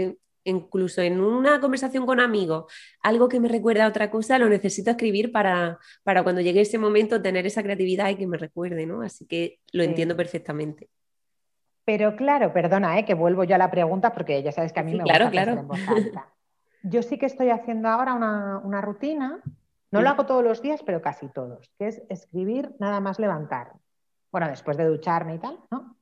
incluso 0.43 1.01
en 1.01 1.21
una 1.21 1.59
conversación 1.59 2.05
con 2.05 2.19
amigos, 2.19 2.71
algo 3.01 3.29
que 3.29 3.39
me 3.39 3.47
recuerda 3.47 3.85
a 3.85 3.89
otra 3.89 4.09
cosa, 4.09 4.39
lo 4.39 4.49
necesito 4.49 4.91
escribir 4.91 5.31
para, 5.31 5.79
para 6.03 6.23
cuando 6.23 6.41
llegue 6.41 6.61
ese 6.61 6.77
momento 6.77 7.21
tener 7.21 7.45
esa 7.45 7.63
creatividad 7.63 8.09
y 8.09 8.15
que 8.15 8.27
me 8.27 8.37
recuerde, 8.37 8.85
¿no? 8.85 9.01
Así 9.01 9.25
que 9.25 9.59
lo 9.71 9.83
entiendo 9.83 10.15
perfectamente. 10.15 10.89
Pero 11.85 12.15
claro, 12.15 12.53
perdona, 12.53 12.97
¿eh? 12.99 13.05
que 13.05 13.13
vuelvo 13.13 13.43
yo 13.43 13.55
a 13.55 13.57
la 13.57 13.71
pregunta 13.71 14.13
porque 14.13 14.41
ya 14.43 14.51
sabes 14.51 14.71
que 14.71 14.79
a 14.79 14.83
mí 14.83 14.95
me 14.95 15.03
claro, 15.03 15.25
gusta 15.25 15.43
claro. 15.43 15.67
en 15.97 16.11
yo 16.83 17.01
sí 17.01 17.17
que 17.17 17.25
estoy 17.25 17.49
haciendo 17.49 17.89
ahora 17.89 18.13
una, 18.13 18.81
rutina, 18.81 19.41
no 19.91 20.01
lo 20.01 20.09
hago 20.09 20.25
todos 20.25 20.43
los 20.43 20.61
días, 20.61 20.81
pero 20.83 21.01
casi 21.01 21.27
todos, 21.27 21.69
que 21.77 21.87
es 21.87 22.01
escribir 22.09 22.75
nada 22.79 22.99
más 22.99 23.19
levantar. 23.19 23.73
Bueno, 24.31 24.47
después 24.47 24.77
de 24.77 24.85
ducharme 24.85 25.35
y 25.35 25.39
tal, 25.39 25.59
¿no? 25.69 25.95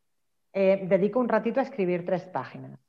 Eh, 0.54 0.86
dedico 0.88 1.20
un 1.20 1.30
ratito 1.30 1.60
a 1.60 1.64
escribir 1.64 2.06
tres 2.06 2.26
páginas. 2.28 2.80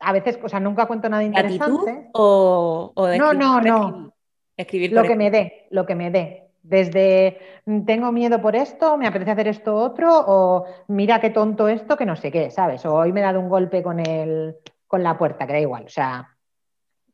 A 0.00 0.12
veces, 0.12 0.38
o 0.42 0.48
sea, 0.48 0.60
nunca 0.60 0.86
cuento 0.86 1.08
nada 1.08 1.22
interesante. 1.22 2.08
o, 2.12 2.92
o 2.94 3.08
no, 3.16 3.32
no, 3.32 3.60
no. 3.60 4.14
Escribir, 4.56 4.92
lo 4.92 5.02
que 5.04 5.16
me 5.16 5.30
dé, 5.30 5.66
lo 5.70 5.86
que 5.86 5.94
me 5.94 6.10
dé. 6.10 6.50
Desde 6.62 7.38
mm, 7.64 7.84
tengo 7.84 8.12
miedo 8.12 8.40
por 8.42 8.54
esto, 8.56 8.98
me 8.98 9.06
apetece 9.06 9.30
hacer 9.30 9.48
esto 9.48 9.74
otro, 9.74 10.10
o 10.26 10.66
mira 10.88 11.20
qué 11.20 11.30
tonto 11.30 11.68
esto, 11.68 11.96
que 11.96 12.06
no 12.06 12.16
sé 12.16 12.30
qué, 12.30 12.50
¿sabes? 12.50 12.84
O 12.84 12.94
hoy 12.94 13.12
me 13.12 13.20
he 13.20 13.22
dado 13.22 13.40
un 13.40 13.48
golpe 13.48 13.82
con, 13.82 14.00
el, 14.00 14.56
con 14.86 15.02
la 15.02 15.16
puerta, 15.16 15.46
que 15.46 15.54
da 15.54 15.60
igual. 15.60 15.84
O 15.84 15.88
sea, 15.88 16.36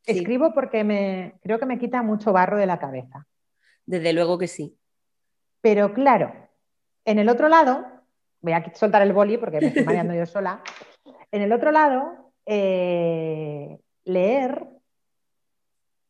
escribo 0.07 0.55
porque 0.55 0.85
me, 0.85 1.35
creo 1.43 1.59
que 1.59 1.67
me 1.67 1.79
quita 1.79 2.03
mucho 2.03 2.33
barro 2.33 2.57
de 2.57 2.67
la 2.67 2.79
cabeza. 2.79 3.27
Desde 3.85 4.13
luego 4.13 4.39
que 4.39 4.49
sí. 4.49 4.79
Pero 5.61 5.93
claro, 5.93 6.33
en 7.05 7.19
el 7.19 7.29
otro 7.29 7.49
lado, 7.49 7.85
voy 8.41 8.53
a 8.53 8.75
soltar 8.75 9.03
el 9.03 9.13
boli 9.13 9.39
porque 9.39 9.61
me 9.61 9.69
estoy 9.69 9.85
mareando 9.85 10.15
yo 10.15 10.27
sola. 10.27 10.63
En 11.31 11.43
el 11.43 11.53
otro 11.53 11.73
lado, 11.73 12.33
eh, 12.47 13.79
leer 14.05 14.67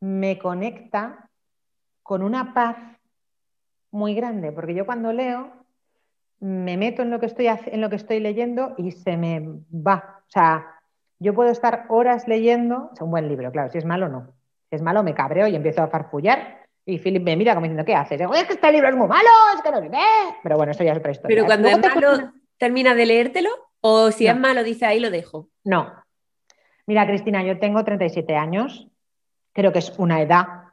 me 0.01 0.39
conecta 0.39 1.31
con 2.03 2.23
una 2.23 2.55
paz 2.55 2.77
muy 3.91 4.15
grande, 4.15 4.53
porque 4.53 4.75
yo 4.75 4.87
cuando 4.87 5.13
leo 5.13 5.53
me 6.39 6.77
meto 6.77 7.03
en 7.03 7.11
lo 7.11 7.19
que 7.19 7.27
estoy, 7.27 7.47
en 7.47 7.81
lo 7.81 7.89
que 7.89 7.97
estoy 7.97 8.21
leyendo 8.21 8.75
y 8.77 8.91
se 8.93 9.17
me 9.17 9.41
va. 9.73 10.23
O 10.27 10.31
sea, 10.31 10.76
yo 11.19 11.35
puedo 11.35 11.51
estar 11.51 11.87
horas 11.89 12.29
leyendo, 12.29 12.91
es 12.95 13.01
un 13.01 13.11
buen 13.11 13.29
libro, 13.29 13.51
claro, 13.53 13.71
si 13.71 13.79
es 13.79 13.85
malo 13.85 14.09
no. 14.09 14.35
Si 14.69 14.77
es 14.77 14.83
malo 14.83 15.03
me 15.03 15.15
cabreo 15.15 15.47
y 15.47 15.55
empiezo 15.55 15.83
a 15.83 15.89
farfullar 15.89 16.67
y 16.85 16.99
Philip 16.99 17.23
me 17.23 17.37
mira 17.37 17.55
como 17.55 17.65
diciendo, 17.65 17.85
¿qué 17.85 17.95
haces? 17.95 18.21
es 18.21 18.45
que 18.45 18.53
este 18.53 18.73
libro 18.73 18.89
es 18.89 18.97
muy 18.97 19.09
malo, 19.09 19.29
es 19.55 19.63
que 19.63 19.71
no 19.71 19.81
sé 19.81 19.91
qué. 19.91 19.99
Pero 20.43 20.57
bueno, 20.57 20.73
eso 20.73 20.85
ya 20.85 20.93
es 20.93 20.99
otra 20.99 21.13
historia. 21.13 21.35
Pero 21.35 21.47
cuando 21.47 21.69
es 21.69 21.79
malo, 21.79 22.33
¿termina 22.59 22.95
de 22.95 23.07
leértelo? 23.07 23.51
¿O 23.81 24.11
si 24.11 24.27
es 24.27 24.37
malo, 24.37 24.63
dice 24.63 24.87
ahí, 24.87 25.01
lo 25.01 25.11
dejo? 25.11 25.49
No. 25.65 25.93
Mira, 26.87 27.07
Cristina, 27.07 27.43
yo 27.43 27.59
tengo 27.59 27.85
37 27.85 28.37
años, 28.37 28.89
creo 29.53 29.73
que 29.73 29.81
es 29.81 29.93
una 29.99 30.21
edad 30.21 30.67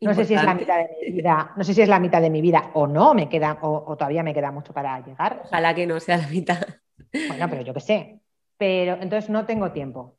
no 0.00 0.14
sé 0.14 0.24
si 0.24 0.34
es 0.34 0.44
la 0.44 0.54
mitad 0.54 0.78
de 0.78 0.88
mi 1.02 1.12
vida, 1.12 1.52
no 1.56 1.64
sé 1.64 1.74
si 1.74 1.82
es 1.82 1.88
la 1.88 1.98
mitad 1.98 2.22
de 2.22 2.30
mi 2.30 2.40
vida 2.40 2.70
o 2.74 2.86
no, 2.86 3.14
me 3.14 3.28
queda, 3.28 3.58
o, 3.62 3.96
todavía 3.96 4.22
me 4.22 4.32
queda 4.32 4.52
mucho 4.52 4.72
para 4.72 5.00
llegar. 5.00 5.42
Ojalá 5.44 5.74
que 5.74 5.86
no 5.86 5.98
sea 5.98 6.18
la 6.18 6.28
mitad. 6.28 6.58
Bueno, 7.28 7.48
pero 7.48 7.62
yo 7.62 7.74
qué 7.74 7.80
sé. 7.80 8.20
Pero 8.58 8.94
entonces 9.00 9.30
no 9.30 9.46
tengo 9.46 9.72
tiempo 9.72 10.18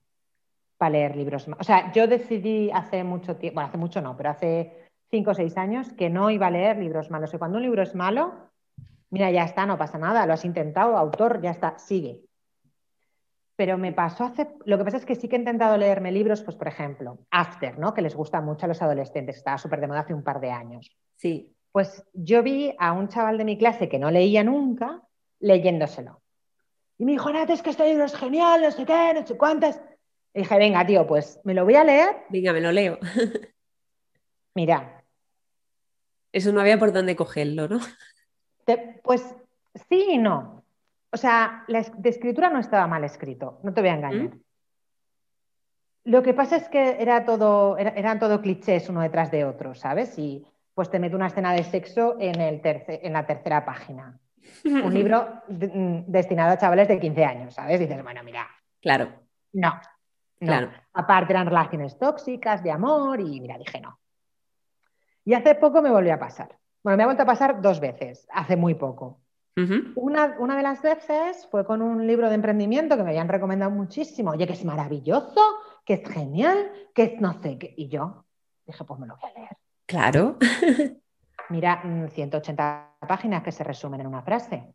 para 0.77 0.91
leer 0.91 1.15
libros. 1.15 1.47
O 1.59 1.63
sea, 1.63 1.91
yo 1.91 2.07
decidí 2.07 2.71
hace 2.71 3.03
mucho 3.03 3.35
tiempo, 3.35 3.55
bueno, 3.55 3.67
hace 3.67 3.77
mucho 3.77 4.01
no, 4.01 4.15
pero 4.15 4.29
hace 4.29 4.87
cinco 5.11 5.31
o 5.31 5.33
seis 5.33 5.57
años 5.57 5.91
que 5.93 6.09
no 6.09 6.29
iba 6.31 6.47
a 6.47 6.51
leer 6.51 6.77
libros 6.77 7.11
malos. 7.11 7.33
Y 7.33 7.37
cuando 7.37 7.57
un 7.57 7.63
libro 7.63 7.83
es 7.83 7.93
malo, 7.95 8.33
mira, 9.09 9.29
ya 9.29 9.43
está, 9.43 9.65
no 9.65 9.77
pasa 9.77 9.97
nada, 9.97 10.25
lo 10.25 10.33
has 10.33 10.45
intentado, 10.45 10.97
autor, 10.97 11.41
ya 11.41 11.51
está, 11.51 11.77
sigue. 11.77 12.21
Pero 13.57 13.77
me 13.77 13.91
pasó 13.91 14.23
hace. 14.23 14.47
Lo 14.63 14.77
que 14.77 14.85
pasa 14.85 14.97
es 14.97 15.05
que 15.05 15.15
sí 15.15 15.27
que 15.27 15.35
he 15.35 15.39
intentado 15.39 15.75
leerme 15.75 16.13
libros, 16.13 16.41
pues 16.43 16.55
por 16.55 16.69
ejemplo, 16.69 17.19
After, 17.29 17.77
¿no? 17.77 17.93
Que 17.93 18.01
les 18.01 18.15
gusta 18.15 18.39
mucho 18.39 18.65
a 18.65 18.69
los 18.69 18.81
adolescentes, 18.81 19.35
estaba 19.35 19.57
súper 19.57 19.81
de 19.81 19.87
moda 19.87 19.99
hace 19.99 20.13
un 20.13 20.23
par 20.23 20.39
de 20.39 20.51
años. 20.51 20.95
Sí. 21.17 21.53
Pues 21.73 22.03
yo 22.13 22.41
vi 22.41 22.73
a 22.79 22.93
un 22.93 23.09
chaval 23.09 23.37
de 23.37 23.43
mi 23.43 23.57
clase 23.57 23.89
que 23.89 23.99
no 23.99 24.11
leía 24.11 24.45
nunca 24.45 25.01
leyéndoselo. 25.39 26.21
Y 27.00 27.06
me 27.06 27.14
dijo, 27.14 27.32
Nat, 27.32 27.50
es 27.50 27.62
que 27.62 27.70
este 27.70 27.88
libro 27.88 28.04
es 28.04 28.16
genial, 28.16 28.62
no 28.62 28.72
sé 28.72 28.86
qué, 28.86 29.14
no 29.14 29.26
sé 29.26 29.38
cuántas. 29.38 29.82
Y 30.34 30.39
dije, 30.39 30.58
venga, 30.58 30.86
tío, 30.86 31.08
pues 31.08 31.39
me 31.45 31.54
lo 31.54 31.64
voy 31.64 31.76
a 31.76 31.86
leer. 31.86 32.18
Venga, 32.30 32.52
me 32.52 32.60
lo 32.60 32.72
leo. 32.74 33.00
Mira. 34.54 35.02
Eso 36.34 36.52
no 36.52 36.60
había 36.60 36.78
por 36.78 36.91
dónde 36.91 37.16
cogerlo, 37.16 37.68
¿no? 37.68 37.80
pues 39.04 39.36
sí 39.89 40.10
y 40.12 40.18
no. 40.18 40.64
O 41.12 41.18
sea, 41.18 41.64
la 41.68 41.82
de 41.82 42.10
escritura 42.10 42.50
no 42.52 42.60
estaba 42.60 42.86
mal 42.86 43.04
escrito, 43.04 43.60
no 43.64 43.74
te 43.74 43.82
voy 43.82 43.89
a 43.89 43.95
engañar. 43.95 44.36
¿Mm? 44.36 44.41
Lo 46.04 46.22
que 46.22 46.34
pasa 46.34 46.58
es 46.58 46.70
que 46.70 47.02
era 47.02 47.26
todo, 47.26 47.78
eran 47.78 48.20
todo 48.20 48.41
clichés 48.41 48.89
uno 48.89 49.02
detrás 49.02 49.32
de 49.32 49.45
otro, 49.45 49.74
¿sabes? 49.74 50.20
Y 50.20 50.45
pues 50.76 50.91
te 50.91 51.00
meto 51.00 51.16
una 51.16 51.28
escena 51.28 51.54
de 51.54 51.64
sexo 51.64 52.18
en, 52.20 52.39
el 52.41 52.62
en 52.64 53.14
la 53.14 53.26
tercera 53.26 53.66
página. 53.66 54.20
Un 54.65 54.93
libro 54.93 55.41
mm, 55.47 56.03
destinado 56.07 56.51
a 56.51 56.57
chavales 56.57 56.87
de 56.87 56.99
15 56.99 57.25
años, 57.25 57.53
¿sabes? 57.53 57.79
Dices, 57.79 58.01
bueno, 58.03 58.21
mira. 58.23 58.47
Claro. 58.81 59.09
No, 59.53 59.79
no. 60.39 60.71
Aparte 60.93 61.33
eran 61.33 61.47
relaciones 61.47 61.97
tóxicas, 61.97 62.63
de 62.63 62.71
amor, 62.71 63.19
y 63.19 63.39
mira, 63.41 63.57
dije 63.57 63.81
no. 63.81 63.99
Y 65.25 65.33
hace 65.33 65.55
poco 65.55 65.81
me 65.81 65.91
volvió 65.91 66.13
a 66.13 66.19
pasar. 66.19 66.57
Bueno, 66.83 66.97
me 66.97 67.03
ha 67.03 67.07
vuelto 67.07 67.23
a 67.23 67.27
pasar 67.27 67.61
dos 67.61 67.79
veces, 67.79 68.27
hace 68.31 68.55
muy 68.55 68.75
poco 68.75 69.21
una, 69.95 70.55
de 70.55 70.63
las 70.63 70.81
veces 70.81 71.47
fue 71.49 71.65
con 71.65 71.81
un 71.81 72.05
libro 72.05 72.29
de 72.29 72.35
emprendimiento 72.35 72.95
que 72.95 73.03
me 73.03 73.09
habían 73.09 73.27
recomendado 73.27 73.71
muchísimo. 73.71 74.31
Oye, 74.31 74.47
que 74.47 74.53
es 74.53 74.63
maravilloso, 74.63 75.41
que 75.85 75.95
es 75.95 76.09
genial, 76.09 76.71
que 76.93 77.03
es 77.03 77.21
no 77.21 77.33
sé 77.41 77.57
qué. 77.57 77.73
Y 77.75 77.89
yo 77.89 78.25
dije, 78.65 78.83
pues 78.83 78.99
me 78.99 79.07
lo 79.07 79.17
voy 79.17 79.29
a 79.29 79.39
leer. 79.39 79.57
Claro. 79.85 80.37
Mira, 81.49 81.81
180 82.09 82.85
mm, 82.85 82.88
páginas 83.08 83.43
que 83.43 83.52
se 83.52 83.64
resumen 83.64 84.02
en 84.02 84.08
una 84.08 84.22
frase. 84.22 84.74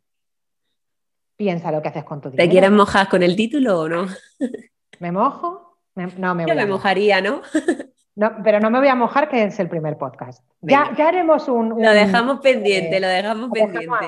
Piensa 1.37 1.73
lo 1.73 1.83
que 1.83 1.89
haces 1.89 2.05
con 2.05 2.21
tu 2.21 2.31
dinero. 2.31 2.47
¿Te 2.47 2.51
quieres 2.51 2.71
mojar 2.71 3.09
con 3.09 3.23
el 3.23 3.37
título 3.37 3.81
o 3.81 3.89
no? 3.89 4.07
¿Me 5.01 5.13
mojo? 5.13 5.79
no, 5.95 6.35
me 6.35 6.47
Yo 6.47 6.55
me 6.55 6.67
mojaría, 6.67 7.21
¿no? 7.21 7.43
No, 8.17 8.31
pero 8.45 8.61
no 8.61 8.71
me 8.71 8.79
voy 8.79 8.87
a 8.87 8.95
mojar, 8.95 9.29
que 9.29 9.43
es 9.43 9.59
el 9.59 9.69
primer 9.69 9.99
podcast. 9.99 10.45
Ya, 10.61 10.93
ya, 10.97 11.09
haremos 11.09 11.49
un, 11.49 11.71
Lo 11.71 11.91
dejamos 11.91 12.39
pendiente, 12.39 13.01
lo 13.01 13.09
dejamos 13.09 13.51
pendiente. 13.51 13.99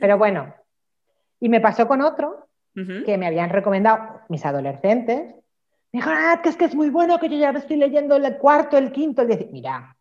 Pero 0.00 0.18
bueno, 0.18 0.54
y 1.40 1.48
me 1.48 1.60
pasó 1.60 1.88
con 1.88 2.00
otro 2.00 2.46
que 2.74 3.18
me 3.18 3.26
habían 3.26 3.50
recomendado 3.50 4.20
mis 4.28 4.46
adolescentes. 4.46 5.34
Me 5.92 5.98
dijeron, 5.98 6.18
ah, 6.22 6.40
que 6.40 6.48
es 6.50 6.56
que 6.56 6.66
es 6.66 6.76
muy 6.76 6.90
bueno, 6.90 7.18
que 7.18 7.28
yo 7.28 7.36
ya 7.36 7.50
estoy 7.50 7.76
leyendo 7.76 8.14
el 8.14 8.38
cuarto, 8.38 8.78
el 8.78 8.92
quinto, 8.92 9.22
el 9.22 9.28
diez. 9.28 9.50
Mira. 9.50 9.96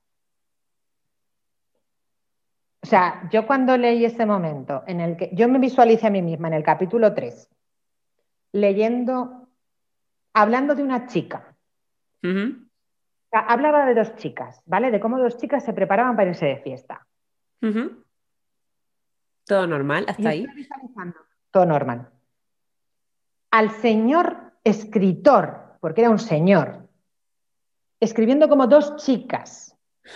O 2.89 2.93
sea, 2.97 3.29
yo 3.31 3.45
cuando 3.45 3.77
leí 3.77 4.03
ese 4.03 4.25
momento 4.25 4.81
en 4.87 4.99
el 4.99 5.15
que 5.15 5.29
yo 5.33 5.47
me 5.47 5.59
visualicé 5.59 6.07
a 6.07 6.09
mí 6.09 6.23
misma 6.23 6.47
en 6.47 6.55
el 6.55 6.63
capítulo 6.63 7.13
3, 7.13 7.47
leyendo, 8.53 9.47
hablando 10.33 10.73
de 10.73 10.81
una 10.81 11.05
chica 11.05 11.55
hablaba 13.31 13.85
de 13.85 13.93
dos 13.93 14.15
chicas, 14.15 14.63
¿vale? 14.65 14.89
De 14.89 14.99
cómo 14.99 15.19
dos 15.19 15.37
chicas 15.37 15.63
se 15.63 15.73
preparaban 15.73 16.15
para 16.15 16.31
irse 16.31 16.47
de 16.47 16.57
fiesta. 16.57 17.05
Todo 19.45 19.67
normal, 19.67 20.05
hasta 20.07 20.29
ahí. 20.29 20.47
Todo 21.51 21.67
normal. 21.67 22.09
Al 23.51 23.69
señor 23.69 24.53
escritor, 24.63 25.77
porque 25.79 26.01
era 26.01 26.09
un 26.09 26.17
señor, 26.17 26.89
escribiendo 27.99 28.49
como 28.49 28.65
dos 28.65 28.95
chicas 28.95 29.77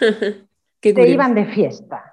que 0.81 0.93
se 0.95 1.07
iban 1.07 1.35
de 1.35 1.45
fiesta. 1.45 2.12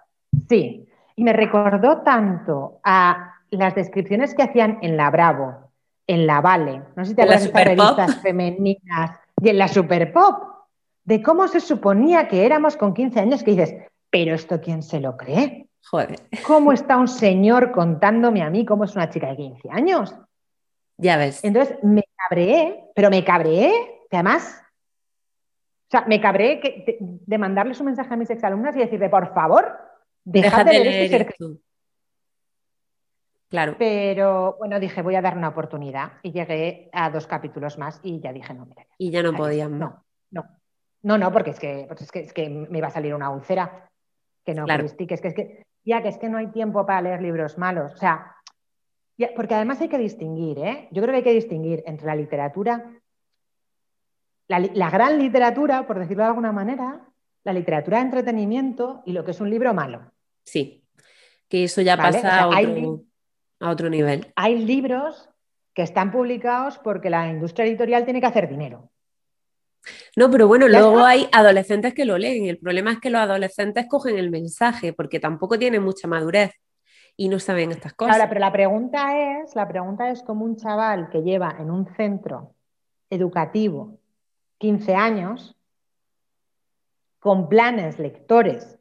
Sí. 0.51 0.84
Y 1.14 1.22
me 1.22 1.32
recordó 1.32 1.98
tanto 1.98 2.80
a 2.82 3.36
las 3.51 3.74
descripciones 3.76 4.34
que 4.34 4.42
hacían 4.42 4.78
en 4.82 4.96
la 4.96 5.09
Bravo, 5.09 5.70
en 6.09 6.26
la 6.26 6.40
Vale, 6.40 6.82
no 6.96 7.05
sé 7.05 7.11
si 7.11 7.14
te 7.14 7.22
acuerdas 7.22 7.53
de 7.53 7.64
revistas 7.64 8.20
femeninas 8.20 9.12
y 9.40 9.48
en 9.48 9.59
la 9.59 9.68
Super 9.68 10.12
Pop 10.12 10.42
de 11.05 11.22
cómo 11.22 11.46
se 11.46 11.61
suponía 11.61 12.26
que 12.26 12.44
éramos 12.44 12.76
con 12.76 12.94
15 12.94 13.20
años, 13.20 13.44
que 13.44 13.53
dices, 13.53 13.76
pero 14.11 14.34
esto 14.34 14.61
quién 14.61 14.82
se 14.82 14.98
lo 14.98 15.16
cree? 15.16 15.68
Joder. 15.88 16.16
¿Cómo 16.44 16.72
está 16.72 16.96
un 16.96 17.07
señor 17.07 17.70
contándome 17.70 18.42
a 18.42 18.51
mí 18.51 18.66
cómo 18.66 18.84
es 18.84 18.96
una 18.96 19.09
chica 19.09 19.28
de 19.28 19.36
15 19.36 19.68
años? 19.70 20.16
Ya 20.96 21.16
ves. 21.16 21.44
Entonces 21.44 21.78
me 21.84 22.03
cabreé, 22.16 22.86
pero 22.96 23.09
me 23.09 23.24
cabreé, 23.24 23.72
que 24.11 24.16
además, 24.16 24.61
o 25.86 25.90
sea, 25.90 26.05
me 26.09 26.20
cabreé 26.20 26.98
de, 26.98 27.38
mandarles 27.38 27.78
un 27.78 27.86
mensaje 27.86 28.12
a 28.12 28.16
mis 28.16 28.30
exalumnas 28.30 28.74
y 28.74 28.80
decirle, 28.80 29.09
por 29.09 29.32
favor, 29.32 29.89
dejad 30.24 30.66
de 30.66 30.72
leer 30.72 31.22
este 31.22 31.60
Claro. 33.48 33.74
Pero 33.78 34.56
bueno, 34.58 34.78
dije, 34.78 35.02
voy 35.02 35.16
a 35.16 35.22
dar 35.22 35.36
una 35.36 35.48
oportunidad 35.48 36.12
y 36.22 36.30
llegué 36.30 36.88
a 36.92 37.10
dos 37.10 37.26
capítulos 37.26 37.78
más 37.78 37.98
y 38.04 38.20
ya 38.20 38.32
dije, 38.32 38.54
no, 38.54 38.64
mira. 38.64 38.86
y 38.96 39.10
ya 39.10 39.24
no 39.24 39.32
podían. 39.32 39.76
No, 39.76 40.04
no. 40.30 40.44
No, 41.02 41.18
no, 41.18 41.32
porque 41.32 41.50
es 41.50 41.58
que, 41.58 41.86
pues 41.88 42.02
es 42.14 42.32
que, 42.32 42.48
me 42.48 42.78
iba 42.78 42.86
a 42.86 42.92
salir 42.92 43.12
una 43.12 43.30
úlcera. 43.30 43.90
Que 44.44 44.54
no, 44.54 44.66
claro. 44.66 44.84
que, 44.96 45.14
es 45.14 45.20
que, 45.34 45.66
ya 45.84 46.00
que 46.00 46.08
es 46.08 46.18
que 46.18 46.28
no 46.28 46.38
hay 46.38 46.48
tiempo 46.48 46.86
para 46.86 47.02
leer 47.02 47.22
libros 47.22 47.58
malos. 47.58 47.92
O 47.94 47.96
sea, 47.96 48.36
porque 49.34 49.54
además 49.54 49.80
hay 49.80 49.88
que 49.88 49.98
distinguir, 49.98 50.58
¿eh? 50.58 50.88
Yo 50.92 51.02
creo 51.02 51.12
que 51.12 51.18
hay 51.18 51.24
que 51.24 51.34
distinguir 51.34 51.82
entre 51.86 52.06
la 52.06 52.14
literatura, 52.14 53.00
la, 54.46 54.90
gran 54.90 55.18
literatura, 55.18 55.86
por 55.86 55.98
decirlo 55.98 56.22
de 56.22 56.28
alguna 56.28 56.52
manera, 56.52 57.00
la 57.45 57.53
literatura 57.53 57.99
de 57.99 58.05
entretenimiento 58.05 59.03
y 59.07 59.12
lo 59.12 59.24
que 59.24 59.30
es 59.30 59.41
un 59.41 59.51
libro 59.51 59.72
malo. 59.74 60.12
Sí, 60.45 60.84
que 61.49 61.64
eso 61.64 61.80
ya 61.80 61.97
pasa 61.97 62.43
a, 62.43 62.49
otro, 62.49 63.05
a 63.61 63.70
otro 63.70 63.91
nivel. 63.91 64.32
Hay 64.36 64.59
libros 64.64 65.28
que 65.74 65.82
están 65.82 66.11
publicados 66.11 66.78
porque 66.78 67.11
la 67.11 67.28
industria 67.28 67.66
editorial 67.66 68.05
tiene 68.05 68.20
que 68.20 68.26
hacer 68.26 68.49
dinero. 68.49 68.91
No, 70.16 70.30
pero 70.30 70.47
bueno, 70.47 70.68
luego 70.68 70.99
hay 71.01 71.28
adolescentes 71.32 71.95
que 71.95 72.05
lo 72.05 72.18
leen. 72.18 72.47
El 72.47 72.59
problema 72.59 72.93
es 72.93 73.01
que 73.01 73.11
los 73.11 73.20
adolescentes 73.20 73.86
cogen 73.88 74.18
el 74.18 74.30
mensaje 74.30 74.93
porque 74.93 75.20
tampoco 75.20 75.59
tienen 75.59 75.82
mucha 75.82 76.07
madurez 76.07 76.53
y 77.16 77.28
no 77.28 77.38
saben 77.38 77.70
estas 77.70 77.95
cosas. 77.95 78.14
Ahora, 78.14 78.28
pero 78.28 78.41
la 78.41 78.53
pregunta 78.53 79.41
es, 79.41 79.55
la 79.55 79.66
pregunta 79.66 80.11
es 80.11 80.22
como 80.22 80.45
un 80.45 80.57
chaval 80.57 81.09
que 81.11 81.22
lleva 81.22 81.57
en 81.59 81.70
un 81.70 81.86
centro 81.95 82.55
educativo 83.09 83.99
15 84.59 84.95
años 84.95 85.57
con 87.20 87.48
planes 87.48 87.98
lectores 87.98 88.78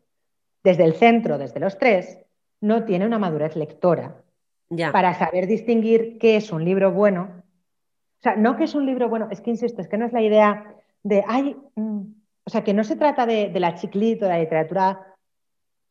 desde 0.64 0.86
el 0.86 0.96
centro, 0.96 1.38
desde 1.38 1.60
los 1.60 1.78
tres, 1.78 2.18
no 2.62 2.86
tiene 2.86 3.06
una 3.06 3.20
madurez 3.20 3.56
lectora 3.56 4.24
para 4.92 5.14
saber 5.14 5.48
distinguir 5.48 6.18
qué 6.20 6.38
es 6.38 6.52
un 6.52 6.64
libro 6.64 6.92
bueno. 6.92 7.44
O 8.20 8.22
sea, 8.22 8.36
no 8.36 8.58
que 8.58 8.66
es 8.66 8.76
un 8.76 8.86
libro 8.86 9.10
bueno, 9.10 9.28
es 9.32 9.42
que 9.42 9.50
insisto, 9.52 9.82
es 9.82 9.88
que 9.88 9.98
no 9.98 10.06
es 10.06 10.14
la 10.14 10.22
idea 10.22 10.76
de, 11.04 11.24
ay, 11.28 11.56
mm", 11.76 12.02
o 12.46 12.50
sea, 12.50 12.64
que 12.64 12.74
no 12.74 12.84
se 12.84 12.96
trata 12.96 13.26
de, 13.26 13.52
la 13.60 13.76
chiclito, 13.76 14.26
de 14.26 14.32
la 14.32 14.40
literatura. 14.40 15.16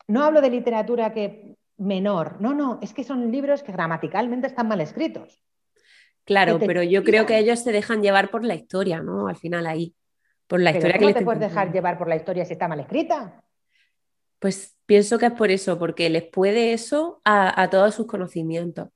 No 0.08 0.24
hablo 0.24 0.40
de 0.40 0.50
literatura 0.50 1.12
que 1.12 1.56
menor, 1.76 2.40
no, 2.40 2.54
no, 2.54 2.78
es 2.82 2.92
que 2.92 3.04
son 3.04 3.30
libros 3.30 3.62
que 3.62 3.72
gramaticalmente 3.72 4.48
están 4.48 4.68
mal 4.68 4.80
escritos. 4.80 5.42
Claro, 6.24 6.58
pero 6.58 6.82
yo 6.82 7.04
creo 7.04 7.24
que 7.24 7.38
ellos 7.38 7.60
se 7.60 7.72
dejan 7.72 8.02
llevar 8.02 8.30
por 8.30 8.44
la 8.44 8.54
historia, 8.54 9.00
¿no? 9.00 9.28
Al 9.28 9.36
final 9.36 9.66
ahí. 9.66 9.94
Por 10.48 10.60
la 10.60 10.72
historia 10.72 10.98
que 10.98 11.04
no 11.04 11.14
te 11.14 11.24
puedes 11.24 11.40
dejar 11.40 11.72
llevar 11.72 11.98
por 11.98 12.08
la 12.08 12.16
historia 12.16 12.44
si 12.44 12.54
está 12.54 12.66
mal 12.66 12.80
escrita. 12.80 13.44
Pues 14.38 14.76
pienso 14.86 15.18
que 15.18 15.26
es 15.26 15.32
por 15.32 15.50
eso, 15.50 15.78
porque 15.78 16.08
les 16.10 16.24
puede 16.24 16.72
eso 16.72 17.20
a, 17.24 17.68
todos 17.70 17.94
sus 17.94 18.06
conocimientos. 18.06 18.88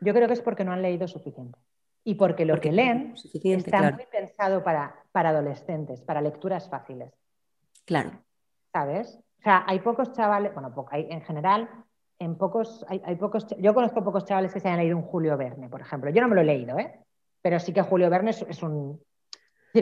Yo 0.00 0.14
creo 0.14 0.28
que 0.28 0.34
es 0.34 0.40
porque 0.40 0.64
no 0.64 0.72
han 0.72 0.82
leído 0.82 1.08
suficiente. 1.08 1.58
Y 2.04 2.14
porque 2.14 2.44
lo 2.44 2.60
que 2.60 2.70
leen 2.70 3.14
está 3.34 3.90
muy 3.90 4.06
pensado 4.06 4.62
para, 4.62 4.94
para 5.10 5.30
adolescentes, 5.30 6.00
para 6.02 6.20
lecturas 6.20 6.70
fáciles. 6.70 7.12
Claro. 7.84 8.22
¿Sabes? 8.72 9.18
O 9.40 9.42
sea, 9.42 9.64
hay 9.66 9.80
pocos 9.80 10.12
chavales, 10.12 10.54
bueno, 10.54 10.72
hay, 10.90 11.08
en 11.10 11.20
general, 11.22 11.68
en 12.18 12.36
pocos, 12.36 12.84
hay, 12.88 13.16
pocos, 13.16 13.46
yo 13.58 13.74
conozco 13.74 14.04
pocos 14.04 14.24
chavales 14.24 14.52
que 14.52 14.60
se 14.60 14.68
hayan 14.68 14.80
leído 14.80 14.96
un 14.96 15.02
Julio 15.02 15.36
Verne, 15.36 15.68
por 15.68 15.80
ejemplo. 15.80 16.10
Yo 16.10 16.22
no 16.22 16.28
me 16.28 16.34
lo 16.34 16.40
he 16.40 16.44
leído, 16.44 16.78
¿eh? 16.78 17.00
Pero 17.42 17.58
sí 17.60 17.72
que 17.72 17.82
Julio 17.82 18.08
Verne 18.08 18.30
es, 18.30 18.62
un, 18.62 19.00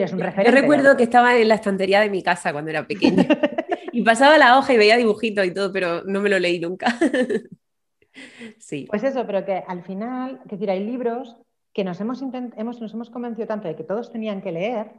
es 0.03 0.13
un 0.13 0.19
referente. 0.19 0.51
Yo 0.51 0.61
recuerdo 0.61 0.97
que 0.97 1.03
estaba 1.03 1.37
en 1.37 1.47
la 1.47 1.55
estantería 1.55 2.01
de 2.01 2.09
mi 2.09 2.21
casa 2.21 2.51
cuando 2.51 2.71
era 2.71 2.85
pequeña. 2.85 3.25
Y 3.95 4.01
pasaba 4.01 4.37
la 4.37 4.57
hoja 4.57 4.73
y 4.73 4.77
veía 4.77 4.97
dibujitos 4.97 5.45
y 5.45 5.53
todo, 5.53 5.71
pero 5.71 6.03
no 6.03 6.19
me 6.19 6.27
lo 6.27 6.37
leí 6.37 6.59
nunca. 6.59 6.87
sí. 8.59 8.87
Pues 8.89 9.05
eso, 9.05 9.25
pero 9.25 9.45
que 9.45 9.63
al 9.65 9.83
final, 9.83 10.41
es 10.43 10.51
decir, 10.51 10.69
hay 10.69 10.85
libros 10.85 11.37
que 11.71 11.85
nos 11.85 12.01
hemos, 12.01 12.21
hemos, 12.21 12.81
nos 12.81 12.93
hemos 12.93 13.09
convencido 13.09 13.47
tanto 13.47 13.69
de 13.69 13.75
que 13.77 13.85
todos 13.85 14.11
tenían 14.11 14.41
que 14.41 14.51
leer 14.51 14.91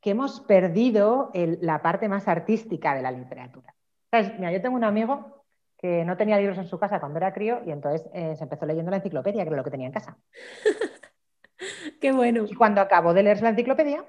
que 0.00 0.10
hemos 0.10 0.40
perdido 0.42 1.32
la 1.34 1.82
parte 1.82 2.08
más 2.08 2.28
artística 2.28 2.94
de 2.94 3.02
la 3.02 3.10
literatura. 3.10 3.74
Mira, 4.12 4.52
yo 4.52 4.62
tengo 4.62 4.76
un 4.76 4.84
amigo 4.84 5.44
que 5.76 6.04
no 6.04 6.16
tenía 6.16 6.38
libros 6.38 6.58
en 6.58 6.68
su 6.68 6.78
casa 6.78 7.00
cuando 7.00 7.18
era 7.18 7.32
crío 7.32 7.60
y 7.66 7.70
entonces 7.70 8.08
eh, 8.14 8.36
se 8.36 8.44
empezó 8.44 8.66
leyendo 8.66 8.90
la 8.90 8.98
enciclopedia, 8.98 9.42
que 9.42 9.48
era 9.48 9.56
lo 9.56 9.64
que 9.64 9.70
tenía 9.70 9.86
en 9.86 9.92
casa. 9.92 10.16
Qué 12.00 12.12
bueno. 12.12 12.44
Y 12.48 12.54
cuando 12.54 12.80
acabó 12.80 13.14
de 13.14 13.22
leerse 13.22 13.44
la 13.44 13.50
enciclopedia, 13.50 14.04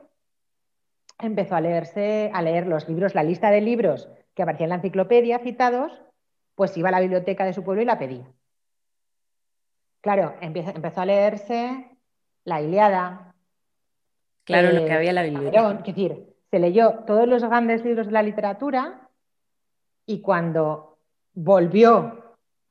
empezó 1.19 1.55
a 1.55 1.61
leerse, 1.61 2.31
a 2.33 2.41
leer 2.41 2.67
los 2.67 2.87
libros, 2.87 3.15
la 3.15 3.23
lista 3.23 3.51
de 3.51 3.61
libros 3.61 4.09
que 4.33 4.43
aparecía 4.43 4.65
en 4.65 4.69
la 4.69 4.75
enciclopedia 4.75 5.39
citados, 5.39 6.01
pues 6.55 6.75
iba 6.77 6.89
a 6.89 6.91
la 6.91 6.99
biblioteca 6.99 7.45
de 7.45 7.53
su 7.53 7.63
pueblo 7.63 7.81
y 7.81 7.85
la 7.85 7.99
pedía. 7.99 8.25
Claro, 10.01 10.35
empezó 10.41 11.01
a 11.01 11.05
leerse 11.05 11.97
la 12.43 12.61
Iliada. 12.61 13.33
Claro, 14.43 14.71
lo 14.71 14.85
que 14.85 14.91
había 14.91 15.09
en 15.09 15.15
la 15.15 15.23
biblioteca. 15.23 15.71
Es 15.71 15.85
decir, 15.85 16.35
se 16.51 16.59
leyó 16.59 17.03
todos 17.07 17.27
los 17.27 17.43
grandes 17.43 17.83
libros 17.83 18.07
de 18.07 18.13
la 18.13 18.21
literatura 18.21 19.09
y 20.05 20.21
cuando 20.21 20.99
volvió 21.33 22.24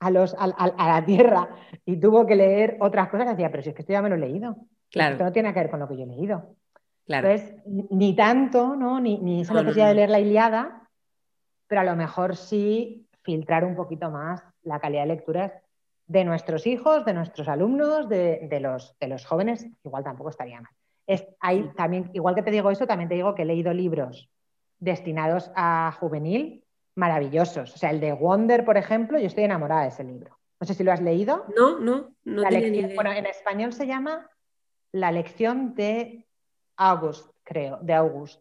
a, 0.04 0.10
los, 0.10 0.34
a, 0.38 0.46
la 0.76 1.04
tierra 1.04 1.48
y 1.84 1.96
tuvo 1.96 2.26
que 2.26 2.36
leer 2.36 2.76
otras 2.80 3.08
cosas, 3.08 3.28
decía, 3.28 3.50
pero 3.50 3.62
si 3.62 3.70
es 3.70 3.74
que 3.74 3.82
esto 3.82 3.92
ya 3.92 4.02
me 4.02 4.10
lo 4.10 4.16
he 4.16 4.18
leído. 4.18 4.56
Claro. 4.90 5.12
Esto 5.12 5.24
no 5.24 5.32
tiene 5.32 5.52
que 5.54 5.60
ver 5.60 5.70
con 5.70 5.80
lo 5.80 5.88
que 5.88 5.96
yo 5.96 6.04
he 6.04 6.06
leído. 6.06 6.54
Entonces, 7.06 7.54
ni 7.66 8.14
tanto, 8.14 8.76
¿no? 8.76 9.00
Ni, 9.00 9.18
ni 9.18 9.42
esa 9.42 9.54
necesidad 9.54 9.88
de 9.88 9.94
leer 9.94 10.10
la 10.10 10.20
Iliada, 10.20 10.88
pero 11.66 11.80
a 11.80 11.84
lo 11.84 11.96
mejor 11.96 12.36
sí 12.36 13.06
filtrar 13.22 13.64
un 13.64 13.74
poquito 13.74 14.10
más 14.10 14.42
la 14.62 14.78
calidad 14.78 15.02
de 15.02 15.08
lecturas 15.08 15.52
de 16.06 16.24
nuestros 16.24 16.66
hijos, 16.66 17.04
de 17.04 17.14
nuestros 17.14 17.48
alumnos, 17.48 18.08
de, 18.08 18.58
los, 18.60 18.94
de 18.98 19.08
los 19.08 19.24
jóvenes, 19.24 19.66
igual 19.84 20.04
tampoco 20.04 20.30
estaría 20.30 20.60
mal. 20.60 20.72
Es, 21.06 21.26
hay, 21.40 21.70
también, 21.76 22.10
igual 22.12 22.34
que 22.34 22.42
te 22.42 22.50
digo 22.50 22.70
eso, 22.70 22.86
también 22.86 23.08
te 23.08 23.14
digo 23.14 23.34
que 23.34 23.42
he 23.42 23.46
leído 23.46 23.72
libros 23.72 24.28
destinados 24.78 25.50
a 25.54 25.96
juvenil 25.98 26.63
maravillosos. 26.94 27.74
O 27.74 27.78
sea, 27.78 27.90
el 27.90 28.00
de 28.00 28.12
Wonder, 28.12 28.64
por 28.64 28.76
ejemplo, 28.76 29.18
yo 29.18 29.26
estoy 29.26 29.44
enamorada 29.44 29.82
de 29.82 29.88
ese 29.88 30.04
libro. 30.04 30.38
No 30.60 30.66
sé 30.66 30.74
si 30.74 30.84
lo 30.84 30.92
has 30.92 31.00
leído. 31.00 31.44
No, 31.56 31.78
no, 31.78 32.14
no. 32.24 32.42
Bueno, 32.94 33.12
en 33.12 33.26
español 33.26 33.72
se 33.72 33.86
llama 33.86 34.30
La 34.92 35.12
lección 35.12 35.74
de 35.74 36.26
August, 36.76 37.30
creo, 37.42 37.78
de 37.82 37.94
August. 37.94 38.40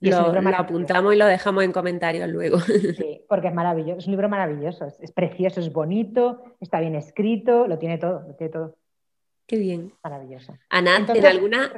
Y 0.00 0.10
lo, 0.10 0.32
lo 0.32 0.56
apuntamos 0.56 1.14
y 1.14 1.16
lo 1.16 1.26
dejamos 1.26 1.62
en 1.62 1.72
comentarios 1.72 2.28
luego. 2.28 2.58
Sí, 2.96 3.24
porque 3.28 3.48
es 3.48 3.54
maravilloso, 3.54 3.98
es 3.98 4.06
un 4.06 4.12
libro 4.12 4.28
maravilloso, 4.28 4.86
es, 5.00 5.12
precioso, 5.12 5.60
es 5.60 5.72
bonito, 5.72 6.56
está 6.60 6.80
bien 6.80 6.96
escrito, 6.96 7.68
lo 7.68 7.78
tiene 7.78 7.98
todo, 7.98 8.24
lo 8.26 8.34
tiene 8.34 8.52
todo. 8.52 8.76
Qué 9.46 9.56
bien. 9.56 9.92
Maravilloso. 10.02 10.56
Ana, 10.68 10.96
¿en 10.96 11.26
alguna...? 11.26 11.72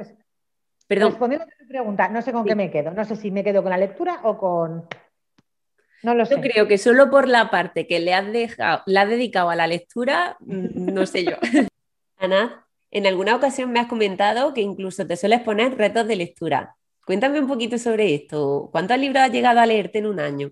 Perdón. 0.87 1.11
Respondiendo 1.11 1.45
a 1.45 1.57
tu 1.57 1.67
pregunta, 1.67 2.09
no 2.09 2.21
sé 2.21 2.31
con 2.31 2.45
qué 2.45 2.55
me 2.55 2.69
quedo, 2.69 2.91
no 2.91 3.05
sé 3.05 3.15
si 3.15 3.31
me 3.31 3.43
quedo 3.43 3.61
con 3.61 3.71
la 3.71 3.77
lectura 3.77 4.21
o 4.23 4.37
con... 4.37 4.87
No 6.03 6.13
lo 6.13 6.25
sé. 6.25 6.35
Yo 6.35 6.41
creo 6.41 6.67
que 6.67 6.77
solo 6.77 7.09
por 7.09 7.27
la 7.27 7.49
parte 7.49 7.87
que 7.87 7.99
le 7.99 8.13
has, 8.13 8.31
dejado, 8.31 8.83
le 8.85 8.99
has 8.99 9.09
dedicado 9.09 9.49
a 9.49 9.55
la 9.55 9.67
lectura, 9.67 10.37
mm, 10.39 10.93
no 10.93 11.05
sé 11.05 11.25
yo. 11.25 11.37
Ana, 12.17 12.65
en 12.91 13.07
alguna 13.07 13.35
ocasión 13.35 13.71
me 13.71 13.79
has 13.79 13.87
comentado 13.87 14.53
que 14.53 14.61
incluso 14.61 15.05
te 15.05 15.17
sueles 15.17 15.41
poner 15.41 15.77
retos 15.77 16.07
de 16.07 16.15
lectura. 16.15 16.75
Cuéntame 17.05 17.39
un 17.39 17.47
poquito 17.47 17.77
sobre 17.77 18.15
esto. 18.15 18.69
¿Cuántos 18.71 18.97
libros 18.97 19.23
has 19.23 19.31
llegado 19.31 19.59
a 19.59 19.65
leerte 19.65 19.99
en 19.99 20.07
un 20.07 20.19
año? 20.19 20.51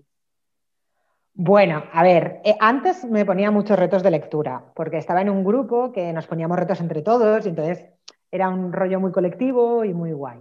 Bueno, 1.36 1.82
a 1.92 2.02
ver, 2.04 2.40
eh, 2.44 2.54
antes 2.60 3.04
me 3.04 3.24
ponía 3.24 3.50
muchos 3.50 3.76
retos 3.76 4.04
de 4.04 4.10
lectura, 4.12 4.72
porque 4.76 4.98
estaba 4.98 5.20
en 5.20 5.30
un 5.30 5.42
grupo 5.42 5.90
que 5.90 6.12
nos 6.12 6.28
poníamos 6.28 6.56
retos 6.56 6.80
entre 6.80 7.02
todos 7.02 7.44
y 7.44 7.48
entonces 7.48 7.86
era 8.30 8.48
un 8.48 8.72
rollo 8.72 9.00
muy 9.00 9.10
colectivo 9.10 9.84
y 9.84 9.92
muy 9.92 10.12
guay. 10.12 10.38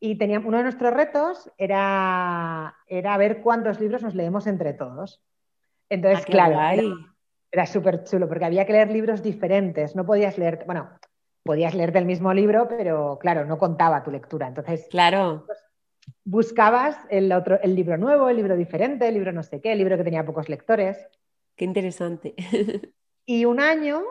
Y 0.00 0.16
teníamos, 0.16 0.48
uno 0.48 0.56
de 0.56 0.62
nuestros 0.62 0.92
retos 0.94 1.50
era, 1.58 2.74
era 2.86 3.16
ver 3.18 3.42
cuántos 3.42 3.78
libros 3.78 4.02
nos 4.02 4.14
leemos 4.14 4.46
entre 4.46 4.72
todos. 4.72 5.22
Entonces, 5.90 6.24
ah, 6.26 6.30
claro, 6.30 6.54
era, 6.54 6.82
era 7.52 7.66
súper 7.66 8.04
chulo, 8.04 8.26
porque 8.26 8.46
había 8.46 8.64
que 8.64 8.72
leer 8.72 8.90
libros 8.90 9.22
diferentes. 9.22 9.94
No 9.94 10.06
podías 10.06 10.38
leer, 10.38 10.64
bueno, 10.66 10.88
podías 11.42 11.74
leerte 11.74 11.98
el 11.98 12.06
mismo 12.06 12.32
libro, 12.32 12.66
pero 12.66 13.18
claro, 13.20 13.44
no 13.44 13.58
contaba 13.58 14.02
tu 14.02 14.10
lectura. 14.10 14.48
Entonces, 14.48 14.86
claro. 14.90 15.44
Pues, 15.46 15.58
buscabas 16.24 16.96
el, 17.10 17.32
otro, 17.32 17.60
el 17.62 17.74
libro 17.74 17.96
nuevo, 17.98 18.28
el 18.28 18.36
libro 18.36 18.56
diferente, 18.56 19.08
el 19.08 19.14
libro 19.14 19.32
no 19.32 19.42
sé 19.42 19.60
qué, 19.60 19.72
el 19.72 19.78
libro 19.78 19.96
que 19.96 20.04
tenía 20.04 20.24
pocos 20.24 20.48
lectores. 20.48 20.98
Qué 21.56 21.64
interesante. 21.64 22.34
y 23.26 23.44
un 23.44 23.60
año 23.60 24.02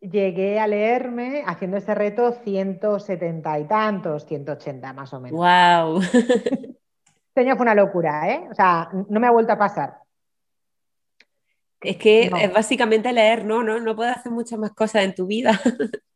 llegué 0.00 0.58
a 0.60 0.66
leerme, 0.66 1.42
haciendo 1.46 1.76
ese 1.76 1.94
reto, 1.94 2.32
170 2.32 3.58
y 3.58 3.64
tantos, 3.64 4.26
180 4.26 4.92
más 4.92 5.12
o 5.12 5.20
menos. 5.20 5.38
¡Wow! 5.38 6.00
Este 7.36 7.50
año 7.50 7.56
fue 7.56 7.64
una 7.64 7.74
locura, 7.74 8.32
¿eh? 8.32 8.48
O 8.50 8.54
sea, 8.54 8.88
no 9.10 9.20
me 9.20 9.26
ha 9.26 9.30
vuelto 9.30 9.52
a 9.52 9.58
pasar. 9.58 9.98
Es 11.82 11.98
que 11.98 12.30
es 12.40 12.50
básicamente 12.50 13.12
leer, 13.12 13.44
¿no? 13.44 13.62
No, 13.62 13.78
no 13.78 13.94
puedes 13.94 14.16
hacer 14.16 14.32
muchas 14.32 14.58
más 14.58 14.72
cosas 14.72 15.04
en 15.04 15.14
tu 15.14 15.26
vida. 15.26 15.52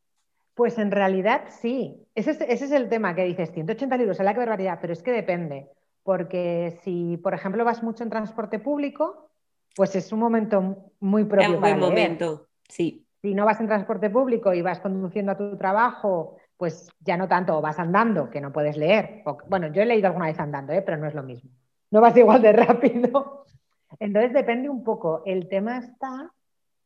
Pues 0.53 0.77
en 0.77 0.91
realidad 0.91 1.45
sí. 1.61 2.05
Ese 2.13 2.31
es, 2.31 2.71
el 2.71 2.89
tema 2.89 3.15
que 3.15 3.23
dices, 3.23 3.51
180 3.51 3.97
libros, 3.97 4.19
a 4.19 4.23
la 4.23 4.33
que 4.33 4.39
barbaridad, 4.39 4.79
pero 4.81 4.93
es 4.93 5.01
que 5.01 5.11
depende. 5.11 5.69
Porque 6.03 6.77
si, 6.83 7.17
por 7.17 7.33
ejemplo, 7.33 7.63
vas 7.63 7.81
mucho 7.81 8.03
en 8.03 8.09
transporte 8.09 8.59
público, 8.59 9.31
pues 9.75 9.95
es 9.95 10.11
un 10.11 10.19
momento 10.19 10.91
muy 10.99 11.23
propio. 11.23 11.47
Es 11.47 11.55
un 11.55 11.61
buen 11.61 11.79
momento, 11.79 12.49
sí. 12.67 13.07
Si 13.21 13.33
no 13.33 13.45
vas 13.45 13.59
en 13.59 13.67
transporte 13.67 14.09
público 14.09 14.53
y 14.53 14.61
vas 14.61 14.79
conduciendo 14.79 15.31
a 15.31 15.37
tu 15.37 15.57
trabajo, 15.57 16.37
pues 16.57 16.89
ya 16.99 17.17
no 17.17 17.27
tanto, 17.27 17.57
o 17.57 17.61
vas 17.61 17.79
andando, 17.79 18.29
que 18.29 18.41
no 18.41 18.51
puedes 18.51 18.77
leer. 18.77 19.23
bueno, 19.47 19.67
yo 19.67 19.81
he 19.81 19.85
leído 19.85 20.07
alguna 20.07 20.27
vez 20.27 20.39
andando, 20.39 20.73
¿eh? 20.73 20.81
pero 20.81 20.97
no 20.97 21.07
es 21.07 21.13
lo 21.13 21.23
mismo. 21.23 21.51
No 21.91 22.01
vas 22.01 22.15
igual 22.17 22.41
de 22.41 22.53
rápido. 22.53 23.45
Entonces 23.99 24.33
depende 24.33 24.69
un 24.69 24.83
poco. 24.83 25.23
El 25.25 25.47
tema 25.49 25.77
está 25.77 26.31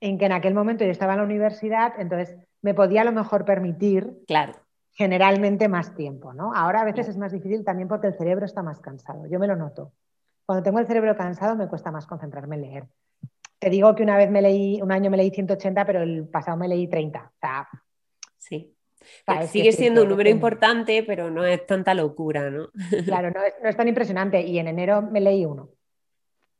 en 0.01 0.17
que 0.17 0.25
en 0.25 0.31
aquel 0.31 0.53
momento 0.53 0.83
yo 0.83 0.91
estaba 0.91 1.13
en 1.13 1.19
la 1.19 1.25
universidad, 1.25 1.93
entonces 1.99 2.35
me 2.61 2.73
podía 2.73 3.01
a 3.01 3.05
lo 3.05 3.11
mejor 3.11 3.45
permitir 3.45 4.23
claro. 4.27 4.53
generalmente 4.91 5.67
más 5.67 5.95
tiempo, 5.95 6.33
¿no? 6.33 6.53
Ahora 6.53 6.81
a 6.81 6.85
veces 6.85 7.07
es 7.07 7.17
más 7.17 7.31
difícil 7.31 7.63
también 7.63 7.87
porque 7.87 8.07
el 8.07 8.17
cerebro 8.17 8.45
está 8.45 8.61
más 8.63 8.79
cansado, 8.79 9.25
yo 9.27 9.39
me 9.39 9.47
lo 9.47 9.55
noto. 9.55 9.93
Cuando 10.45 10.63
tengo 10.63 10.79
el 10.79 10.87
cerebro 10.87 11.15
cansado 11.15 11.55
me 11.55 11.67
cuesta 11.67 11.91
más 11.91 12.05
concentrarme 12.05 12.55
en 12.55 12.61
leer. 12.61 12.87
Te 13.59 13.69
digo 13.69 13.95
que 13.95 14.03
una 14.03 14.17
vez 14.17 14.29
me 14.29 14.41
leí, 14.41 14.81
un 14.81 14.91
año 14.91 15.09
me 15.09 15.17
leí 15.17 15.31
180, 15.31 15.85
pero 15.85 16.01
el 16.01 16.27
pasado 16.27 16.57
me 16.57 16.67
leí 16.67 16.87
30. 16.87 17.31
sí. 18.37 18.75
Sigue 19.47 19.71
siendo 19.71 20.03
un 20.03 20.09
número 20.09 20.29
importante, 20.29 21.03
pero 21.03 21.29
no 21.29 21.45
es 21.45 21.65
tanta 21.65 21.93
locura, 21.93 22.49
¿no? 22.49 22.69
Claro, 23.05 23.31
no 23.31 23.67
es, 23.69 23.75
tan 23.75 23.87
impresionante. 23.87 24.41
Y 24.41 24.59
en 24.59 24.67
enero 24.67 25.01
me 25.01 25.21
leí 25.21 25.45
uno. 25.45 25.69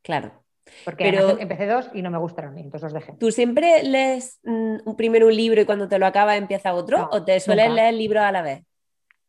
Claro. 0.02 0.44
Porque 0.84 1.04
pero, 1.04 1.40
empecé 1.40 1.68
dos 1.68 1.90
y 1.94 2.02
no 2.02 2.10
me 2.10 2.18
gustaron, 2.18 2.58
entonces 2.58 2.92
los 2.92 2.94
dejé. 2.94 3.14
¿Tú 3.20 3.32
siempre 3.32 3.84
lees 3.84 4.40
mm, 4.44 4.96
primero 4.96 5.28
un 5.28 5.36
libro 5.36 5.62
y 5.62 5.66
cuando 5.66 5.88
te 5.88 6.00
lo 6.00 6.08
acabas 6.08 6.38
empieza 6.38 6.74
otro? 6.74 7.08
¿O 7.12 7.24
te 7.24 7.40
sueles 7.40 7.72
leer 7.72 7.94
libros 7.94 8.24
a 8.24 8.32
la 8.32 8.42
vez? 8.42 8.64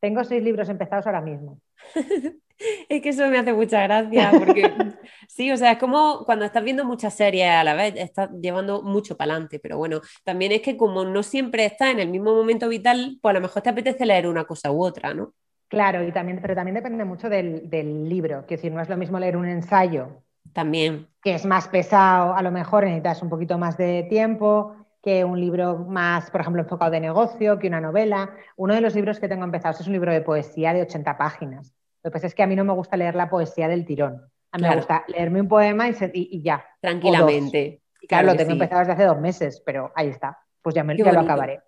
Tengo 0.01 0.25
seis 0.25 0.43
libros 0.43 0.69
empezados 0.71 1.07
ahora 1.07 1.21
mismo. 1.21 1.61
es 2.89 3.03
que 3.03 3.09
eso 3.11 3.27
me 3.29 3.39
hace 3.39 3.53
mucha 3.53 3.83
gracia, 3.83 4.33
porque 4.39 4.73
sí, 5.29 5.51
o 5.51 5.57
sea, 5.57 5.73
es 5.73 5.79
como 5.79 6.25
cuando 6.25 6.45
estás 6.45 6.65
viendo 6.65 6.85
muchas 6.85 7.15
series 7.15 7.51
a 7.51 7.65
la 7.65 7.75
vez, 7.75 7.95
estás 7.97 8.31
llevando 8.41 8.83
mucho 8.83 9.17
para 9.17 9.33
adelante, 9.33 9.59
pero 9.59 9.79
bueno, 9.79 10.01
también 10.25 10.53
es 10.53 10.63
que 10.63 10.77
como 10.77 11.05
no 11.05 11.23
siempre 11.23 11.65
estás 11.65 11.91
en 11.91 12.01
el 12.01 12.09
mismo 12.09 12.35
momento 12.35 12.69
vital, 12.69 13.19
pues 13.21 13.31
a 13.31 13.35
lo 13.35 13.41
mejor 13.41 13.63
te 13.63 13.71
apetece 13.71 14.07
leer 14.07 14.27
una 14.27 14.45
cosa 14.45 14.71
u 14.71 14.83
otra, 14.83 15.15
¿no? 15.15 15.33
Claro, 15.69 16.07
y 16.07 16.13
también, 16.13 16.39
pero 16.41 16.55
también 16.55 16.77
depende 16.77 17.05
mucho 17.05 17.29
del, 17.29 17.69
del 17.69 18.09
libro, 18.09 18.47
que 18.47 18.57
si 18.57 18.71
no 18.71 18.81
es 18.81 18.89
lo 18.89 18.97
mismo 18.97 19.19
leer 19.19 19.37
un 19.37 19.49
ensayo. 19.49 20.23
También. 20.53 21.09
Que 21.23 21.35
es 21.35 21.45
más 21.45 21.69
pesado, 21.69 22.35
a 22.35 22.43
lo 22.43 22.53
mejor 22.53 22.85
necesitas 22.85 23.21
un 23.21 23.29
poquito 23.29 23.59
más 23.59 23.77
de 23.77 24.07
tiempo 24.09 24.77
que 25.03 25.25
un 25.25 25.41
libro 25.41 25.79
más, 25.89 26.31
por 26.33 26.41
ejemplo, 26.41 26.63
enfocado 26.63 26.91
de 26.91 27.01
negocio, 27.01 27.59
que 27.59 27.69
una 27.69 27.81
novela. 27.81 28.31
Uno 28.57 28.75
de 28.75 28.81
los 28.81 28.95
libros 28.95 29.21
que 29.21 29.29
tengo 29.29 29.45
empezados 29.45 29.81
es 29.81 29.87
un 29.87 29.93
libro 29.93 30.13
de 30.13 30.21
poesía 30.21 30.73
de 30.73 30.83
80 30.83 31.17
páginas. 31.17 31.73
Lo 32.07 32.13
que 32.13 32.19
pasa 32.19 32.29
es 32.29 32.37
que 32.37 32.45
a 32.45 32.47
mí 32.47 32.55
no 32.55 32.63
me 32.63 32.73
gusta 32.73 32.97
leer 32.97 33.17
la 33.17 33.29
poesía 33.29 33.67
del 33.67 33.85
tirón. 33.85 34.31
A 34.53 34.59
mí 34.59 34.69
me 34.69 34.77
gusta 34.77 35.05
leerme 35.09 35.41
un 35.41 35.49
poema 35.49 35.89
y, 35.89 36.41
ya. 36.41 36.65
Tranquilamente. 36.81 37.83
claro, 38.09 38.29
lo 38.29 38.37
tengo 38.37 38.53
empezado 38.53 38.79
desde 38.83 38.93
hace 38.93 39.05
dos 39.07 39.19
meses, 39.19 39.61
pero 39.67 39.91
ahí 39.97 40.07
está. 40.07 40.39
Pues 40.63 40.73
ya, 40.77 40.85
me, 40.85 40.97
ya 40.97 41.13
lo 41.13 41.19
acabaré. 41.19 41.63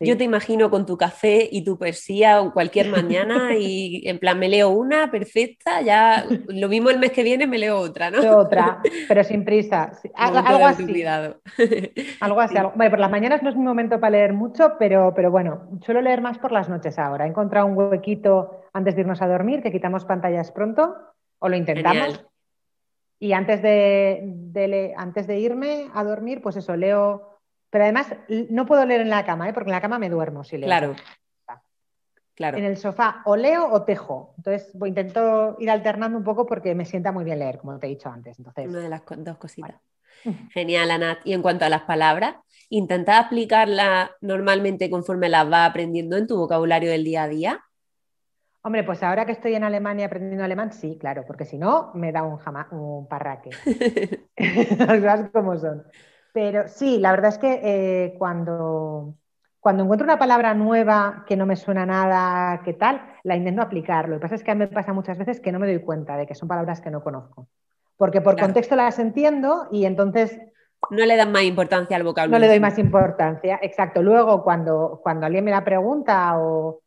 Yo 0.00 0.16
te 0.16 0.24
imagino 0.24 0.70
con 0.70 0.86
tu 0.86 0.96
café 0.96 1.48
y 1.50 1.64
tu 1.64 1.78
poesía 1.78 2.40
cualquier 2.52 2.88
mañana 2.88 3.56
y 3.56 4.02
en 4.08 4.18
plan 4.18 4.38
me 4.38 4.48
leo 4.48 4.70
una 4.70 5.10
perfecta, 5.10 5.80
ya 5.80 6.24
lo 6.48 6.68
mismo 6.68 6.90
el 6.90 6.98
mes 6.98 7.12
que 7.12 7.22
viene 7.22 7.46
me 7.46 7.58
leo 7.58 7.78
otra, 7.78 8.10
¿no? 8.10 8.36
Otra, 8.36 8.80
pero 9.08 9.24
sin 9.24 9.44
prisa. 9.44 9.92
algo, 10.14 10.66
así. 10.66 10.84
Cuidado. 10.84 11.40
algo 12.20 12.40
así. 12.40 12.56
Bueno, 12.74 12.90
por 12.90 12.98
las 12.98 13.10
mañanas 13.10 13.42
no 13.42 13.50
es 13.50 13.56
mi 13.56 13.64
momento 13.64 14.00
para 14.00 14.10
leer 14.10 14.32
mucho, 14.32 14.74
pero, 14.78 15.12
pero 15.14 15.30
bueno, 15.30 15.68
suelo 15.84 16.00
leer 16.00 16.20
más 16.20 16.38
por 16.38 16.52
las 16.52 16.68
noches 16.68 16.98
ahora. 16.98 17.26
He 17.26 17.28
encontrado 17.28 17.66
un 17.66 17.76
huequito 17.76 18.62
antes 18.72 18.94
de 18.94 19.02
irnos 19.02 19.22
a 19.22 19.28
dormir, 19.28 19.62
que 19.62 19.72
quitamos 19.72 20.04
pantallas 20.04 20.52
pronto, 20.52 20.94
o 21.38 21.48
lo 21.48 21.56
intentamos. 21.56 22.24
Y 23.18 23.32
antes 23.32 23.62
de, 23.62 24.94
antes 24.96 25.26
de 25.26 25.38
irme 25.38 25.88
a 25.94 26.04
dormir, 26.04 26.42
pues 26.42 26.56
eso, 26.56 26.76
leo 26.76 27.35
pero 27.70 27.84
además 27.84 28.14
no 28.50 28.66
puedo 28.66 28.84
leer 28.86 29.00
en 29.02 29.10
la 29.10 29.24
cama, 29.24 29.48
¿eh? 29.48 29.52
porque 29.52 29.70
en 29.70 29.74
la 29.74 29.80
cama 29.80 29.98
me 29.98 30.10
duermo 30.10 30.44
si 30.44 30.58
leo. 30.58 30.66
Claro. 30.66 30.96
Claro. 32.34 32.58
En 32.58 32.64
el 32.64 32.76
sofá 32.76 33.22
o 33.24 33.34
leo 33.34 33.66
o 33.72 33.82
tejo. 33.84 34.34
Entonces 34.36 34.70
voy, 34.74 34.90
intento 34.90 35.56
ir 35.58 35.70
alternando 35.70 36.18
un 36.18 36.24
poco 36.24 36.44
porque 36.44 36.74
me 36.74 36.84
sienta 36.84 37.10
muy 37.10 37.24
bien 37.24 37.38
leer, 37.38 37.56
como 37.58 37.78
te 37.78 37.86
he 37.86 37.90
dicho 37.90 38.10
antes. 38.10 38.38
Entonces, 38.38 38.68
Una 38.68 38.80
de 38.80 38.90
las 38.90 39.02
dos 39.06 39.38
cositas. 39.38 39.80
Genial, 40.52 40.90
Anat. 40.90 41.20
Y 41.24 41.32
en 41.32 41.40
cuanto 41.40 41.64
a 41.64 41.70
las 41.70 41.82
palabras, 41.82 42.36
¿intentas 42.68 43.24
aplicarlas 43.24 44.10
normalmente 44.20 44.90
conforme 44.90 45.30
las 45.30 45.48
vas 45.48 45.70
aprendiendo 45.70 46.18
en 46.18 46.26
tu 46.26 46.36
vocabulario 46.36 46.90
del 46.90 47.04
día 47.04 47.22
a 47.22 47.28
día? 47.28 47.64
Hombre, 48.62 48.82
pues 48.84 49.02
ahora 49.02 49.24
que 49.24 49.32
estoy 49.32 49.54
en 49.54 49.64
Alemania 49.64 50.06
aprendiendo 50.06 50.44
alemán, 50.44 50.72
sí, 50.72 50.98
claro, 50.98 51.24
porque 51.24 51.44
si 51.44 51.56
no, 51.56 51.92
me 51.94 52.12
da 52.12 52.22
un, 52.22 52.38
un 52.72 53.08
parraque. 53.08 53.50
Las 54.78 55.00
cosas 55.00 55.30
como 55.30 55.56
son. 55.56 55.84
Pero 56.36 56.68
sí, 56.68 56.98
la 56.98 57.12
verdad 57.12 57.30
es 57.30 57.38
que 57.38 57.60
eh, 57.64 58.14
cuando, 58.18 59.14
cuando 59.58 59.84
encuentro 59.84 60.04
una 60.04 60.18
palabra 60.18 60.52
nueva 60.52 61.24
que 61.26 61.34
no 61.34 61.46
me 61.46 61.56
suena 61.56 61.86
nada, 61.86 62.60
¿qué 62.62 62.74
tal? 62.74 63.00
La 63.22 63.36
intento 63.36 63.62
aplicar. 63.62 64.06
Lo 64.06 64.16
que 64.16 64.20
pasa 64.20 64.34
es 64.34 64.44
que 64.44 64.50
a 64.50 64.54
mí 64.54 64.58
me 64.58 64.68
pasa 64.68 64.92
muchas 64.92 65.16
veces 65.16 65.40
que 65.40 65.50
no 65.50 65.58
me 65.58 65.66
doy 65.66 65.80
cuenta 65.80 66.14
de 66.18 66.26
que 66.26 66.34
son 66.34 66.46
palabras 66.46 66.82
que 66.82 66.90
no 66.90 67.02
conozco. 67.02 67.48
Porque 67.96 68.20
por 68.20 68.38
contexto 68.38 68.76
las 68.76 68.98
entiendo 68.98 69.66
y 69.72 69.86
entonces... 69.86 70.38
No 70.90 71.06
le 71.06 71.16
dan 71.16 71.32
más 71.32 71.44
importancia 71.44 71.96
al 71.96 72.02
vocabulario. 72.02 72.38
No 72.38 72.38
le 72.38 72.52
doy 72.52 72.60
más 72.60 72.78
importancia, 72.78 73.58
exacto. 73.62 74.02
Luego, 74.02 74.44
cuando, 74.44 75.00
cuando 75.02 75.24
alguien 75.24 75.42
me 75.42 75.52
la 75.52 75.64
pregunta 75.64 76.38
o, 76.38 76.82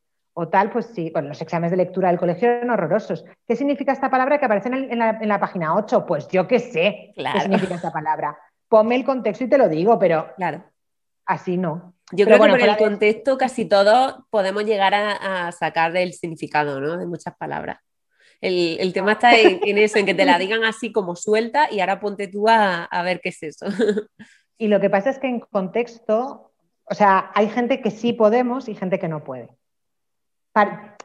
tal, 0.52 0.70
pues 0.70 0.86
sí, 0.94 1.10
bueno, 1.12 1.30
los 1.30 1.42
exámenes 1.42 1.72
de 1.72 1.78
lectura 1.78 2.10
del 2.10 2.20
colegio 2.20 2.52
eran 2.52 2.70
horrorosos. 2.70 3.26
¿Qué 3.48 3.56
significa 3.56 3.94
esta 3.94 4.12
palabra 4.12 4.38
que 4.38 4.46
aparece 4.46 4.70
en, 4.70 5.00
la, 5.00 5.18
en 5.20 5.28
la, 5.28 5.40
página 5.40 5.76
8? 5.76 6.06
Pues 6.06 6.28
yo 6.28 6.48
qué 6.48 6.60
sé 6.60 7.14
qué 7.16 7.42
significa 7.42 7.74
esta 7.74 7.92
palabra 7.92 8.38
ponme 8.70 8.96
el 8.96 9.04
contexto 9.04 9.44
y 9.44 9.50
te 9.50 9.58
lo 9.58 9.68
digo, 9.68 10.00
pero 10.00 10.34
claro. 10.38 10.64
así 11.26 11.58
no. 11.58 11.96
Yo 12.12 12.26
creo 12.26 12.40
que 12.40 12.50
por 12.50 12.62
el 12.62 12.78
contexto 12.78 13.38
casi 13.38 13.66
todos 13.66 14.24
podemos 14.30 14.64
llegar 14.64 14.94
a, 14.96 15.52
sacar 15.52 15.96
el 15.96 16.14
significado 16.14 16.80
¿no? 16.80 16.98
de 16.98 17.06
muchas 17.06 17.36
palabras. 17.36 17.80
El, 18.42 18.94
tema 18.94 19.14
está 19.14 19.38
en, 19.38 19.78
eso, 19.78 20.00
en 20.00 20.06
que 20.06 20.14
te 20.14 20.26
la 20.26 20.40
digan 20.40 20.64
así 20.64 20.94
como 20.94 21.16
suelta 21.16 21.68
y 21.70 21.82
ahora 21.82 22.00
ponte 22.00 22.28
tú 22.28 22.48
a, 22.48 22.88
ver 23.04 23.20
qué 23.22 23.30
es 23.30 23.44
eso. 23.44 23.66
Y 24.62 24.68
lo 24.68 24.82
que 24.82 24.90
pasa 24.90 25.10
es 25.10 25.20
que 25.20 25.28
en 25.28 25.40
contexto, 25.40 26.52
o 26.84 26.94
sea, 26.94 27.32
hay 27.34 27.48
gente 27.48 27.82
que 27.82 27.92
sí 27.92 28.12
podemos 28.12 28.68
y 28.68 28.76
gente 28.76 29.00
que 29.00 29.08
no 29.08 29.24
puede. 29.24 29.50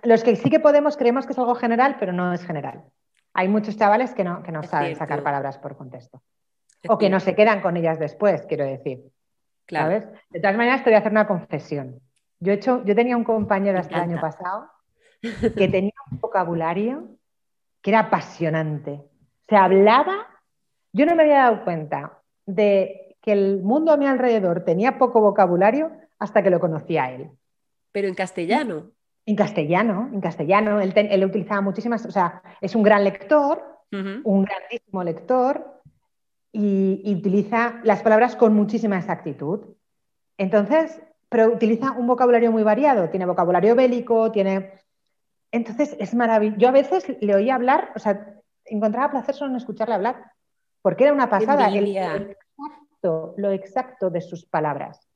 los 0.02 0.24
que 0.24 0.34
sí 0.34 0.50
que 0.50 0.58
podemos 0.58 0.96
creemos 0.96 1.24
que 1.24 1.34
es 1.34 1.38
algo 1.38 1.54
general, 1.54 1.96
pero 2.00 2.12
no 2.12 2.32
es 2.32 2.44
general. 2.44 2.82
Hay 3.32 3.46
muchos 3.46 3.76
chavales 3.76 4.12
que 4.12 4.24
no, 4.24 4.42
que 4.42 4.50
no 4.50 4.64
saben 4.64 4.96
sacar 4.96 5.22
palabras 5.22 5.58
por 5.58 5.76
contexto. 5.76 6.20
O 6.89 6.99
que 6.99 7.11
no 7.11 7.20
se 7.20 7.35
quedan 7.35 7.61
con 7.61 7.76
ellas 7.76 7.99
después, 7.99 8.45
quiero 8.47 8.64
decir. 8.64 9.03
Claro. 9.66 10.07
De 10.30 10.41
todas 10.41 10.57
maneras, 10.57 10.85
te 10.85 10.91
voy 10.91 10.97
a 10.97 10.99
hacer 10.99 11.12
una 11.12 11.26
confesión. 11.26 12.01
Yo, 12.41 12.53
he 12.53 12.57
hecho, 12.57 12.85
yo 12.85 12.95
tenía 12.95 13.16
un 13.16 13.24
compañero 13.24 13.78
hasta 13.78 13.97
el 13.97 14.11
año 14.11 14.20
pasado 14.20 14.68
que 15.22 15.68
tenía 15.68 15.95
un 16.11 16.20
vocabulario 16.20 17.09
que 17.80 17.91
era 17.91 18.01
apasionante. 18.01 19.03
Se 19.49 19.57
hablaba, 19.57 20.26
yo 20.93 21.07
no 21.07 21.14
me 21.14 21.22
había 21.22 21.45
dado 21.45 21.64
cuenta 21.64 22.18
de 22.47 23.16
que 23.20 23.32
el 23.32 23.62
mundo 23.62 23.93
a 23.93 23.97
mi 23.97 24.07
alrededor 24.07 24.64
tenía 24.64 24.99
poco 24.99 25.20
vocabulario 25.20 25.91
hasta 26.18 26.43
que 26.43 26.51
lo 26.51 26.61
conocía 26.61 27.05
a 27.05 27.12
él. 27.12 27.30
Pero 27.93 28.09
en 28.09 28.14
castellano. 28.14 28.91
En 29.26 29.37
castellano, 29.37 30.11
en 30.12 30.20
castellano. 30.20 30.80
Él, 30.80 30.93
él 30.95 31.24
utilizaba 31.24 31.62
muchísimas, 31.62 32.05
o 32.05 32.11
sea, 32.11 32.43
es 32.61 32.74
un 32.74 32.82
gran 32.82 33.05
lector, 33.05 33.62
un 33.93 34.45
grandísimo 34.45 35.05
lector, 35.05 35.74
y, 36.55 37.12
utiliza 37.12 37.80
las 37.82 38.02
palabras 38.02 38.36
con 38.36 38.55
muchísima 38.55 38.96
exactitud. 38.96 39.61
Entonces, 40.38 41.02
pero 41.28 41.48
utiliza 41.48 41.90
un 41.92 42.07
vocabulario 42.07 42.52
muy 42.52 42.62
variado, 42.62 43.11
tiene 43.11 43.26
vocabulario 43.26 43.74
bélico, 43.74 44.30
tiene... 44.30 44.72
Entonces, 45.50 45.96
es 45.98 46.14
maravilloso. 46.14 46.59
Yo 46.59 46.68
a 46.68 46.72
veces 46.72 47.16
le 47.20 47.34
oía 47.34 47.57
hablar, 47.57 47.90
o 47.96 47.98
sea, 47.98 48.40
encontraba 48.64 49.11
placer 49.11 49.34
solo 49.34 49.50
en 49.50 49.57
escucharle 49.57 49.94
hablar, 49.94 50.32
porque 50.80 51.05
era 51.05 51.12
una 51.12 51.28
pasada, 51.28 51.68
el, 51.68 51.96
exacto, 51.96 53.34
lo 53.36 53.50
exacto 53.50 54.11
de 54.11 54.20
sus 54.20 54.44
palabras. 54.44 55.09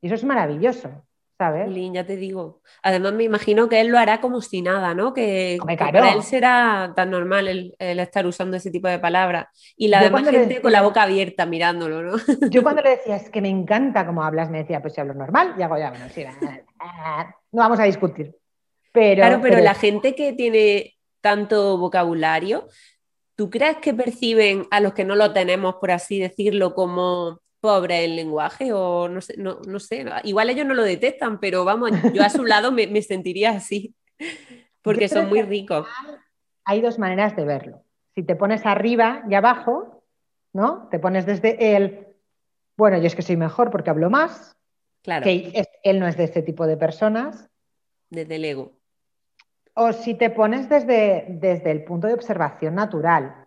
Y 0.00 0.06
eso 0.06 0.14
es 0.14 0.24
maravilloso. 0.24 1.04
¿Sabes? 1.38 1.68
ya 1.92 2.06
te 2.06 2.16
digo. 2.16 2.62
Además, 2.82 3.12
me 3.12 3.24
imagino 3.24 3.68
que 3.68 3.80
él 3.80 3.88
lo 3.88 3.98
hará 3.98 4.20
como 4.20 4.40
si 4.40 4.62
nada, 4.62 4.94
¿no? 4.94 5.12
Que, 5.12 5.58
para 5.78 6.12
él 6.12 6.22
será 6.22 6.92
tan 6.96 7.10
normal 7.10 7.48
el, 7.48 7.74
estar 7.78 8.26
usando 8.26 8.56
ese 8.56 8.70
tipo 8.70 8.88
de 8.88 8.98
palabras. 8.98 9.46
Y 9.76 9.88
la 9.88 10.02
demás 10.02 10.28
gente 10.28 10.60
con 10.60 10.72
la 10.72 10.82
boca 10.82 11.02
abierta 11.02 11.46
mirándolo, 11.46 12.02
¿no? 12.02 12.16
Yo 12.50 12.62
cuando 12.62 12.82
le 12.82 12.90
decía, 12.90 13.16
es 13.16 13.30
que 13.30 13.40
me 13.40 13.48
encanta 13.48 14.06
cómo 14.06 14.22
hablas, 14.22 14.50
me 14.50 14.58
decía, 14.58 14.80
pues 14.80 14.94
si 14.94 15.00
hablo 15.00 15.14
normal, 15.14 15.54
y 15.58 15.62
hago 15.62 15.76
ya, 15.78 15.90
bueno, 15.90 16.06
sí, 16.14 16.24
no 17.52 17.62
vamos 17.62 17.80
a 17.80 17.84
discutir. 17.84 18.34
Pero, 18.92 19.16
claro, 19.16 19.40
pero, 19.42 19.58
la 19.60 19.74
gente 19.74 20.14
que 20.14 20.32
tiene 20.32 20.96
tanto 21.20 21.76
vocabulario, 21.76 22.66
¿tú 23.34 23.50
crees 23.50 23.76
que 23.76 23.92
perciben 23.92 24.66
a 24.70 24.80
los 24.80 24.94
que 24.94 25.04
no 25.04 25.16
lo 25.16 25.34
tenemos, 25.34 25.74
por 25.74 25.90
así 25.90 26.18
decirlo, 26.18 26.74
como 26.74 27.40
pobre 27.66 28.04
el 28.04 28.14
lenguaje 28.14 28.72
o 28.72 29.08
no 29.08 29.20
sé, 29.20 29.34
no, 29.36 29.80
sé, 29.80 30.06
igual 30.22 30.50
ellos 30.50 30.64
no 30.64 30.74
lo 30.74 30.84
detectan, 30.84 31.40
pero 31.40 31.64
vamos, 31.64 31.90
yo 32.14 32.22
a 32.22 32.30
su 32.30 32.44
lado 32.44 32.70
me, 32.70 33.02
sentiría 33.02 33.50
así, 33.50 33.92
porque 34.82 35.08
son 35.08 35.28
muy 35.28 35.42
ricos. 35.42 35.88
Hay 36.64 36.80
dos 36.80 37.00
maneras 37.00 37.34
de 37.34 37.44
verlo. 37.44 37.82
Si 38.14 38.22
te 38.22 38.36
pones 38.36 38.64
arriba 38.66 39.24
y 39.28 39.34
abajo, 39.34 40.04
¿no? 40.52 40.88
Te 40.92 41.00
pones 41.00 41.26
desde 41.26 41.76
el, 41.76 42.06
bueno, 42.76 42.98
yo 42.98 43.08
es 43.08 43.16
que 43.16 43.22
soy 43.22 43.36
mejor 43.36 43.72
porque 43.72 43.90
hablo 43.90 44.10
más, 44.10 44.56
claro. 45.02 45.24
que 45.24 45.64
él 45.82 45.98
no 45.98 46.06
es 46.06 46.16
de 46.16 46.24
ese 46.24 46.42
tipo 46.42 46.68
de 46.68 46.76
personas. 46.76 47.48
Desde 48.10 48.36
el 48.36 48.44
ego. 48.44 48.74
O 49.74 49.92
si 49.92 50.14
te 50.14 50.30
pones 50.30 50.68
desde, 50.68 51.26
desde 51.28 51.72
el 51.72 51.82
punto 51.82 52.06
de 52.06 52.14
observación 52.14 52.76
natural, 52.76 53.45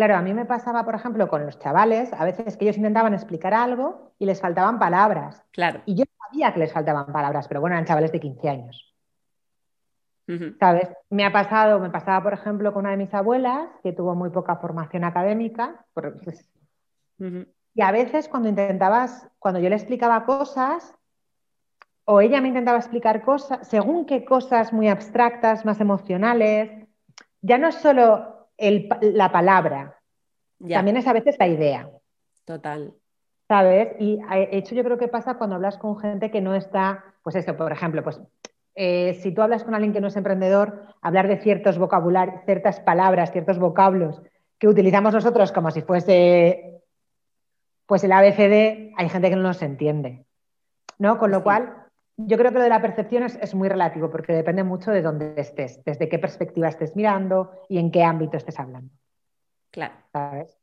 Claro, 0.00 0.16
a 0.16 0.22
mí 0.22 0.32
me 0.32 0.46
pasaba, 0.46 0.82
por 0.82 0.94
ejemplo, 0.94 1.28
con 1.28 1.44
los 1.44 1.58
chavales, 1.58 2.10
a 2.14 2.24
veces 2.24 2.56
que 2.56 2.64
ellos 2.64 2.78
intentaban 2.78 3.12
explicar 3.12 3.52
algo 3.52 4.12
y 4.18 4.24
les 4.24 4.40
faltaban 4.40 4.78
palabras. 4.78 5.44
Claro. 5.52 5.82
Y 5.84 5.94
yo 5.94 6.04
sabía 6.24 6.54
que 6.54 6.60
les 6.60 6.72
faltaban 6.72 7.12
palabras, 7.12 7.46
pero 7.46 7.60
bueno, 7.60 7.76
eran 7.76 7.84
chavales 7.84 8.10
de 8.10 8.18
15 8.18 8.48
años. 8.48 8.94
¿Sabes? 10.58 10.88
Me 11.10 11.26
ha 11.26 11.32
pasado, 11.32 11.78
me 11.80 11.90
pasaba, 11.90 12.22
por 12.22 12.32
ejemplo, 12.32 12.72
con 12.72 12.84
una 12.84 12.92
de 12.92 12.96
mis 12.96 13.12
abuelas 13.12 13.68
que 13.82 13.92
tuvo 13.92 14.14
muy 14.14 14.30
poca 14.30 14.56
formación 14.56 15.04
académica. 15.04 15.84
Pues, 15.92 16.48
y 17.18 17.82
a 17.82 17.92
veces 17.92 18.26
cuando 18.26 18.48
intentabas, 18.48 19.28
cuando 19.38 19.60
yo 19.60 19.68
le 19.68 19.76
explicaba 19.76 20.24
cosas, 20.24 20.94
o 22.06 22.22
ella 22.22 22.40
me 22.40 22.48
intentaba 22.48 22.78
explicar 22.78 23.20
cosas, 23.20 23.68
según 23.68 24.06
qué 24.06 24.24
cosas 24.24 24.72
muy 24.72 24.88
abstractas, 24.88 25.66
más 25.66 25.78
emocionales, 25.78 26.88
ya 27.42 27.58
no 27.58 27.68
es 27.68 27.74
solo 27.74 28.39
la 29.00 29.32
palabra, 29.32 29.98
también 30.68 30.96
es 30.96 31.06
a 31.06 31.12
veces 31.12 31.36
la 31.38 31.48
idea. 31.48 31.88
Total. 32.44 32.92
¿Sabes? 33.48 33.88
Y 33.98 34.16
de 34.16 34.48
hecho 34.52 34.74
yo 34.74 34.84
creo 34.84 34.98
que 34.98 35.08
pasa 35.08 35.34
cuando 35.34 35.56
hablas 35.56 35.78
con 35.78 35.98
gente 35.98 36.30
que 36.30 36.40
no 36.40 36.54
está, 36.54 37.04
pues 37.22 37.36
eso, 37.36 37.56
por 37.56 37.72
ejemplo, 37.72 38.02
pues 38.04 38.20
eh, 38.74 39.14
si 39.22 39.32
tú 39.32 39.42
hablas 39.42 39.64
con 39.64 39.74
alguien 39.74 39.92
que 39.92 40.00
no 40.00 40.08
es 40.08 40.16
emprendedor, 40.16 40.84
hablar 41.02 41.26
de 41.26 41.38
ciertos 41.38 41.78
vocabularios, 41.78 42.42
ciertas 42.44 42.80
palabras, 42.80 43.32
ciertos 43.32 43.58
vocablos 43.58 44.22
que 44.58 44.68
utilizamos 44.68 45.14
nosotros 45.14 45.52
como 45.52 45.70
si 45.70 45.82
fuese 45.82 46.82
pues 47.86 48.04
el 48.04 48.12
ABCD, 48.12 48.92
hay 48.96 49.08
gente 49.08 49.30
que 49.30 49.36
no 49.36 49.42
nos 49.42 49.62
entiende. 49.62 50.24
¿no? 51.00 51.18
Con 51.18 51.30
lo 51.30 51.42
cual, 51.42 51.79
yo 52.16 52.36
creo 52.36 52.52
que 52.52 52.58
lo 52.58 52.64
de 52.64 52.70
la 52.70 52.82
percepción 52.82 53.22
es, 53.22 53.54
muy 53.54 53.68
relativo 53.68 54.10
porque 54.10 54.32
depende 54.32 54.64
mucho 54.64 54.90
de 54.90 55.02
dónde 55.02 55.34
estés, 55.36 55.82
desde 55.84 56.08
qué 56.08 56.18
perspectiva 56.18 56.68
estés 56.68 56.94
mirando 56.96 57.52
y 57.68 57.78
en 57.78 57.90
qué 57.90 58.02
ámbito 58.02 58.36
estés 58.36 58.58
hablando. 58.58 58.92
Claro. 59.70 59.94
¿Sabes? 60.12 60.58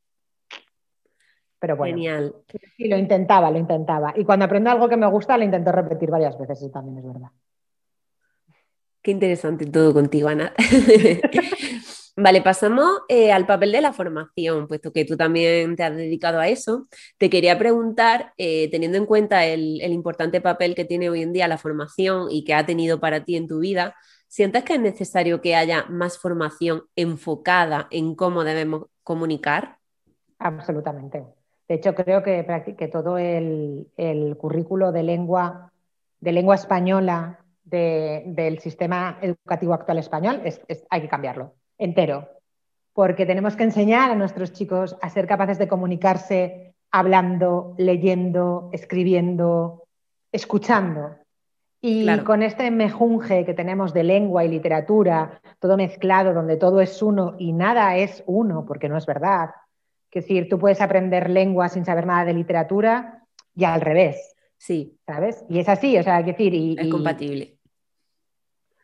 Pero 1.60 1.76
bueno. 1.76 1.96
Genial. 1.96 2.36
Sí, 2.76 2.88
lo 2.88 2.98
intentaba, 2.98 3.50
lo 3.50 3.58
intentaba. 3.58 4.14
Y 4.16 4.24
cuando 4.24 4.46
aprendo 4.46 4.70
algo 4.70 4.88
que 4.88 4.98
me 4.98 5.08
gusta, 5.08 5.38
lo 5.38 5.44
intento 5.44 5.72
repetir 5.72 6.12
varias 6.12 6.38
veces, 6.38 6.60
eso 6.60 6.70
también 6.70 7.00
es 7.00 7.06
verdad. 7.06 7.32
Qué 9.02 9.12
interesante 9.12 9.66
todo 9.66 9.94
contigo, 9.94 10.28
Ana. 10.28 10.54
Vale, 12.20 12.42
pasamos 12.42 13.02
eh, 13.10 13.32
al 13.32 13.46
papel 13.46 13.72
de 13.72 13.80
la 13.80 13.94
formación, 13.94 14.68
puesto 14.68 14.92
que 14.92 15.06
tú 15.06 15.16
también 15.16 15.76
te 15.76 15.84
has 15.84 15.96
dedicado 15.96 16.40
a 16.40 16.48
eso. 16.48 16.88
Te 17.20 17.30
quería 17.30 17.60
preguntar, 17.60 18.34
eh, 18.40 18.72
teniendo 18.72 18.98
en 18.98 19.06
cuenta 19.06 19.46
el, 19.46 19.80
importante 19.94 20.42
papel 20.42 20.74
que 20.74 20.84
tiene 20.84 21.12
hoy 21.12 21.22
en 21.22 21.32
día 21.32 21.48
la 21.48 21.60
formación 21.60 22.26
y 22.32 22.44
que 22.44 22.56
ha 22.56 22.66
tenido 22.66 23.00
para 23.00 23.24
ti 23.24 23.36
en 23.36 23.48
tu 23.48 23.60
vida, 23.60 23.94
¿sientes 24.28 24.64
que 24.64 24.74
es 24.74 24.80
necesario 24.80 25.42
que 25.42 25.56
haya 25.56 25.86
más 25.90 26.18
formación 26.18 26.86
enfocada 26.96 27.88
en 27.92 28.16
cómo 28.16 28.44
debemos 28.44 28.88
comunicar? 29.04 29.78
Absolutamente. 30.40 31.24
De 31.68 31.76
hecho, 31.76 31.94
creo 31.94 32.24
que, 32.24 32.48
que 32.76 32.88
todo 32.88 33.20
el, 33.20 33.86
currículo 34.40 34.92
de 34.92 35.04
lengua, 35.04 35.72
de 36.20 36.32
lengua 36.32 36.56
española 36.56 37.46
del 37.64 38.58
sistema 38.58 39.20
educativo 39.22 39.76
actual 39.76 40.00
español 40.00 40.42
hay 40.90 41.02
que 41.02 41.10
cambiarlo 41.10 41.54
entero, 41.78 42.30
porque 42.94 43.26
tenemos 43.26 43.56
que 43.56 43.64
enseñar 43.64 44.12
a 44.12 44.16
nuestros 44.16 44.54
chicos 44.54 44.98
a 45.02 45.10
ser 45.10 45.28
capaces 45.28 45.58
de 45.58 45.68
comunicarse 45.68 46.74
hablando, 46.92 47.76
leyendo, 47.78 48.70
escribiendo, 48.74 49.84
escuchando. 50.32 51.18
Y 51.80 52.08
con 52.22 52.42
este 52.42 52.72
mejunje 52.72 53.46
que 53.46 53.54
tenemos 53.54 53.94
de 53.94 54.04
lengua 54.04 54.44
y 54.44 54.48
literatura, 54.48 55.40
todo 55.60 55.78
mezclado, 55.78 56.34
donde 56.34 56.58
todo 56.58 56.82
es 56.82 57.02
uno 57.04 57.36
y 57.38 57.54
nada 57.54 57.96
es 57.98 58.24
uno, 58.26 58.66
porque 58.66 58.90
no 58.90 58.98
es 58.98 59.06
verdad. 59.06 59.52
Es 60.12 60.24
decir, 60.24 60.50
tú 60.50 60.58
puedes 60.58 60.82
aprender 60.82 61.30
lengua 61.30 61.70
sin 61.70 61.86
saber 61.86 62.08
nada 62.08 62.26
de 62.26 62.34
literatura 62.34 63.24
y 63.56 63.66
al 63.66 63.82
revés. 63.82 64.36
Sí. 64.58 64.98
¿Sabes? 65.06 65.46
Y 65.48 65.60
es 65.60 65.70
así, 65.70 65.96
o 66.00 66.04
sea, 66.04 66.24
decir. 66.24 66.52
Y, 66.56 66.76
es 66.80 66.88
compatible 66.88 67.57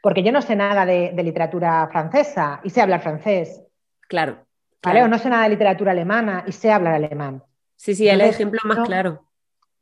porque 0.03 0.21
yo 0.21 0.33
no 0.33 0.41
sé 0.41 0.57
nada 0.57 0.85
de, 0.85 1.13
literatura 1.23 1.87
francesa 1.89 2.59
y 2.61 2.69
sé 2.71 2.81
hablar 2.81 3.01
francés. 3.01 3.63
Claro. 4.09 4.45
¿Vale? 4.83 5.01
O 5.01 5.07
no 5.07 5.17
sé 5.17 5.29
nada 5.29 5.43
de 5.43 5.51
literatura 5.51 5.93
alemana 5.93 6.43
y 6.45 6.51
sé 6.51 6.73
hablar 6.73 6.95
alemán. 6.95 7.41
Sí, 7.77 7.95
sí, 7.95 8.09
el 8.09 8.19
ejemplo 8.19 8.59
más 8.65 8.79
claro. 8.85 9.23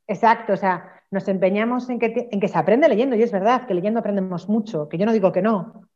Exacto, 0.05 0.53
o 0.53 0.57
sea, 0.57 1.01
nos 1.09 1.28
empeñamos 1.28 1.89
en 1.89 1.97
que, 1.97 2.30
en 2.32 2.39
que 2.39 2.47
se 2.47 2.57
aprende 2.57 2.88
leyendo, 2.88 3.15
y 3.15 3.24
es 3.24 3.32
verdad 3.32 3.65
que 3.65 3.74
leyendo 3.74 3.99
aprendemos 3.99 4.47
mucho, 4.47 4.88
que 4.89 4.99
yo 4.99 5.07
no 5.07 5.11
digo 5.11 5.32
que 5.32 5.41
no, 5.41 5.89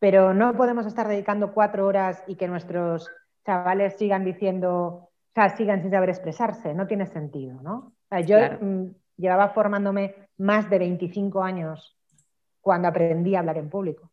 pero 0.00 0.34
no 0.34 0.56
podemos 0.56 0.84
estar 0.84 1.06
dedicando 1.06 1.52
cuatro 1.52 1.86
horas 1.86 2.24
y 2.26 2.34
que 2.34 2.48
nuestros 2.48 3.08
chavales 3.46 3.96
sigan 3.96 4.24
diciendo, 4.24 4.74
o 4.74 5.10
sea, 5.36 5.50
sigan 5.50 5.82
sin 5.82 5.92
saber 5.92 6.08
expresarse, 6.08 6.74
no 6.74 6.88
tiene 6.88 7.06
sentido, 7.06 7.62
¿no? 7.62 7.76
O 7.76 8.08
sea, 8.08 8.20
yo 8.22 8.38
mm, 8.60 8.86
llevaba 9.18 9.50
formándome 9.50 10.16
más 10.36 10.68
de 10.68 10.80
25 10.80 11.44
años 11.44 11.96
cuando 12.62 12.88
aprendí 12.88 13.34
a 13.34 13.40
hablar 13.40 13.58
en 13.58 13.68
público. 13.68 14.10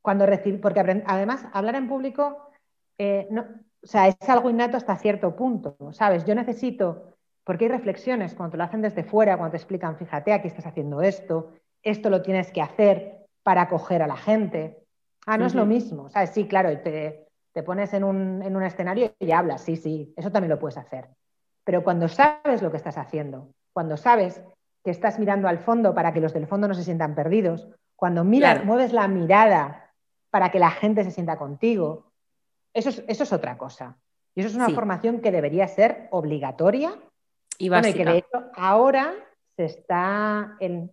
Cuando 0.00 0.26
recibí, 0.26 0.58
porque 0.58 0.80
además 0.80 1.46
hablar 1.52 1.74
en 1.74 1.88
público 1.88 2.52
eh, 2.98 3.28
o 3.82 3.86
sea, 3.86 4.08
es 4.08 4.16
algo 4.28 4.48
innato 4.48 4.76
hasta 4.76 4.96
cierto 4.96 5.34
punto, 5.34 5.76
¿sabes? 5.92 6.24
Yo 6.24 6.34
necesito, 6.34 7.16
porque 7.42 7.64
hay 7.64 7.70
reflexiones 7.72 8.34
cuando 8.34 8.52
te 8.52 8.58
lo 8.58 8.64
hacen 8.64 8.82
desde 8.82 9.02
fuera, 9.02 9.36
cuando 9.36 9.52
te 9.52 9.56
explican, 9.56 9.96
fíjate, 9.96 10.32
aquí 10.32 10.46
estás 10.46 10.66
haciendo 10.66 11.02
esto, 11.02 11.50
esto 11.82 12.10
lo 12.10 12.22
tienes 12.22 12.52
que 12.52 12.62
hacer 12.62 13.26
para 13.42 13.62
acoger 13.62 14.02
a 14.02 14.06
la 14.06 14.16
gente. 14.16 14.84
Ah, 15.26 15.36
no 15.36 15.46
es 15.46 15.54
lo 15.54 15.66
mismo, 15.66 16.08
¿sabes? 16.10 16.30
Sí, 16.30 16.46
claro, 16.46 16.76
te, 16.80 17.26
te 17.52 17.62
pones 17.62 17.92
en 17.94 18.04
un, 18.04 18.42
en 18.42 18.54
un 18.54 18.62
escenario 18.62 19.14
y 19.18 19.32
hablas, 19.32 19.62
sí, 19.62 19.76
sí, 19.76 20.12
eso 20.16 20.30
también 20.30 20.50
lo 20.50 20.58
puedes 20.60 20.78
hacer. 20.78 21.08
Pero 21.64 21.82
cuando 21.82 22.08
sabes 22.08 22.62
lo 22.62 22.70
que 22.70 22.76
estás 22.76 22.98
haciendo, 22.98 23.48
cuando 23.72 23.96
sabes 23.96 24.42
que 24.84 24.90
estás 24.90 25.18
mirando 25.18 25.48
al 25.48 25.58
fondo 25.58 25.94
para 25.94 26.12
que 26.12 26.20
los 26.20 26.32
del 26.32 26.46
fondo 26.46 26.68
no 26.68 26.74
se 26.74 26.84
sientan 26.84 27.14
perdidos, 27.14 27.68
cuando 27.96 28.24
miras, 28.24 28.64
mueves 28.64 28.92
la 28.92 29.06
mirada 29.08 29.92
para 30.30 30.50
que 30.50 30.58
la 30.58 30.70
gente 30.70 31.04
se 31.04 31.10
sienta 31.10 31.38
contigo, 31.38 32.10
eso 32.74 32.88
es, 32.88 33.04
eso 33.06 33.22
es 33.22 33.32
otra 33.32 33.56
cosa. 33.58 33.96
Y 34.34 34.40
eso 34.40 34.48
es 34.48 34.56
una 34.56 34.70
formación 34.70 35.20
que 35.20 35.30
debería 35.30 35.68
ser 35.68 36.08
obligatoria. 36.10 36.94
Y, 37.58 37.68
básica. 37.68 37.98
que 37.98 38.04
de 38.04 38.18
hecho 38.18 38.50
ahora 38.56 39.12
se 39.56 39.66
está 39.66 40.56
en, 40.58 40.90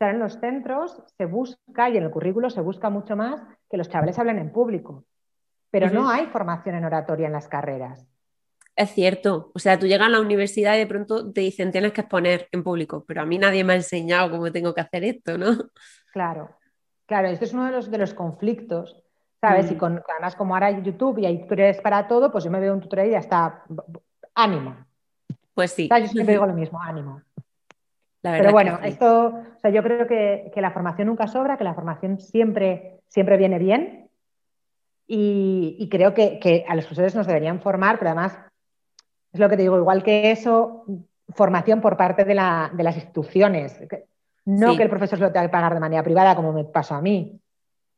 en 0.00 0.18
los 0.18 0.40
centros, 0.40 1.02
se 1.16 1.24
busca 1.24 1.88
y 1.88 1.96
en 1.96 2.02
el 2.02 2.10
currículo 2.10 2.50
se 2.50 2.60
busca 2.60 2.90
mucho 2.90 3.16
más 3.16 3.40
que 3.70 3.76
los 3.76 3.88
chavales 3.88 4.18
hablen 4.18 4.38
en 4.38 4.52
público. 4.52 5.04
Pero 5.70 5.88
no 5.90 6.10
hay 6.10 6.26
formación 6.26 6.74
en 6.74 6.84
oratoria 6.84 7.28
en 7.28 7.32
las 7.32 7.46
carreras 7.46 8.10
es 8.82 8.90
cierto. 8.90 9.50
O 9.54 9.58
sea, 9.58 9.78
tú 9.78 9.86
llegas 9.86 10.08
a 10.08 10.10
la 10.10 10.20
universidad 10.20 10.74
y 10.74 10.78
de 10.78 10.86
pronto 10.86 11.32
te 11.32 11.42
dicen 11.42 11.70
tienes 11.70 11.92
que 11.92 12.00
exponer 12.00 12.48
en 12.52 12.62
público, 12.62 13.04
pero 13.06 13.22
a 13.22 13.26
mí 13.26 13.38
nadie 13.38 13.64
me 13.64 13.74
ha 13.74 13.76
enseñado 13.76 14.30
cómo 14.30 14.50
tengo 14.50 14.74
que 14.74 14.80
hacer 14.80 15.04
esto, 15.04 15.36
¿no? 15.36 15.56
Claro, 16.12 16.50
claro, 17.06 17.28
esto 17.28 17.44
es 17.44 17.52
uno 17.52 17.66
de 17.66 17.72
los, 17.72 17.90
de 17.90 17.98
los 17.98 18.14
conflictos, 18.14 19.00
¿sabes? 19.40 19.70
Y 19.70 19.74
mm. 19.74 19.78
con, 19.78 20.02
además 20.08 20.34
como 20.34 20.54
ahora 20.54 20.66
hay 20.66 20.82
YouTube 20.82 21.18
y 21.18 21.26
hay 21.26 21.40
tutoriales 21.42 21.80
para 21.80 22.08
todo, 22.08 22.32
pues 22.32 22.44
yo 22.44 22.50
me 22.50 22.60
veo 22.60 22.74
un 22.74 22.80
tutorial 22.80 23.08
y 23.08 23.12
ya 23.12 23.18
está, 23.18 23.64
ánimo. 24.34 24.76
Pues 25.54 25.72
sí. 25.72 25.88
Yo 25.88 26.06
siempre 26.08 26.34
digo 26.34 26.46
lo 26.46 26.54
mismo, 26.54 26.80
ánimo. 26.82 27.22
Pero 28.22 28.52
bueno, 28.52 28.80
esto, 28.82 29.28
o 29.28 29.60
sea, 29.60 29.70
yo 29.70 29.82
creo 29.82 30.06
que, 30.06 30.52
la 30.56 30.72
formación 30.72 31.08
nunca 31.08 31.26
sobra, 31.26 31.56
que 31.56 31.64
la 31.64 31.74
formación 31.74 32.20
siempre, 32.20 33.00
siempre 33.08 33.36
viene 33.36 33.58
bien. 33.58 34.10
Y, 35.06 35.88
creo 35.90 36.12
que, 36.14 36.38
que, 36.38 36.64
a 36.68 36.74
los 36.76 36.84
profesores 36.84 37.14
nos 37.14 37.26
deberían 37.26 37.60
formar, 37.60 37.98
pero 37.98 38.10
además 38.10 38.38
es 39.32 39.40
lo 39.40 39.48
que 39.48 39.56
te 39.56 39.62
digo, 39.62 39.78
igual 39.78 40.02
que 40.02 40.30
eso, 40.30 40.84
formación 41.34 41.80
por 41.80 41.96
parte 41.96 42.24
de, 42.24 42.34
las 42.34 42.96
instituciones. 42.96 43.80
No 44.44 44.76
que 44.76 44.82
el 44.82 44.90
profesor 44.90 45.18
se 45.18 45.24
lo 45.24 45.32
tenga 45.32 45.46
que 45.46 45.52
pagar 45.52 45.74
de 45.74 45.80
manera 45.80 46.02
privada, 46.02 46.34
como 46.34 46.52
me 46.52 46.64
pasó 46.64 46.94
a 46.94 47.02
mí. 47.02 47.40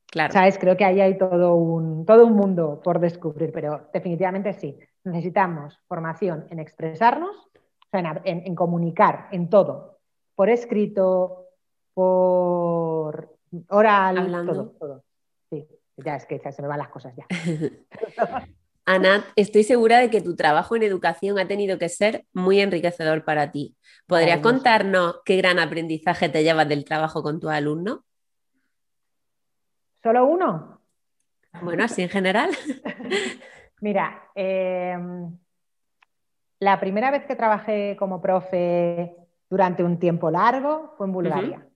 Claro. 0.06 0.32
¿Sabes? 0.32 0.58
Creo 0.58 0.76
que 0.76 0.84
ahí 0.84 1.00
hay 1.00 1.16
todo 1.16 1.54
un, 1.54 2.04
todo 2.04 2.26
un 2.26 2.34
mundo 2.34 2.80
por 2.84 2.98
descubrir, 3.00 3.50
pero 3.52 3.88
definitivamente 3.92 4.52
sí. 4.52 4.78
Necesitamos 5.04 5.80
formación 5.88 6.46
en 6.50 6.58
expresarnos, 6.58 7.48
en, 7.92 8.54
comunicar, 8.54 9.28
en 9.32 9.48
todo. 9.48 9.98
Por 10.34 10.50
escrito, 10.50 11.46
por 11.94 13.36
oral, 13.68 14.46
todo, 14.46 14.66
todo. 14.78 15.04
Sí, 15.50 15.66
ya 15.96 16.16
es 16.16 16.26
que 16.26 16.38
se 16.38 16.62
me 16.62 16.68
van 16.68 16.78
las 16.78 16.88
cosas 16.88 17.14
ya. 17.16 17.26
Ana, 18.84 19.24
estoy 19.36 19.62
segura 19.62 20.00
de 20.00 20.10
que 20.10 20.20
tu 20.20 20.34
trabajo 20.34 20.74
en 20.74 20.82
educación 20.82 21.38
ha 21.38 21.46
tenido 21.46 21.78
que 21.78 21.88
ser 21.88 22.24
muy 22.32 22.60
enriquecedor 22.60 23.24
para 23.24 23.52
ti. 23.52 23.76
¿Podrías 24.06 24.40
contarnos 24.40 25.20
qué 25.24 25.36
gran 25.36 25.60
aprendizaje 25.60 26.28
te 26.28 26.42
llevas 26.42 26.68
del 26.68 26.84
trabajo 26.84 27.22
con 27.22 27.38
tus 27.38 27.50
alumnos? 27.50 28.00
¿Solo 30.02 30.26
uno? 30.26 30.80
Bueno, 31.62 31.84
así 31.84 32.02
en 32.02 32.08
general. 32.08 32.50
Mira, 33.80 34.28
em, 34.34 35.38
la 36.58 36.80
primera 36.80 37.12
vez 37.12 37.24
que 37.24 37.36
trabajé 37.36 37.94
como 37.96 38.20
profe 38.20 39.14
durante 39.48 39.84
un 39.84 40.00
tiempo 40.00 40.28
largo 40.30 40.94
fue 40.96 41.06
en 41.06 41.12
Bulgaria. 41.12 41.68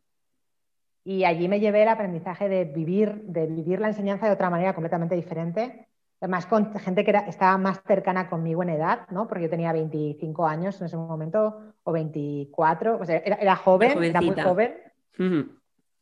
Y 1.05 1.25
allí 1.25 1.47
me 1.47 1.61
llevé 1.61 1.83
el 1.83 1.89
aprendizaje 1.89 2.49
de 2.49 2.65
vivir, 2.65 3.23
de 3.23 3.47
vivir 3.47 3.79
la 3.79 3.89
enseñanza 3.89 4.27
de 4.27 4.33
otra 4.33 4.51
manera 4.51 4.75
completamente 4.75 5.15
diferente 5.15 5.87
además 6.21 6.47
con 6.47 6.73
gente 6.79 7.05
que 7.05 7.11
estaba 7.29 7.59
más 7.59 7.81
cercana 7.87 8.29
conmigo 8.29 8.63
en 8.63 8.71
edad, 8.71 9.07
¿no? 9.11 9.29
Porque 9.29 9.45
yo 9.45 9.51
tenía 9.51 9.73
25 9.73 10.47
años 10.47 10.81
en 10.81 10.87
ese 10.87 10.97
momento, 10.97 11.75
o 11.83 11.93
24, 11.93 12.99
o 12.99 13.05
sea, 13.05 13.19
era, 13.19 13.57
joven, 13.57 14.03
era 14.03 14.21
muy 14.21 14.41
joven. 14.41 14.75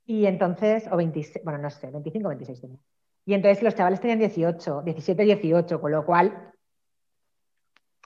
Y 0.07 0.27
entonces, 0.27 0.87
o 0.91 0.97
26, 0.97 1.45
bueno, 1.45 1.59
no 1.59 1.71
sé, 1.71 1.91
25 1.91 2.27
o 2.27 2.29
26 2.29 2.61
tenía. 2.61 2.79
Y 3.27 3.35
entonces 3.35 3.63
los 3.63 3.75
chavales 3.75 4.01
tenían 4.01 4.19
18, 4.19 4.83
17, 4.83 5.23
18, 5.23 5.81
con 5.81 5.91
lo 5.91 6.05
cual 6.05 6.53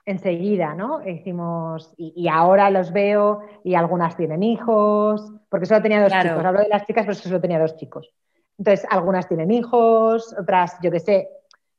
enseguida, 0.09 0.75
¿no? 0.75 1.07
Hicimos, 1.07 1.93
y, 1.99 2.29
ahora 2.29 2.71
los 2.71 2.93
veo 2.93 3.41
y 3.63 3.75
algunas 3.75 4.17
tienen 4.17 4.43
hijos, 4.43 5.35
porque 5.51 5.67
solo 5.67 5.83
tenía 5.83 6.01
dos 6.01 6.13
chicos, 6.13 6.45
hablo 6.45 6.61
de 6.61 6.69
las 6.69 6.87
chicas, 6.87 7.05
pero 7.05 7.15
solo 7.15 7.41
tenía 7.41 7.59
dos 7.59 7.77
chicos. 7.77 8.15
Entonces, 8.57 8.87
algunas 8.91 9.29
tienen 9.29 9.51
hijos, 9.51 10.35
otras, 10.39 10.79
yo 10.83 10.91
qué 10.91 11.01
sé. 11.01 11.29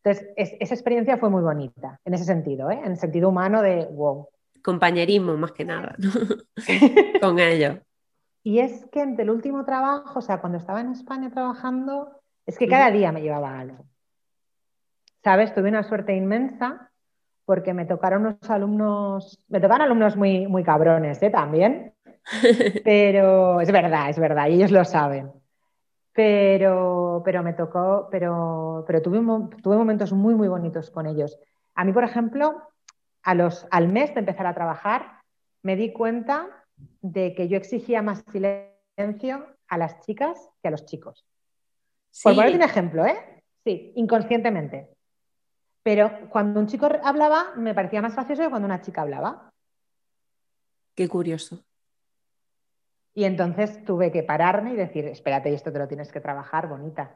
Entonces, 0.03 0.33
esa 0.35 0.73
experiencia 0.73 1.17
fue 1.17 1.29
muy 1.29 1.41
bonita, 1.41 1.99
en 2.05 2.13
ese 2.13 2.23
sentido, 2.23 2.71
¿eh? 2.71 2.79
en 2.83 2.91
el 2.91 2.97
sentido 2.97 3.29
humano 3.29 3.61
de, 3.61 3.85
wow. 3.85 4.27
Compañerismo, 4.63 5.35
más 5.37 5.51
que 5.51 5.65
nada, 5.65 5.95
con 7.21 7.39
ellos. 7.39 7.77
Y 8.43 8.59
es 8.59 8.85
que 8.91 9.01
en 9.01 9.19
el 9.19 9.29
último 9.29 9.65
trabajo, 9.65 10.19
o 10.19 10.21
sea, 10.21 10.39
cuando 10.39 10.57
estaba 10.57 10.81
en 10.81 10.91
España 10.91 11.29
trabajando, 11.29 12.21
es 12.45 12.57
que 12.57 12.67
cada 12.67 12.89
día 12.91 13.11
me 13.11 13.21
llevaba 13.21 13.59
algo. 13.59 13.85
¿Sabes? 15.23 15.53
Tuve 15.53 15.69
una 15.69 15.83
suerte 15.83 16.15
inmensa 16.15 16.89
porque 17.45 17.73
me 17.73 17.85
tocaron 17.85 18.25
unos 18.25 18.49
alumnos, 18.49 19.43
me 19.49 19.59
tocaron 19.59 19.85
alumnos 19.85 20.15
muy, 20.15 20.47
muy 20.47 20.63
cabrones 20.63 21.21
¿eh? 21.21 21.29
también, 21.29 21.93
pero 22.83 23.59
es 23.59 23.71
verdad, 23.71 24.09
es 24.09 24.19
verdad, 24.19 24.47
y 24.47 24.53
ellos 24.53 24.71
lo 24.71 24.85
saben. 24.85 25.31
Pero, 26.13 27.21
pero 27.23 27.43
me 27.43 27.53
tocó, 27.53 28.07
pero, 28.11 28.83
pero 28.87 29.01
tuve, 29.01 29.19
tuve 29.61 29.77
momentos 29.77 30.11
muy, 30.11 30.35
muy 30.35 30.47
bonitos 30.47 30.89
con 30.89 31.05
ellos. 31.05 31.39
A 31.75 31.85
mí, 31.85 31.93
por 31.93 32.03
ejemplo, 32.03 32.61
a 33.23 33.35
los, 33.35 33.67
al 33.71 33.87
mes 33.87 34.13
de 34.13 34.21
empezar 34.21 34.47
a 34.47 34.53
trabajar, 34.53 35.21
me 35.61 35.75
di 35.75 35.93
cuenta 35.93 36.65
de 37.01 37.33
que 37.35 37.47
yo 37.47 37.57
exigía 37.57 38.01
más 38.01 38.23
silencio 38.31 39.45
a 39.67 39.77
las 39.77 39.99
chicas 40.01 40.49
que 40.61 40.67
a 40.67 40.71
los 40.71 40.85
chicos. 40.85 41.25
Por 42.23 42.35
ponerte 42.35 42.57
un 42.57 42.63
ejemplo, 42.63 43.05
¿eh? 43.05 43.43
Sí, 43.63 43.93
inconscientemente. 43.95 44.89
Pero 45.83 46.29
cuando 46.29 46.59
un 46.59 46.67
chico 46.67 46.87
hablaba, 47.03 47.53
me 47.55 47.73
parecía 47.73 48.01
más 48.01 48.15
gracioso 48.15 48.43
que 48.43 48.49
cuando 48.49 48.65
una 48.65 48.81
chica 48.81 49.01
hablaba. 49.01 49.51
Qué 50.95 51.07
curioso. 51.07 51.63
Y 53.13 53.23
entonces 53.23 53.83
tuve 53.85 54.11
que 54.11 54.23
pararme 54.23 54.73
y 54.73 54.75
decir, 54.75 55.05
espérate, 55.05 55.53
esto 55.53 55.71
te 55.71 55.79
lo 55.79 55.87
tienes 55.87 56.11
que 56.11 56.21
trabajar, 56.21 56.67
bonita. 56.67 57.15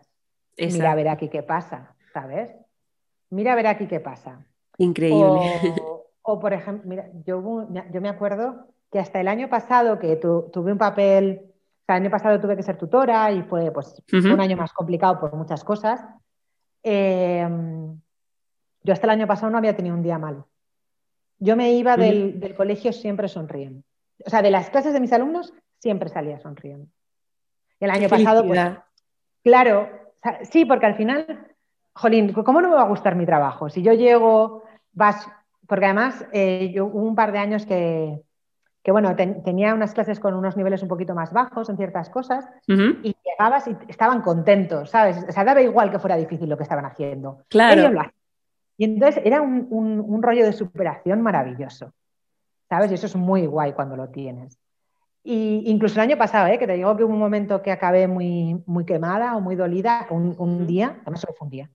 Mira 0.58 0.92
a 0.92 0.96
ver 0.96 1.08
aquí 1.08 1.30
qué 1.30 1.44
pasa, 1.44 1.96
¿sabes? 2.14 2.50
Mira 3.30 3.54
a 3.54 3.56
ver 3.56 3.68
aquí 3.68 3.88
qué 3.88 4.00
pasa. 4.00 4.46
Increíble. 4.78 5.76
O, 6.22 6.40
por 6.40 6.54
ejemplo, 6.54 6.90
mira, 6.90 7.10
yo, 7.26 7.68
yo 7.92 8.02
me 8.02 8.10
acuerdo 8.10 8.68
que 8.92 9.00
hasta 9.00 9.20
el 9.20 9.28
año 9.28 9.50
pasado 9.50 10.00
que 10.00 10.16
tuve 10.16 10.72
un 10.72 10.78
papel, 10.78 11.42
o 11.82 11.86
sea, 11.86 11.98
el 11.98 12.04
año 12.04 12.12
pasado 12.12 12.40
tuve 12.40 12.56
que 12.56 12.64
ser 12.64 12.78
tutora 12.78 13.32
y 13.32 13.42
fue 13.44 13.72
pues, 13.72 14.02
un 14.12 14.40
año 14.40 14.56
más 14.56 14.72
complicado 14.72 15.20
por 15.20 15.36
muchas 15.36 15.64
cosas. 15.64 16.00
Em, 16.84 18.00
yo 18.84 18.94
hasta 18.94 19.08
el 19.08 19.12
año 19.12 19.28
pasado 19.28 19.52
no 19.52 19.58
había 19.58 19.76
tenido 19.76 19.96
un 19.96 20.04
día 20.04 20.18
malo. 20.18 20.48
Yo 21.40 21.56
me 21.56 21.74
iba 21.74 21.98
del, 21.98 22.54
colegio 22.56 22.94
siempre 22.94 23.28
sonriendo. 23.28 23.84
O 24.26 24.30
sea, 24.30 24.42
de 24.42 24.52
las 24.52 24.70
clases 24.70 24.94
de 24.94 25.00
mis 25.00 25.12
alumnos 25.12 25.54
siempre 25.84 26.08
salía 26.08 26.40
sonriendo. 26.40 26.88
El 27.78 27.92
año 27.92 28.08
pasado, 28.08 28.48
pues, 28.48 28.60
claro, 29.44 29.90
sí, 30.50 30.64
porque 30.64 30.86
al 30.86 30.96
final, 30.96 31.48
jolín, 31.94 32.32
¿cómo 32.32 32.62
no 32.62 32.70
me 32.70 32.76
va 32.76 32.84
a 32.84 32.88
gustar 32.88 33.18
mi 33.18 33.26
trabajo? 33.26 33.70
Si 33.70 33.84
yo 33.84 33.92
llego, 33.92 34.64
vas, 34.94 35.28
porque 35.68 35.86
además 35.86 36.26
eh, 36.32 36.72
yo 36.74 36.86
hubo 36.86 37.06
un 37.06 37.16
par 37.16 37.34
de 37.34 37.40
años 37.40 37.66
que, 37.66 38.24
que 38.82 38.92
bueno, 38.94 39.14
tenía 39.18 39.74
unas 39.74 39.94
clases 39.94 40.22
con 40.22 40.34
unos 40.36 40.56
niveles 40.56 40.82
un 40.82 40.88
poquito 40.88 41.14
más 41.14 41.34
bajos 41.34 41.68
en 41.68 41.76
ciertas 41.76 42.10
cosas 42.10 42.48
y 42.66 43.14
llegabas 43.26 43.68
y 43.68 43.76
estaban 43.90 44.22
contentos, 44.22 44.90
¿sabes? 44.90 45.26
O 45.28 45.32
sea, 45.34 45.44
daba 45.44 45.62
igual 45.62 45.92
que 45.92 46.00
fuera 46.00 46.16
difícil 46.16 46.48
lo 46.48 46.56
que 46.56 46.64
estaban 46.64 46.86
haciendo. 46.86 47.44
Claro. 47.50 47.92
Y 48.78 48.86
entonces 48.86 49.22
era 49.26 49.42
un, 49.42 50.24
rollo 50.24 50.46
de 50.46 50.54
superación 50.54 51.22
maravilloso, 51.22 51.94
¿sabes? 52.70 52.90
Y 52.92 52.94
eso 52.94 53.08
es 53.08 53.18
muy 53.18 53.46
guay 53.46 53.74
cuando 53.74 53.98
lo 53.98 54.08
tienes. 54.08 54.63
Y 55.24 55.64
incluso 55.66 55.96
el 55.96 56.10
año 56.10 56.18
pasado, 56.18 56.48
¿eh? 56.48 56.60
que 56.60 56.68
te 56.68 56.74
digo 56.74 56.96
que 56.98 57.04
hubo 57.06 57.14
un 57.14 57.20
momento 57.20 57.62
que 57.62 57.72
acabé 57.72 58.08
muy, 58.08 58.62
muy 58.66 58.86
quemada 58.86 59.38
o 59.38 59.42
muy 59.42 59.56
dolida, 59.56 60.06
un, 60.10 60.36
un 60.38 60.68
día, 60.68 60.98
además 61.02 61.22
solo 61.22 61.34
fue 61.34 61.46
un 61.46 61.52
día, 61.52 61.70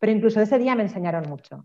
pero 0.00 0.12
incluso 0.12 0.40
ese 0.40 0.58
día 0.58 0.74
me 0.74 0.82
enseñaron 0.82 1.28
mucho. 1.28 1.64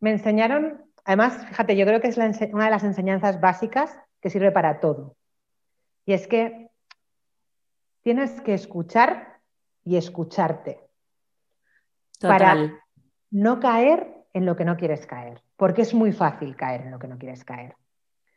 Me 0.00 0.10
enseñaron, 0.10 0.84
además, 1.04 1.46
fíjate, 1.46 1.76
yo 1.76 1.84
creo 1.84 2.00
que 2.00 2.08
es 2.08 2.16
una 2.16 2.64
de 2.64 2.70
las 2.70 2.84
enseñanzas 2.84 3.40
básicas 3.40 3.98
que 4.20 4.30
sirve 4.30 4.50
para 4.50 4.80
todo. 4.80 5.14
Y 6.06 6.14
es 6.14 6.26
que 6.26 6.70
tienes 8.02 8.40
que 8.40 8.54
escuchar 8.54 9.40
y 9.84 9.96
escucharte. 9.96 10.80
Para 12.20 12.80
no 13.30 13.60
caer 13.60 14.24
en 14.32 14.46
lo 14.46 14.56
que 14.56 14.64
no 14.64 14.76
quieres 14.76 15.06
caer, 15.06 15.42
porque 15.56 15.82
es 15.82 15.92
muy 15.92 16.12
fácil 16.12 16.56
caer 16.56 16.82
en 16.82 16.90
lo 16.92 16.98
que 16.98 17.08
no 17.08 17.18
quieres 17.18 17.44
caer. 17.44 17.74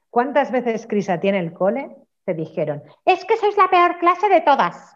¿Cuántas 0.10 0.52
veces, 0.52 0.88
Crisa, 0.88 1.20
tiene 1.20 1.40
el 1.40 1.54
cole? 1.54 1.96
Te 2.30 2.36
dijeron, 2.36 2.84
es 3.06 3.26
que 3.26 3.38
sois 3.38 3.58
la 3.58 3.72
peor 3.72 3.98
clase 3.98 4.30
de 4.30 4.42
todas. 4.42 4.96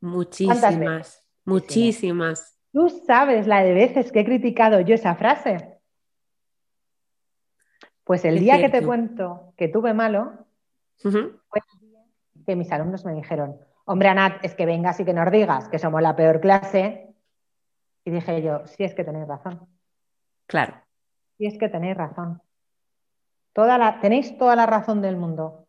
Muchísimas, 0.00 1.22
muchísimas. 1.44 2.58
¿Tú 2.72 2.88
sabes 2.88 3.46
la 3.46 3.62
de 3.62 3.74
veces 3.74 4.10
que 4.10 4.20
he 4.20 4.24
criticado 4.24 4.80
yo 4.80 4.94
esa 4.94 5.16
frase? 5.16 5.78
Pues 8.04 8.24
el 8.24 8.38
día 8.38 8.58
que 8.58 8.70
te 8.70 8.82
cuento 8.82 9.52
que 9.58 9.68
tuve 9.68 9.92
malo, 9.92 10.46
fue 10.96 11.10
el 11.12 11.80
día 11.80 12.00
que 12.46 12.56
mis 12.56 12.72
alumnos 12.72 13.04
me 13.04 13.12
dijeron, 13.12 13.60
hombre, 13.84 14.08
Anat, 14.08 14.42
es 14.42 14.54
que 14.54 14.64
vengas 14.64 14.98
y 15.00 15.04
que 15.04 15.12
nos 15.12 15.30
digas 15.30 15.68
que 15.68 15.78
somos 15.78 16.00
la 16.00 16.16
peor 16.16 16.40
clase. 16.40 17.14
Y 18.02 18.10
dije 18.12 18.40
yo, 18.40 18.66
sí 18.66 18.82
es 18.82 18.94
que 18.94 19.04
tenéis 19.04 19.28
razón. 19.28 19.68
Claro. 20.46 20.72
Sí 21.36 21.44
es 21.44 21.58
que 21.58 21.68
tenéis 21.68 21.98
razón. 21.98 22.40
Toda 23.52 23.76
la, 23.76 24.00
tenéis 24.00 24.38
toda 24.38 24.56
la 24.56 24.64
razón 24.64 25.02
del 25.02 25.18
mundo. 25.18 25.63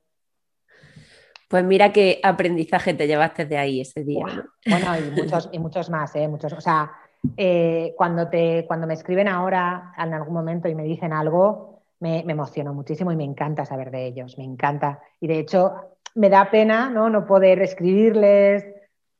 Pues 1.48 1.64
mira 1.64 1.92
qué 1.92 2.20
aprendizaje 2.24 2.94
te 2.94 3.08
llevaste 3.08 3.46
de 3.46 3.58
ahí 3.58 3.82
ese 3.82 4.04
día. 4.04 4.26
Bueno, 4.66 4.98
y 4.98 5.22
muchos, 5.22 5.50
y 5.52 5.60
muchos 5.60 5.90
más, 5.90 6.16
¿eh? 6.16 6.28
Muchos, 6.28 6.54
o 6.54 6.62
sea, 6.62 6.92
eh, 7.38 7.94
cuando, 7.98 8.28
te, 8.28 8.66
cuando 8.68 8.88
me 8.88 8.94
escriben 8.94 9.28
ahora 9.28 9.94
en 9.98 10.14
algún 10.14 10.34
momento 10.34 10.68
y 10.68 10.76
me 10.76 10.84
dicen 10.84 11.14
algo, 11.14 11.84
me, 12.00 12.20
emociono 12.20 12.74
muchísimo 12.74 13.12
y 13.12 13.16
me 13.16 13.24
encanta 13.24 13.66
saber 13.66 13.92
de 13.92 14.08
ellos, 14.08 14.38
me 14.38 14.44
encanta. 14.44 15.00
Y 15.20 15.28
de 15.28 15.40
hecho, 15.40 15.74
me 16.16 16.30
da 16.30 16.50
pena 16.50 16.90
¿no? 16.90 17.10
no 17.10 17.26
poder 17.26 17.62
escribirles, 17.62 18.66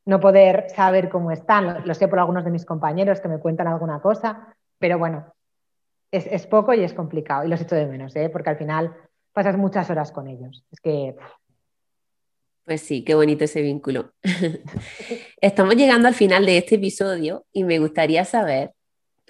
no 0.06 0.20
poder 0.20 0.66
saber 0.70 1.10
cómo 1.10 1.32
están. 1.32 1.86
Lo, 1.86 1.94
sé 1.94 2.08
por 2.08 2.20
algunos 2.20 2.46
de 2.46 2.52
mis 2.52 2.66
compañeros 2.66 3.20
que 3.20 3.28
me 3.28 3.40
cuentan 3.40 3.68
alguna 3.68 4.00
cosa, 4.02 4.56
pero 4.80 5.00
bueno, 5.00 5.34
es, 6.12 6.48
poco 6.48 6.74
y 6.74 6.84
es 6.84 6.94
complicado. 6.94 7.44
Y 7.44 7.50
los 7.50 7.62
echo 7.62 7.76
de 7.76 7.88
menos, 7.88 8.16
¿eh? 8.16 8.30
porque 8.30 8.50
al 8.50 8.58
final 8.58 8.96
pasas 9.34 9.58
muchas 9.58 9.90
horas 9.90 10.12
con 10.12 10.28
ellos. 10.28 10.64
Es 10.72 10.80
que. 10.80 11.16
Pues 12.66 12.82
sí, 12.82 13.04
qué 13.04 13.14
bonito 13.14 13.44
ese 13.44 13.62
vínculo. 13.62 14.12
Estamos 15.42 15.76
llegando 15.76 16.08
al 16.08 16.16
final 16.16 16.46
de 16.48 16.58
este 16.58 16.76
episodio 16.76 17.46
y 17.54 17.64
me 17.64 17.78
gustaría 17.78 18.26
saber 18.26 18.72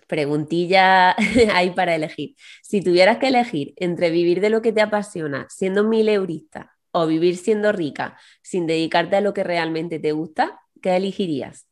preguntilla 0.07 1.15
ahí 1.53 1.71
para 1.71 1.95
elegir. 1.95 2.35
Si 2.61 2.81
tuvieras 2.81 3.17
que 3.17 3.27
elegir 3.27 3.73
entre 3.75 4.09
vivir 4.09 4.39
de 4.39 4.49
lo 4.49 4.61
que 4.61 4.71
te 4.71 4.81
apasiona 4.81 5.47
siendo 5.49 5.83
mileurista 5.83 6.77
o 6.91 7.07
vivir 7.07 7.35
siendo 7.35 7.73
rica 7.73 8.17
sin 8.41 8.67
dedicarte 8.67 9.17
a 9.17 9.21
lo 9.21 9.33
que 9.33 9.43
realmente 9.43 9.99
te 9.99 10.13
gusta, 10.13 10.61
¿qué 10.81 10.95
elegirías? 10.95 11.67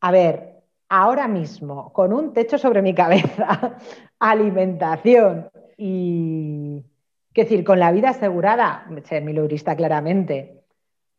A 0.00 0.12
ver, 0.12 0.62
ahora 0.88 1.26
mismo, 1.26 1.92
con 1.92 2.12
un 2.12 2.32
techo 2.32 2.58
sobre 2.58 2.80
mi 2.80 2.94
cabeza, 2.94 3.76
alimentación 4.20 5.50
y, 5.76 6.80
qué 7.32 7.42
decir, 7.42 7.64
con 7.64 7.78
la 7.78 7.92
vida 7.92 8.10
asegurada, 8.10 8.86
ser 9.04 9.22
mileurista 9.22 9.76
claramente. 9.76 10.64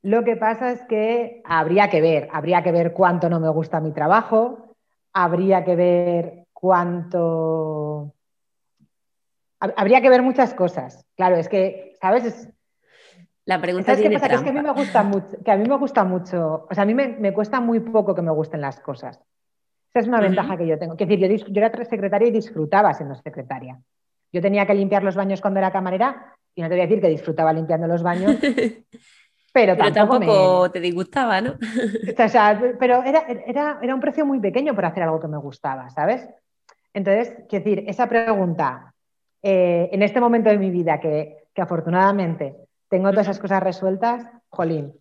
Lo 0.02 0.24
que 0.24 0.38
pasa 0.38 0.72
es 0.72 0.82
que 0.84 1.42
habría 1.44 1.90
que 1.90 2.02
ver, 2.02 2.30
habría 2.32 2.64
que 2.64 2.72
ver 2.72 2.94
cuánto 2.94 3.30
no 3.30 3.40
me 3.40 3.50
gusta 3.50 3.82
mi 3.82 3.92
trabajo, 3.92 4.76
habría 5.14 5.64
que 5.64 5.76
ver 5.76 6.46
cuánto... 6.54 8.14
Habría 9.60 10.02
que 10.02 10.10
ver 10.10 10.22
muchas 10.22 10.54
cosas. 10.54 11.06
Claro, 11.18 11.36
es 11.36 11.50
que, 11.50 11.98
¿sabes? 12.00 12.50
La 13.50 13.60
pregunta 13.60 13.94
es 13.94 14.00
que 14.00 14.08
a 14.08 14.42
mí 14.54 14.62
me 14.62 14.72
gusta 14.72 15.04
mucho, 15.04 15.28
que 15.44 15.52
a 15.52 15.58
mí 15.58 15.68
me 15.68 15.76
gusta 15.76 16.04
mucho, 16.04 16.68
o 16.70 16.74
sea, 16.74 16.84
a 16.84 16.86
mí 16.86 16.94
me, 16.94 17.34
cuesta 17.34 17.60
muy 17.60 17.80
poco 17.80 18.14
que 18.14 18.22
me 18.22 18.32
gusten 18.32 18.62
las 18.62 18.80
cosas. 18.80 19.20
Esa 19.90 20.00
es 20.02 20.08
una 20.08 20.22
ventaja 20.22 20.56
que 20.56 20.68
yo 20.68 20.78
tengo. 20.78 20.96
Que 20.96 21.08
decir, 21.08 21.28
yo, 21.28 21.46
yo, 21.48 21.62
era 21.62 21.84
secretaria 21.84 22.28
y 22.28 22.32
disfrutaba 22.32 22.94
siendo 22.94 23.16
secretaria. 23.16 23.82
Yo 24.32 24.42
tenía 24.42 24.66
que 24.66 24.74
limpiar 24.74 25.04
los 25.04 25.16
baños 25.16 25.42
cuando 25.42 25.60
era 25.60 25.72
camarera 25.72 26.36
y 26.56 26.62
no 26.62 26.68
te 26.68 26.76
voy 26.76 26.82
a 26.82 26.88
decir 26.88 27.02
que 27.02 27.10
disfrutaba 27.10 27.54
limpiando 27.54 27.88
los 27.88 28.04
baños, 28.04 28.36
Pero, 29.52 29.76
tampoco, 29.76 30.70
te 30.72 30.80
disgustaba, 30.80 31.42
¿no? 31.42 31.56
pero 32.80 33.04
era, 33.04 33.26
era, 33.82 33.96
un 33.96 34.00
precio 34.00 34.26
muy 34.26 34.40
pequeño 34.40 34.76
por 34.76 34.86
hacer 34.86 35.04
algo 35.04 35.20
que 35.20 35.28
me 35.28 35.38
gustaba, 35.38 35.90
¿sabes? 35.90 36.28
Entonces, 36.94 37.34
quiero 37.50 37.66
decir, 37.66 37.84
esa 37.88 38.08
pregunta, 38.08 38.94
eh, 39.42 39.90
en 39.92 40.04
este 40.04 40.20
momento 40.20 40.50
de 40.50 40.58
mi 40.58 40.70
vida 40.70 41.00
que, 41.00 41.38
afortunadamente 41.58 42.56
tengo 42.88 43.10
todas 43.10 43.28
esas 43.28 43.40
cosas 43.40 43.62
resueltas, 43.62 44.24
jolín, 44.48 44.94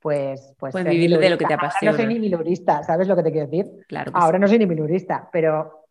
pues... 0.00 0.54
Pues, 0.58 0.72
pues 0.72 0.84
vivir 0.84 1.18
de 1.18 1.28
lo 1.28 1.36
que 1.36 1.44
te 1.44 1.52
apasiona. 1.52 1.90
Ahora 1.90 2.04
no 2.04 2.10
soy 2.10 2.14
ni 2.14 2.20
milurista, 2.20 2.82
¿sabes 2.82 3.06
lo 3.06 3.16
que 3.16 3.22
te 3.22 3.32
quiero 3.32 3.48
decir? 3.48 3.84
Claro 3.86 4.12
Ahora 4.14 4.38
no 4.38 4.48
soy 4.48 4.58
ni 4.58 4.66
milurista, 4.66 5.28
pero, 5.30 5.85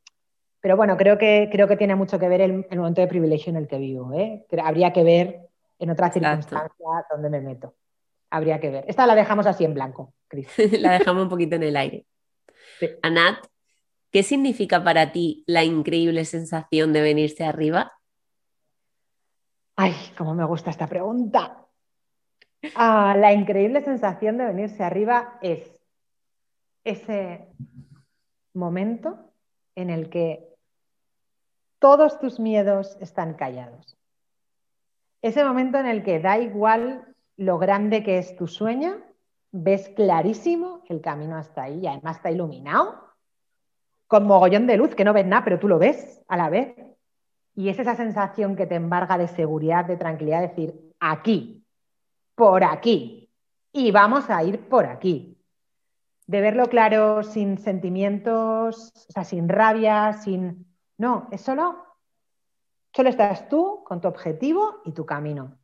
Pero 0.66 0.78
bueno, 0.78 0.98
creo 0.98 1.20
que, 1.20 1.48
creo 1.52 1.68
que 1.68 1.78
tiene 1.78 1.94
mucho 1.94 2.18
que 2.18 2.28
ver 2.28 2.42
el, 2.42 2.66
momento 2.72 3.00
de 3.00 3.06
privilegio 3.06 3.52
en 3.52 3.58
el 3.58 3.68
que 3.68 3.78
vivo. 3.78 4.12
¿eh? 4.16 4.48
Habría 4.64 4.92
que 4.92 5.04
ver 5.04 5.42
en 5.78 5.92
otras 5.92 6.12
circunstancias 6.12 6.72
dónde 7.12 7.30
me 7.30 7.40
meto. 7.40 7.76
Habría 8.32 8.60
que 8.60 8.72
ver. 8.72 8.84
Esta 8.88 9.06
la 9.06 9.14
dejamos 9.14 9.46
así 9.46 9.64
en 9.64 9.76
blanco, 9.76 10.16
Cris. 10.28 10.50
la 10.82 10.94
dejamos 10.94 11.22
un 11.22 11.30
poquito 11.30 11.56
en 11.56 11.62
el 11.62 11.78
aire. 11.78 12.08
Anat, 13.04 13.46
¿qué 14.10 14.24
significa 14.24 14.84
para 14.84 15.12
ti 15.12 15.44
la 15.46 15.64
increíble 15.64 16.26
sensación 16.26 16.94
de 16.94 17.02
venirse 17.04 17.44
arriba? 17.44 17.92
Ay, 19.76 19.94
cómo 20.18 20.34
me 20.34 20.46
gusta 20.46 20.72
esta 20.72 20.88
pregunta. 20.88 21.64
Ah, 22.74 23.16
la 23.16 23.34
increíble 23.34 23.84
sensación 23.84 24.40
de 24.40 24.46
venirse 24.46 24.84
arriba 24.84 25.38
es 25.44 25.80
ese 26.84 27.50
momento 28.56 29.32
en 29.76 29.92
el 29.92 30.10
que 30.10 30.55
todos 31.86 32.18
tus 32.18 32.40
miedos 32.40 32.98
están 33.00 33.36
callados. 33.36 33.96
Ese 35.22 35.46
momento 35.46 35.78
en 35.78 35.86
el 35.86 36.02
que 36.02 36.20
da 36.20 36.40
igual 36.40 37.14
lo 37.38 37.60
grande 37.60 38.02
que 38.02 38.18
es 38.18 38.36
tu 38.36 38.48
sueño, 38.48 39.04
ves 39.52 39.90
clarísimo 39.90 40.82
el 40.90 41.00
camino 41.00 41.38
hasta 41.38 41.62
ahí 41.62 41.82
y 41.84 41.86
además 41.86 42.16
está 42.16 42.32
iluminado 42.32 43.14
con 44.08 44.26
mogollón 44.26 44.66
de 44.66 44.78
luz 44.78 44.96
que 44.96 45.04
no 45.04 45.14
ves 45.14 45.28
nada, 45.28 45.44
pero 45.44 45.60
tú 45.60 45.68
lo 45.68 45.78
ves 45.78 46.24
a 46.28 46.38
la 46.38 46.50
vez. 46.50 46.76
Y 47.54 47.70
es 47.70 47.78
esa 47.78 47.94
sensación 47.94 48.56
que 48.56 48.66
te 48.66 48.74
embarga 48.74 49.20
de 49.20 49.28
seguridad, 49.28 49.86
de 49.86 49.98
tranquilidad, 49.98 50.42
decir, 50.42 50.92
aquí, 51.00 51.68
por 52.34 52.64
aquí, 52.64 53.30
y 53.72 53.92
vamos 53.92 54.32
a 54.32 54.44
ir 54.44 54.68
por 54.70 54.88
aquí. 54.88 55.38
De 56.26 56.42
verlo 56.42 56.66
claro, 56.66 57.22
sin 57.22 57.60
sentimientos, 57.60 58.92
o 59.08 59.12
sea, 59.12 59.24
sin 59.24 59.48
rabia, 59.48 60.14
sin... 60.14 60.66
No, 60.98 61.28
es 61.32 61.42
solo, 61.42 61.86
solo 62.94 63.10
estás 63.10 63.50
tú 63.50 63.84
con 63.84 64.02
tu 64.02 64.08
objetivo 64.08 64.82
y 64.86 64.92
tu 64.94 65.06
camino. 65.06 65.58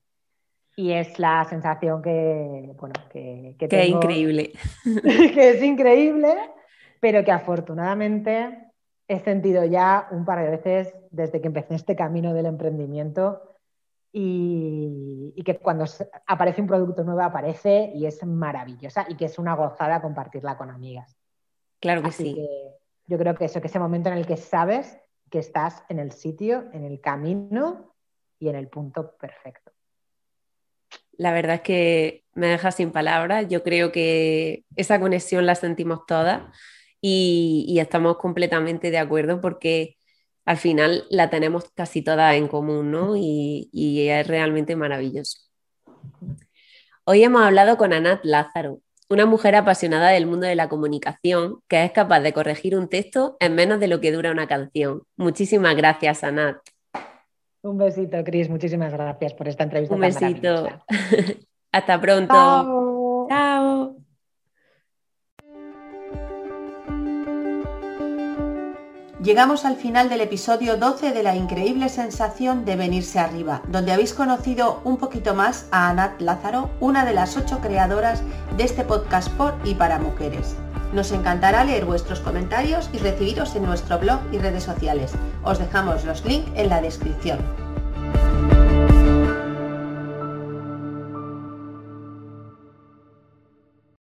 Y 0.76 0.92
es 0.92 1.20
la 1.20 1.44
sensación 1.46 2.02
que, 2.02 2.74
bueno, 2.80 2.96
que, 3.10 3.56
que 3.60 3.68
Qué 3.68 3.88
increíble. 3.88 4.54
que 5.04 5.50
es 5.52 5.64
increíble, 5.64 6.36
pero 7.00 7.24
que 7.24 7.32
afortunadamente 7.32 8.72
he 9.08 9.20
sentido 9.20 9.66
ya 9.66 10.08
un 10.12 10.24
par 10.24 10.42
de 10.42 10.50
veces 10.50 10.96
desde 11.10 11.42
que 11.42 11.48
empecé 11.48 11.76
este 11.76 11.96
camino 11.96 12.34
del 12.34 12.46
emprendimiento 12.46 13.52
y, 14.14 15.34
que 15.46 15.58
cuando 15.58 15.86
aparece 16.28 16.62
un 16.62 16.68
producto 16.68 17.04
nuevo 17.04 17.22
aparece 17.22 17.92
y 17.96 18.06
es 18.06 18.24
maravillosa 18.26 19.06
y 19.10 19.16
que 19.16 19.26
es 19.26 19.40
una 19.40 19.56
gozada 19.56 20.02
compartirla 20.02 20.58
con 20.58 20.70
amigas. 20.70 21.18
Claro 21.80 22.04
que 22.04 22.12
sí. 22.12 22.38
yo 23.08 23.18
creo 23.18 23.36
que 23.36 23.46
eso, 23.46 23.60
que 23.60 23.68
ese 23.68 23.80
momento 23.80 24.10
en 24.10 24.18
el 24.18 24.28
que 24.28 24.38
sabes 24.38 25.00
que 25.32 25.40
estás 25.40 25.84
en 25.90 25.98
el 25.98 26.12
sitio, 26.12 26.70
en 26.74 26.84
el 26.84 27.00
camino 27.02 27.96
y 28.38 28.50
en 28.50 28.56
el 28.56 28.68
punto 28.68 29.16
perfecto. 29.18 29.72
La 31.14 31.32
verdad 31.32 31.56
es 31.56 31.62
que 31.62 32.26
me 32.34 32.48
deja 32.48 32.72
sin 32.72 32.92
palabras. 32.92 33.48
Yo 33.50 33.64
creo 33.64 33.92
que 33.92 34.66
esa 34.76 35.00
conexión 35.00 35.46
la 35.46 35.56
sentimos 35.56 36.06
todas 36.06 36.44
y, 37.00 37.78
estamos 37.80 38.18
completamente 38.18 38.92
de 38.92 38.98
acuerdo 39.00 39.42
porque 39.42 39.98
al 40.46 40.58
final 40.58 41.06
la 41.10 41.30
tenemos 41.30 41.72
casi 41.72 42.02
toda 42.02 42.36
en 42.36 42.48
común, 42.48 42.92
¿no? 42.92 43.16
Y, 43.16 43.70
y, 43.72 44.10
es 44.10 44.28
realmente 44.28 44.76
maravilloso. 44.76 45.40
Hoy 47.06 47.24
hemos 47.24 47.42
hablado 47.42 47.78
con 47.78 47.94
Anat 47.94 48.24
Lázaro, 48.24 48.82
una 49.12 49.26
mujer 49.26 49.56
apasionada 49.56 50.10
del 50.10 50.26
mundo 50.26 50.48
de 50.48 50.56
la 50.56 50.70
comunicación 50.70 51.60
que 51.68 51.84
es 51.84 51.92
capaz 51.92 52.22
de 52.22 52.32
corregir 52.32 52.78
un 52.78 52.88
texto 52.88 53.36
en 53.42 53.56
menos 53.56 53.80
de 53.82 53.88
lo 53.88 54.00
que 54.00 54.12
dura 54.12 54.32
una 54.32 54.48
canción. 54.48 55.04
Muchísimas 55.18 55.76
gracias, 55.76 56.24
Anat. 56.24 56.58
Un 57.62 57.78
besito, 57.78 58.24
Cris. 58.24 58.50
Muchísimas 58.50 58.94
gracias 58.94 59.34
por 59.34 59.50
esta 59.50 59.66
entrevista. 59.66 59.94
Un 59.94 60.02
besito. 60.02 60.66
Hasta 61.74 62.02
pronto. 62.02 62.34
Chao. 62.34 62.91
Llegamos 69.24 69.66
al 69.66 69.76
final 69.76 70.10
del 70.10 70.22
episodio 70.22 70.78
12 70.78 71.12
de 71.12 71.22
la 71.22 71.36
increíble 71.36 71.90
sensación 71.90 72.66
de 72.66 72.76
venirse 72.76 73.20
arriba, 73.20 73.62
donde 73.68 73.92
habéis 73.92 74.16
conocido 74.16 74.82
un 74.84 74.98
poquito 74.98 75.36
más 75.36 75.68
a 75.70 75.92
Anat 75.92 76.20
Lázaro, 76.20 76.72
una 76.80 77.06
de 77.06 77.14
las 77.14 77.38
ocho 77.38 77.60
creadoras 77.60 78.24
de 78.58 78.64
este 78.64 78.84
podcast 78.84 79.30
por 79.34 79.54
y 79.64 79.76
para 79.76 80.00
mujeres. 80.00 80.56
Nos 80.92 81.12
encantará 81.12 81.64
leer 81.64 81.86
vuestros 81.86 82.20
comentarios 82.20 82.90
y 82.94 82.98
recibiros 82.98 83.56
en 83.56 83.66
nuestro 83.66 84.00
blog 84.00 84.22
y 84.32 84.40
redes 84.40 84.64
sociales. 84.64 85.12
Os 85.44 85.60
dejamos 85.60 86.04
los 86.04 86.26
links 86.26 86.50
en 86.56 86.70
la 86.70 86.82
descripción. 86.82 87.71